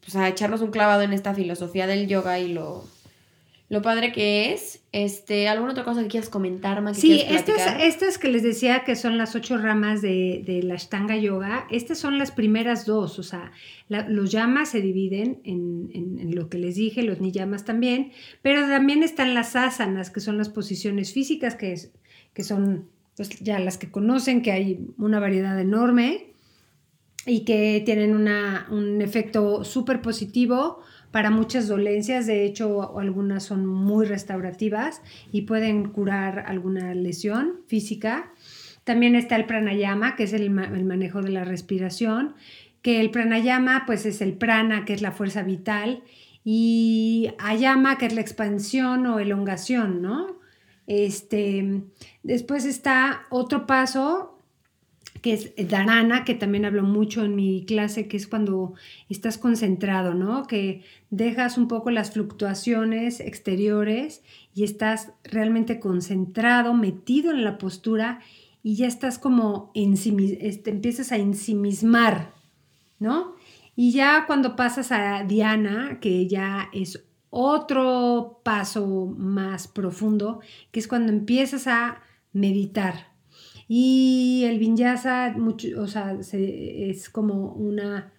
pues 0.00 0.16
a 0.16 0.28
echarnos 0.28 0.60
un 0.60 0.70
clavado 0.70 1.02
en 1.02 1.12
esta 1.12 1.34
filosofía 1.34 1.86
del 1.86 2.08
yoga 2.08 2.38
y 2.38 2.52
lo, 2.52 2.84
lo 3.70 3.82
padre 3.82 4.12
que 4.12 4.52
es. 4.52 4.80
Este, 4.92 5.48
¿Alguna 5.48 5.70
otra 5.70 5.84
cosa 5.84 6.02
que 6.02 6.08
quieras 6.08 6.28
comentar, 6.28 6.82
más 6.82 6.98
Sí, 6.98 7.22
estas, 7.28 7.80
estas 7.80 8.18
que 8.18 8.28
les 8.28 8.42
decía 8.42 8.82
que 8.84 8.96
son 8.96 9.16
las 9.16 9.36
ocho 9.36 9.56
ramas 9.56 10.02
de, 10.02 10.42
de 10.44 10.64
la 10.64 10.74
Ashtanga 10.74 11.16
Yoga, 11.16 11.68
estas 11.70 11.98
son 11.98 12.18
las 12.18 12.32
primeras 12.32 12.84
dos, 12.84 13.20
o 13.20 13.22
sea, 13.22 13.52
los 13.88 14.32
yamas 14.32 14.70
se 14.70 14.80
dividen 14.80 15.40
en, 15.44 15.90
en, 15.94 16.18
en, 16.18 16.34
lo 16.34 16.48
que 16.48 16.58
les 16.58 16.74
dije, 16.74 17.04
los 17.04 17.20
niyamas 17.20 17.64
también, 17.64 18.10
pero 18.42 18.62
también 18.62 19.04
están 19.04 19.32
las 19.32 19.54
asanas, 19.54 20.10
que 20.10 20.18
son 20.18 20.36
las 20.36 20.48
posiciones 20.48 21.12
físicas, 21.12 21.54
que, 21.54 21.72
es, 21.72 21.92
que 22.34 22.42
son 22.42 22.88
pues, 23.16 23.28
ya 23.38 23.60
las 23.60 23.78
que 23.78 23.92
conocen, 23.92 24.42
que 24.42 24.50
hay 24.50 24.86
una 24.98 25.20
variedad 25.20 25.58
enorme 25.60 26.29
y 27.26 27.44
que 27.44 27.82
tienen 27.84 28.14
una, 28.14 28.66
un 28.70 29.02
efecto 29.02 29.64
súper 29.64 30.00
positivo 30.00 30.80
para 31.10 31.30
muchas 31.30 31.66
dolencias, 31.66 32.26
de 32.26 32.44
hecho 32.44 32.98
algunas 32.98 33.42
son 33.42 33.66
muy 33.66 34.06
restaurativas 34.06 35.02
y 35.32 35.42
pueden 35.42 35.88
curar 35.88 36.44
alguna 36.46 36.94
lesión 36.94 37.60
física. 37.66 38.32
También 38.84 39.14
está 39.16 39.36
el 39.36 39.44
pranayama, 39.44 40.16
que 40.16 40.24
es 40.24 40.32
el, 40.32 40.50
manejo 40.50 41.20
de 41.20 41.30
la 41.30 41.44
respiración, 41.44 42.34
que 42.82 43.00
el 43.00 43.10
pranayama 43.10 43.84
pues 43.86 44.06
es 44.06 44.20
el 44.20 44.34
prana, 44.34 44.84
que 44.84 44.94
es 44.94 45.02
la 45.02 45.12
fuerza 45.12 45.42
vital, 45.42 46.02
y 46.44 47.32
ayama, 47.38 47.98
que 47.98 48.06
es 48.06 48.14
la 48.14 48.22
expansión 48.22 49.06
o 49.06 49.18
elongación, 49.18 50.00
¿no? 50.00 50.38
Este, 50.86 51.82
después 52.22 52.64
está 52.64 53.26
otro 53.30 53.66
paso 53.66 54.39
que 55.20 55.32
es 55.34 55.52
Dharana, 55.68 56.24
que 56.24 56.34
también 56.34 56.64
hablo 56.64 56.82
mucho 56.82 57.24
en 57.24 57.34
mi 57.34 57.64
clase, 57.64 58.08
que 58.08 58.16
es 58.16 58.26
cuando 58.26 58.74
estás 59.08 59.38
concentrado, 59.38 60.14
¿no? 60.14 60.46
Que 60.46 60.82
dejas 61.10 61.58
un 61.58 61.68
poco 61.68 61.90
las 61.90 62.12
fluctuaciones 62.12 63.20
exteriores 63.20 64.22
y 64.54 64.64
estás 64.64 65.12
realmente 65.24 65.78
concentrado, 65.80 66.74
metido 66.74 67.30
en 67.32 67.44
la 67.44 67.58
postura 67.58 68.20
y 68.62 68.76
ya 68.76 68.86
estás 68.86 69.18
como 69.18 69.70
este, 69.74 70.70
empiezas 70.70 71.12
a 71.12 71.16
ensimismar, 71.16 72.32
¿no? 72.98 73.34
Y 73.76 73.92
ya 73.92 74.24
cuando 74.26 74.56
pasas 74.56 74.92
a 74.92 75.24
Diana, 75.24 75.98
que 76.00 76.26
ya 76.26 76.68
es 76.72 77.02
otro 77.30 78.40
paso 78.42 79.14
más 79.16 79.68
profundo, 79.68 80.40
que 80.72 80.80
es 80.80 80.88
cuando 80.88 81.12
empiezas 81.12 81.66
a 81.66 82.02
meditar, 82.32 83.09
y 83.72 84.46
el 84.46 84.58
vinyasa, 84.58 85.32
mucho, 85.36 85.68
o 85.80 85.86
sea, 85.86 86.16
es 86.20 87.08
como 87.08 87.52
una, 87.52 88.12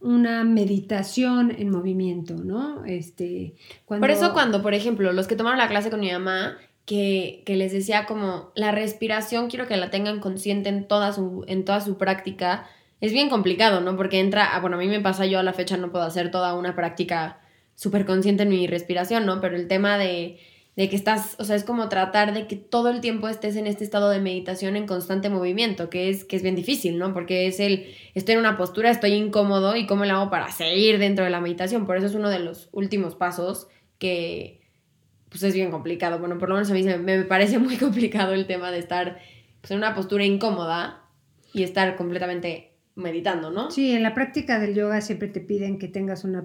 una 0.00 0.44
meditación 0.44 1.50
en 1.50 1.70
movimiento, 1.70 2.36
¿no? 2.36 2.84
Este, 2.84 3.56
Por 3.88 4.08
eso 4.08 4.32
cuando, 4.32 4.62
por 4.62 4.74
ejemplo, 4.74 5.12
los 5.12 5.26
que 5.26 5.34
tomaron 5.34 5.58
la 5.58 5.66
clase 5.66 5.90
con 5.90 5.98
mi 5.98 6.12
mamá, 6.12 6.58
que, 6.84 7.42
que, 7.44 7.56
les 7.56 7.72
decía 7.72 8.06
como 8.06 8.52
la 8.54 8.70
respiración 8.70 9.48
quiero 9.50 9.66
que 9.66 9.76
la 9.76 9.90
tengan 9.90 10.20
consciente 10.20 10.68
en 10.68 10.86
toda 10.86 11.12
su, 11.12 11.44
en 11.48 11.64
toda 11.64 11.80
su 11.80 11.98
práctica, 11.98 12.68
es 13.00 13.12
bien 13.12 13.30
complicado, 13.30 13.80
¿no? 13.80 13.96
Porque 13.96 14.20
entra, 14.20 14.54
ah, 14.54 14.60
bueno, 14.60 14.76
a 14.76 14.78
mí 14.78 14.86
me 14.86 15.00
pasa, 15.00 15.26
yo 15.26 15.40
a 15.40 15.42
la 15.42 15.54
fecha 15.54 15.76
no 15.76 15.90
puedo 15.90 16.04
hacer 16.04 16.30
toda 16.30 16.54
una 16.54 16.76
práctica 16.76 17.40
súper 17.74 18.06
consciente 18.06 18.44
en 18.44 18.50
mi 18.50 18.68
respiración, 18.68 19.26
¿no? 19.26 19.40
Pero 19.40 19.56
el 19.56 19.66
tema 19.66 19.98
de 19.98 20.38
de 20.78 20.88
que 20.88 20.94
estás, 20.94 21.34
o 21.40 21.44
sea, 21.44 21.56
es 21.56 21.64
como 21.64 21.88
tratar 21.88 22.32
de 22.32 22.46
que 22.46 22.54
todo 22.54 22.88
el 22.88 23.00
tiempo 23.00 23.26
estés 23.26 23.56
en 23.56 23.66
este 23.66 23.82
estado 23.82 24.10
de 24.10 24.20
meditación 24.20 24.76
en 24.76 24.86
constante 24.86 25.28
movimiento, 25.28 25.90
que 25.90 26.08
es, 26.08 26.22
que 26.22 26.36
es 26.36 26.42
bien 26.44 26.54
difícil, 26.54 26.98
¿no? 26.98 27.12
Porque 27.12 27.48
es 27.48 27.58
el, 27.58 27.96
estoy 28.14 28.34
en 28.34 28.38
una 28.38 28.56
postura, 28.56 28.88
estoy 28.88 29.14
incómodo 29.14 29.74
y 29.74 29.88
cómo 29.88 30.04
lo 30.04 30.14
hago 30.14 30.30
para 30.30 30.52
seguir 30.52 31.00
dentro 31.00 31.24
de 31.24 31.32
la 31.32 31.40
meditación. 31.40 31.84
Por 31.84 31.96
eso 31.96 32.06
es 32.06 32.14
uno 32.14 32.30
de 32.30 32.38
los 32.38 32.68
últimos 32.70 33.16
pasos 33.16 33.66
que, 33.98 34.60
pues 35.30 35.42
es 35.42 35.52
bien 35.52 35.72
complicado. 35.72 36.20
Bueno, 36.20 36.38
por 36.38 36.48
lo 36.48 36.54
menos 36.54 36.70
a 36.70 36.74
mí 36.74 36.84
me, 36.84 36.96
me 36.96 37.24
parece 37.24 37.58
muy 37.58 37.76
complicado 37.76 38.32
el 38.32 38.46
tema 38.46 38.70
de 38.70 38.78
estar 38.78 39.18
pues, 39.60 39.72
en 39.72 39.78
una 39.78 39.96
postura 39.96 40.24
incómoda 40.26 41.02
y 41.52 41.64
estar 41.64 41.96
completamente 41.96 42.67
meditando, 42.98 43.50
¿no? 43.50 43.70
Sí, 43.70 43.92
en 43.92 44.02
la 44.02 44.12
práctica 44.12 44.58
del 44.58 44.74
yoga 44.74 45.00
siempre 45.00 45.28
te 45.28 45.40
piden 45.40 45.78
que 45.78 45.86
tengas 45.86 46.24
una, 46.24 46.44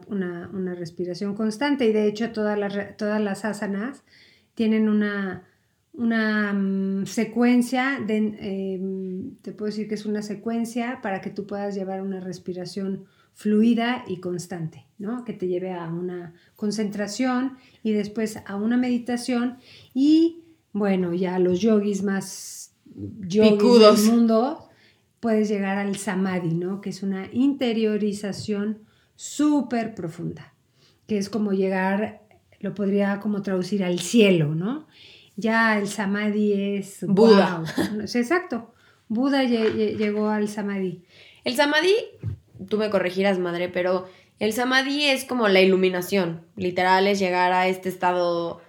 respiración 0.75 1.33
constante 1.33 1.85
y 1.85 1.91
de 1.91 2.07
hecho 2.07 2.31
todas 2.31 2.57
las, 2.57 2.95
todas 2.95 3.19
las 3.19 3.43
asanas 3.43 4.03
tienen 4.53 4.87
una, 4.87 5.47
una 5.93 6.53
mm, 6.53 7.07
secuencia, 7.07 7.99
de, 8.05 8.17
em, 8.39 9.35
te 9.41 9.51
puedo 9.51 9.71
decir 9.71 9.87
que 9.87 9.95
es 9.95 10.05
una 10.05 10.21
secuencia 10.21 10.99
para 11.01 11.21
que 11.21 11.31
tú 11.31 11.47
puedas 11.47 11.73
llevar 11.73 12.01
una 12.01 12.19
respiración 12.19 13.05
fluida 13.33 14.03
y 14.07 14.19
constante, 14.19 14.85
¿no? 14.99 15.25
Que 15.25 15.33
te 15.33 15.47
lleve 15.47 15.71
a 15.71 15.87
una 15.87 16.35
concentración 16.55 17.57
y 17.81 17.93
después 17.93 18.37
a 18.45 18.55
una 18.55 18.77
meditación 18.77 19.57
y 19.95 20.43
bueno, 20.71 21.15
ya 21.15 21.39
los 21.39 21.59
yogis 21.59 22.03
más 22.03 22.75
yogis 23.27 23.79
del 23.79 24.11
mundo 24.11 24.69
puedes 25.23 25.47
llegar 25.47 25.77
al 25.77 25.95
samadhi, 25.95 26.53
¿no? 26.53 26.81
Que 26.81 26.89
es 26.89 27.01
una 27.01 27.29
interiorización 27.31 28.79
súper 29.15 29.95
profunda, 29.95 30.53
que 31.07 31.17
es 31.17 31.29
como 31.29 31.53
llegar 31.53 32.23
lo 32.59 32.73
podría 32.73 33.21
como 33.21 33.41
traducir 33.41 33.85
al 33.85 33.99
cielo, 33.99 34.53
¿no? 34.53 34.85
Ya 35.37 35.79
el 35.79 35.87
samadhi 35.87 36.75
es 36.75 37.05
Buda. 37.07 37.63
Exacto. 38.01 38.73
Buda 39.07 39.45
llegó 39.45 40.27
al 40.27 40.49
samadhi. 40.49 41.05
El 41.45 41.55
samadhi, 41.55 41.95
tú 42.67 42.77
me 42.77 42.89
corregirás, 42.89 43.39
madre, 43.39 43.69
pero 43.69 44.09
el 44.39 44.51
samadhi 44.51 45.05
es 45.05 45.23
como 45.23 45.47
la 45.47 45.61
iluminación. 45.61 46.41
Literal 46.57 47.07
es 47.07 47.17
llegar 47.19 47.53
a 47.53 47.69
este 47.69 47.87
estado 47.87 48.61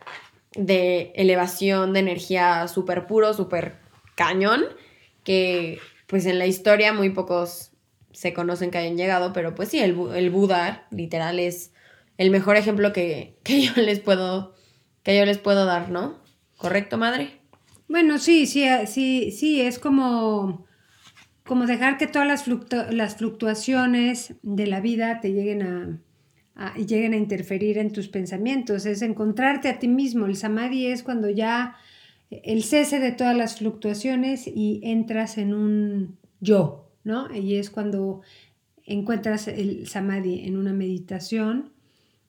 de 0.54 1.10
elevación 1.16 1.94
de 1.94 1.98
energía 1.98 2.68
súper 2.68 3.08
puro, 3.08 3.34
súper 3.34 3.74
cañón, 4.14 4.62
que 5.24 5.80
pues 6.06 6.26
en 6.26 6.38
la 6.38 6.46
historia 6.46 6.92
muy 6.92 7.10
pocos 7.10 7.72
se 8.12 8.32
conocen 8.32 8.70
que 8.70 8.78
hayan 8.78 8.96
llegado, 8.96 9.32
pero 9.32 9.54
pues 9.54 9.68
sí, 9.68 9.80
el, 9.80 9.96
el 10.14 10.30
Buda 10.30 10.86
literal 10.90 11.40
es 11.40 11.72
el 12.16 12.30
mejor 12.30 12.56
ejemplo 12.56 12.92
que, 12.94 13.36
yo 13.44 13.82
les 13.82 14.00
puedo 14.00 14.54
que 15.02 15.18
yo 15.18 15.26
les 15.26 15.38
puedo 15.38 15.66
dar, 15.66 15.90
¿no? 15.90 16.18
¿Correcto, 16.56 16.96
madre? 16.96 17.40
Bueno, 17.88 18.18
sí, 18.18 18.46
sí, 18.46 18.64
sí, 18.86 19.30
sí, 19.32 19.60
es 19.60 19.78
como, 19.78 20.66
como 21.44 21.66
dejar 21.66 21.98
que 21.98 22.06
todas 22.06 22.26
las, 22.26 22.46
las 22.90 23.16
fluctuaciones 23.16 24.34
de 24.42 24.66
la 24.66 24.80
vida 24.80 25.20
te 25.20 25.32
lleguen 25.32 25.62
a, 25.62 26.00
a, 26.54 26.74
lleguen 26.76 27.12
a 27.12 27.16
interferir 27.16 27.76
en 27.76 27.92
tus 27.92 28.08
pensamientos, 28.08 28.86
es 28.86 29.02
encontrarte 29.02 29.68
a 29.68 29.78
ti 29.78 29.88
mismo. 29.88 30.24
El 30.24 30.36
samadhi 30.36 30.86
es 30.86 31.02
cuando 31.02 31.28
ya 31.28 31.76
el 32.44 32.64
cese 32.64 32.98
de 32.98 33.12
todas 33.12 33.36
las 33.36 33.58
fluctuaciones 33.58 34.46
y 34.46 34.80
entras 34.82 35.38
en 35.38 35.54
un 35.54 36.18
yo, 36.40 36.90
¿no? 37.04 37.34
Y 37.34 37.56
es 37.56 37.70
cuando 37.70 38.22
encuentras 38.84 39.48
el 39.48 39.86
samadhi 39.86 40.46
en 40.46 40.56
una 40.56 40.72
meditación 40.72 41.72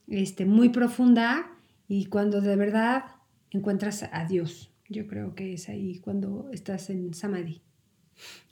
este, 0.07 0.45
muy 0.45 0.69
profunda 0.69 1.51
y 1.87 2.05
cuando 2.05 2.41
de 2.41 2.55
verdad 2.55 3.05
encuentras 3.51 4.03
a 4.11 4.25
Dios. 4.25 4.71
Yo 4.87 5.07
creo 5.07 5.33
que 5.33 5.53
es 5.53 5.69
ahí 5.69 5.99
cuando 5.99 6.49
estás 6.51 6.89
en 6.89 7.13
Samadhi. 7.13 7.61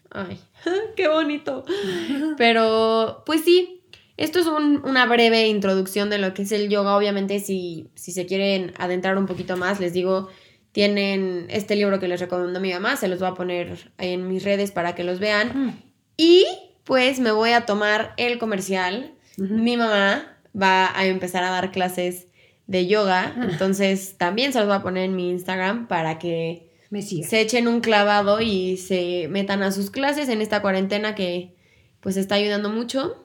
Ay, 0.09 0.39
qué 0.95 1.07
bonito. 1.07 1.63
Pero, 2.37 3.23
pues 3.25 3.41
sí, 3.41 3.83
esto 4.17 4.39
es 4.39 4.47
una 4.47 5.05
breve 5.05 5.47
introducción 5.47 6.09
de 6.09 6.17
lo 6.17 6.33
que 6.33 6.43
es 6.43 6.51
el 6.51 6.69
yoga. 6.69 6.97
Obviamente, 6.97 7.39
si, 7.39 7.89
si 7.95 8.11
se 8.11 8.25
quieren 8.25 8.73
adentrar 8.77 9.17
un 9.17 9.25
poquito 9.25 9.57
más, 9.57 9.79
les 9.79 9.93
digo, 9.93 10.29
tienen 10.73 11.45
este 11.49 11.75
libro 11.75 11.99
que 11.99 12.07
les 12.07 12.19
recomiendo 12.19 12.59
a 12.59 12.61
mi 12.61 12.73
mamá, 12.73 12.97
se 12.97 13.07
los 13.07 13.19
voy 13.19 13.29
a 13.29 13.35
poner 13.35 13.91
en 13.97 14.27
mis 14.27 14.43
redes 14.43 14.71
para 14.71 14.95
que 14.95 15.03
los 15.03 15.19
vean. 15.19 15.81
Y 16.17 16.45
pues 16.83 17.19
me 17.19 17.31
voy 17.31 17.51
a 17.51 17.65
tomar 17.65 18.13
el 18.17 18.39
comercial. 18.39 19.13
Mi 19.37 19.77
mamá 19.77 20.37
va 20.59 20.97
a 20.97 21.05
empezar 21.05 21.43
a 21.43 21.51
dar 21.51 21.71
clases 21.71 22.27
de 22.67 22.87
yoga. 22.87 23.35
Entonces 23.49 24.17
también 24.17 24.51
se 24.51 24.59
los 24.59 24.67
voy 24.67 24.77
a 24.77 24.83
poner 24.83 25.05
en 25.05 25.15
mi 25.15 25.29
Instagram 25.29 25.87
para 25.87 26.17
que 26.19 26.71
Me 26.89 27.01
se 27.01 27.39
echen 27.39 27.67
un 27.67 27.79
clavado 27.79 28.41
y 28.41 28.77
se 28.77 29.27
metan 29.29 29.63
a 29.63 29.71
sus 29.71 29.91
clases 29.91 30.27
en 30.27 30.41
esta 30.41 30.61
cuarentena 30.61 31.15
que 31.15 31.55
pues 31.99 32.17
está 32.17 32.35
ayudando 32.35 32.69
mucho. 32.69 33.23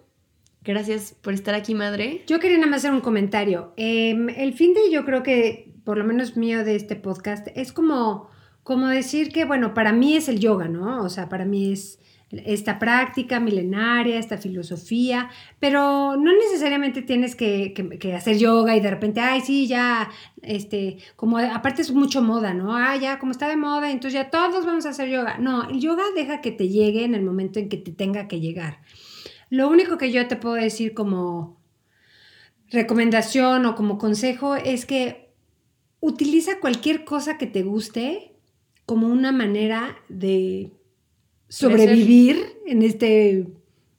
Gracias 0.62 1.14
por 1.22 1.32
estar 1.32 1.54
aquí, 1.54 1.74
madre. 1.74 2.24
Yo 2.26 2.40
quería 2.40 2.58
nada 2.58 2.70
más 2.70 2.80
hacer 2.80 2.92
un 2.92 3.00
comentario. 3.00 3.72
Em, 3.76 4.28
el 4.28 4.52
fin 4.52 4.74
de 4.74 4.90
yo 4.90 5.04
creo 5.04 5.22
que, 5.22 5.67
por 5.88 5.96
lo 5.96 6.04
menos 6.04 6.36
mío 6.36 6.66
de 6.66 6.76
este 6.76 6.96
podcast, 6.96 7.48
es 7.54 7.72
como, 7.72 8.28
como 8.62 8.88
decir 8.88 9.32
que, 9.32 9.46
bueno, 9.46 9.72
para 9.72 9.90
mí 9.90 10.18
es 10.18 10.28
el 10.28 10.38
yoga, 10.38 10.68
¿no? 10.68 11.02
O 11.02 11.08
sea, 11.08 11.30
para 11.30 11.46
mí 11.46 11.72
es 11.72 11.98
esta 12.30 12.78
práctica 12.78 13.40
milenaria, 13.40 14.18
esta 14.18 14.36
filosofía, 14.36 15.30
pero 15.58 16.14
no 16.18 16.30
necesariamente 16.36 17.00
tienes 17.00 17.34
que, 17.34 17.72
que- 17.98 18.14
hacer 18.14 18.36
yoga 18.36 18.76
y 18.76 18.80
de 18.80 18.90
repente, 18.90 19.22
ay, 19.22 19.40
sí, 19.40 19.66
ya, 19.66 20.10
este, 20.42 20.98
como 21.16 21.38
aparte 21.38 21.80
es 21.80 21.90
mucho 21.90 22.20
moda, 22.20 22.52
¿no? 22.52 22.76
Ah, 22.76 22.94
ya, 22.96 23.18
como 23.18 23.32
está 23.32 23.48
de 23.48 23.56
moda, 23.56 23.90
entonces 23.90 24.12
ya 24.12 24.28
todos 24.28 24.66
vamos 24.66 24.84
a 24.84 24.90
hacer 24.90 25.08
yoga. 25.08 25.38
No, 25.38 25.70
el 25.70 25.80
yoga 25.80 26.02
deja 26.14 26.42
que 26.42 26.52
te 26.52 26.68
llegue 26.68 27.04
en 27.04 27.14
el 27.14 27.22
momento 27.22 27.60
en 27.60 27.70
que 27.70 27.78
te 27.78 27.92
tenga 27.92 28.28
que 28.28 28.40
llegar. 28.40 28.80
Lo 29.48 29.70
único 29.70 29.96
que 29.96 30.12
yo 30.12 30.28
te 30.28 30.36
puedo 30.36 30.56
decir 30.56 30.92
como 30.92 31.56
recomendación 32.70 33.64
o 33.64 33.74
como 33.74 33.96
consejo 33.96 34.54
es 34.54 34.84
que 34.84 35.27
utiliza 36.00 36.60
cualquier 36.60 37.04
cosa 37.04 37.38
que 37.38 37.46
te 37.46 37.62
guste 37.62 38.32
como 38.86 39.08
una 39.08 39.32
manera 39.32 39.98
de 40.08 40.72
sobrevivir 41.48 42.58
en 42.66 42.82
este 42.82 43.46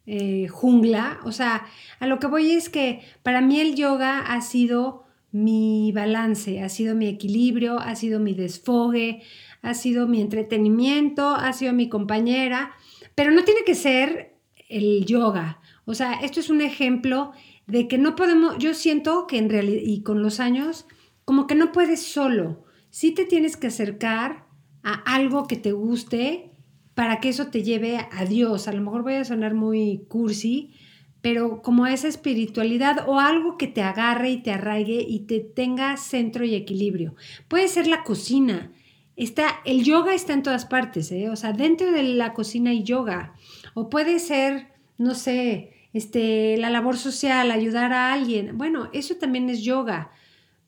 eh, 0.06 0.48
jungla. 0.48 1.20
O 1.24 1.32
sea, 1.32 1.68
a 2.00 2.08
lo 2.08 2.20
que 2.20 2.28
voy 2.28 2.52
es 2.52 2.70
que 2.70 3.02
para 3.22 3.42
mí 3.42 3.60
el 3.60 3.76
yoga 3.76 4.20
ha 4.20 4.42
sido 4.42 5.04
mi 5.32 5.92
balance, 5.92 6.62
ha 6.62 6.70
sido 6.70 6.96
mi 6.96 7.08
equilibrio, 7.08 7.80
ha 7.80 7.96
sido 7.96 8.20
mi 8.20 8.34
desfogue, 8.34 9.22
ha 9.62 9.74
sido 9.74 10.08
mi 10.08 10.22
entretenimiento, 10.22 11.36
ha 11.36 11.54
sido 11.54 11.74
mi 11.74 11.90
compañera, 11.90 12.72
pero 13.14 13.32
no 13.32 13.44
tiene 13.44 13.62
que 13.66 13.76
ser 13.76 14.34
el 14.70 15.06
yoga. 15.06 15.60
O 15.86 15.94
sea, 15.94 16.14
esto 16.14 16.40
es 16.40 16.50
un 16.50 16.62
ejemplo 16.62 17.32
de 17.68 17.88
que 17.88 17.98
no 17.98 18.16
podemos, 18.16 18.58
yo 18.58 18.74
siento 18.74 19.28
que 19.28 19.38
en 19.38 19.50
realidad, 19.50 19.82
y 19.84 20.02
con 20.02 20.24
los 20.24 20.40
años, 20.40 20.88
como 21.30 21.46
que 21.46 21.54
no 21.54 21.72
puedes 21.72 22.02
solo. 22.02 22.64
Sí 22.90 23.12
te 23.12 23.24
tienes 23.24 23.56
que 23.56 23.68
acercar 23.68 24.48
a 24.82 24.94
algo 24.94 25.46
que 25.46 25.58
te 25.58 25.74
guste 25.74 26.50
para 26.96 27.20
que 27.20 27.30
eso 27.30 27.52
te 27.52 27.62
lleve 27.62 28.00
a 28.12 28.26
Dios. 28.26 28.68
A 28.68 28.74
lo 28.74 28.82
mejor 28.82 29.04
voy 29.04 29.14
a 29.14 29.24
sonar 29.24 29.54
muy 29.54 30.08
cursi, 30.08 30.74
pero 31.22 31.62
como 31.62 31.86
esa 31.86 32.08
espiritualidad 32.08 33.08
o 33.08 33.20
algo 33.20 33.60
que 33.60 33.68
te 33.68 33.84
agarre 33.84 34.32
y 34.32 34.42
te 34.42 34.50
arraigue 34.50 35.06
y 35.08 35.28
te 35.28 35.40
tenga 35.40 35.98
centro 35.98 36.46
y 36.46 36.56
equilibrio. 36.56 37.14
Puede 37.48 37.68
ser 37.68 37.86
la 37.86 38.04
cocina. 38.04 38.72
Está, 39.16 39.60
el 39.66 39.84
yoga 39.84 40.16
está 40.16 40.34
en 40.34 40.42
todas 40.42 40.66
partes, 40.66 41.12
¿eh? 41.12 41.30
o 41.30 41.36
sea, 41.36 41.54
dentro 41.54 41.92
de 41.92 42.02
la 42.02 42.34
cocina 42.34 42.72
hay 42.72 42.82
yoga. 42.82 43.36
O 43.76 43.88
puede 43.92 44.18
ser, 44.18 44.70
no 44.98 45.14
sé, 45.14 45.74
este, 45.94 46.58
la 46.58 46.72
labor 46.72 46.98
social, 46.98 47.52
ayudar 47.52 47.94
a 47.94 48.14
alguien. 48.14 48.58
Bueno, 48.58 48.90
eso 48.94 49.18
también 49.18 49.48
es 49.52 49.62
yoga. 49.62 50.10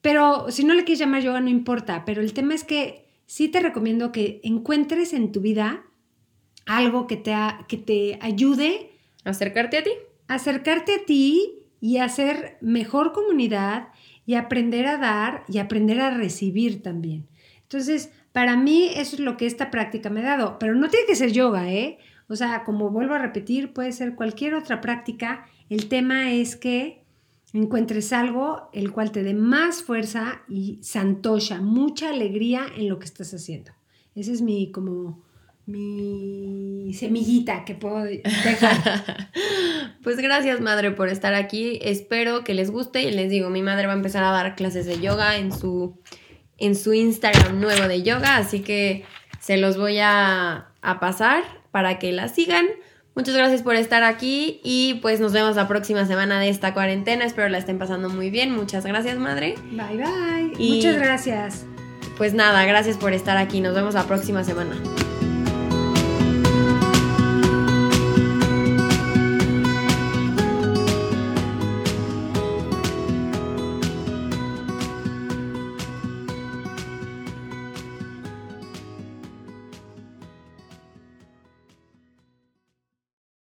Pero 0.02 0.50
si 0.52 0.64
no 0.64 0.74
le 0.74 0.84
quieres 0.84 1.00
llamar 1.00 1.22
yoga, 1.22 1.42
no 1.42 1.50
importa. 1.50 2.06
Pero 2.06 2.22
el 2.22 2.34
tema 2.34 2.54
es 2.56 2.64
que 2.64 3.06
sí 3.26 3.48
te 3.48 3.60
recomiendo 3.60 4.12
que 4.12 4.42
encuentres 4.44 5.14
en 5.14 5.32
tu 5.32 5.42
vida 5.42 5.84
algo 6.66 7.08
que 7.08 7.18
te, 7.18 7.34
a- 7.34 7.66
que 7.68 7.78
te 7.78 8.18
ayude 8.22 8.92
Acercarte 9.24 9.78
a 9.78 9.84
ti. 9.84 9.92
acercarte 10.28 10.96
a 10.96 11.06
ti 11.06 11.60
y 11.80 11.98
a 11.98 12.06
hacer 12.06 12.58
mejor 12.62 13.12
comunidad 13.12 13.90
y 14.26 14.34
aprender 14.36 14.88
a 14.88 14.98
dar 14.98 15.44
y 15.48 15.60
aprender 15.60 16.00
a 16.00 16.12
recibir 16.18 16.82
también. 16.82 17.28
Entonces, 17.64 18.12
para 18.32 18.56
mí 18.58 18.90
eso 18.96 19.16
es 19.16 19.20
lo 19.20 19.38
que 19.38 19.46
esta 19.46 19.70
práctica 19.72 20.10
me 20.10 20.22
ha 20.22 20.38
dado. 20.38 20.58
Pero 20.60 20.76
no 20.76 20.90
tiene 20.90 21.06
que 21.06 21.16
ser 21.16 21.32
yoga, 21.32 21.72
¿eh? 21.72 21.98
O 22.28 22.36
sea, 22.36 22.64
como 22.64 22.90
vuelvo 22.90 23.14
a 23.16 23.20
repetir, 23.20 23.74
puede 23.74 23.92
ser 23.92 24.16
cualquier 24.16 24.54
otra 24.56 24.82
práctica. 24.82 25.46
El 25.70 25.88
tema 25.90 26.32
es 26.32 26.56
que 26.56 27.01
encuentres 27.54 28.14
algo 28.14 28.70
el 28.74 28.92
cual 28.92 29.12
te 29.12 29.24
dé 29.24 29.34
más 29.34 29.84
fuerza 29.84 30.42
y 30.48 30.80
santosha, 30.82 31.62
mucha 31.62 32.10
alegría 32.10 32.66
en 32.76 32.90
lo 32.90 33.00
que 33.00 33.06
estás 33.06 33.34
haciendo. 33.34 33.72
Esa 34.16 34.32
es 34.32 34.42
mi 34.42 34.72
como 34.72 35.24
mi 35.66 36.94
semillita 36.94 37.66
que 37.66 37.76
puedo 37.76 38.04
dejar. 38.04 39.30
Pues 40.04 40.18
gracias, 40.18 40.60
madre, 40.62 40.90
por 40.90 41.10
estar 41.10 41.36
aquí. 41.36 41.78
Espero 41.84 42.44
que 42.44 42.56
les 42.56 42.72
guste. 42.72 43.04
Y 43.04 43.12
les 43.12 43.30
digo, 43.30 43.52
mi 43.52 43.62
madre 43.62 43.86
va 43.86 43.94
a 43.94 43.96
empezar 43.96 44.24
a 44.24 44.32
dar 44.32 44.56
clases 44.56 44.88
de 44.88 45.00
yoga 45.00 45.38
en 45.38 45.52
su, 45.52 45.96
en 46.58 46.76
su 46.76 46.94
Instagram 46.94 47.62
nuevo 47.62 47.88
de 47.88 48.02
yoga. 48.02 48.38
Así 48.38 48.62
que 48.62 49.06
se 49.40 49.58
los 49.58 49.78
voy 49.78 50.00
a, 50.00 50.72
a 50.82 51.00
pasar 51.00 51.44
para 51.70 52.00
que 52.00 52.12
la 52.12 52.30
sigan. 52.30 52.66
Muchas 53.16 53.36
gracias 53.36 53.62
por 53.62 53.76
estar 53.76 54.04
aquí. 54.04 54.62
Y 54.64 54.96
pues 55.02 55.20
nos 55.20 55.34
vemos 55.34 55.56
la 55.56 55.68
próxima 55.68 56.06
semana 56.06 56.40
de 56.40 56.50
esta 56.50 56.74
cuarentena. 56.74 57.26
Espero 57.26 57.50
la 57.50 57.58
estén 57.58 57.78
pasando 57.80 58.10
muy 58.10 58.30
bien. 58.30 58.56
Muchas 58.56 58.86
gracias, 58.86 59.18
madre. 59.18 59.56
Bye 59.72 59.98
bye. 59.98 60.54
Y- 60.58 60.76
Muchas 60.78 60.96
gracias. 60.98 61.66
Pues 62.18 62.34
nada, 62.34 62.64
gracias 62.66 62.98
por 62.98 63.14
estar 63.14 63.38
aquí. 63.38 63.62
Nos 63.62 63.76
vemos 63.76 63.94
la 63.96 64.04
próxima 64.04 64.44
semana. 64.44 64.76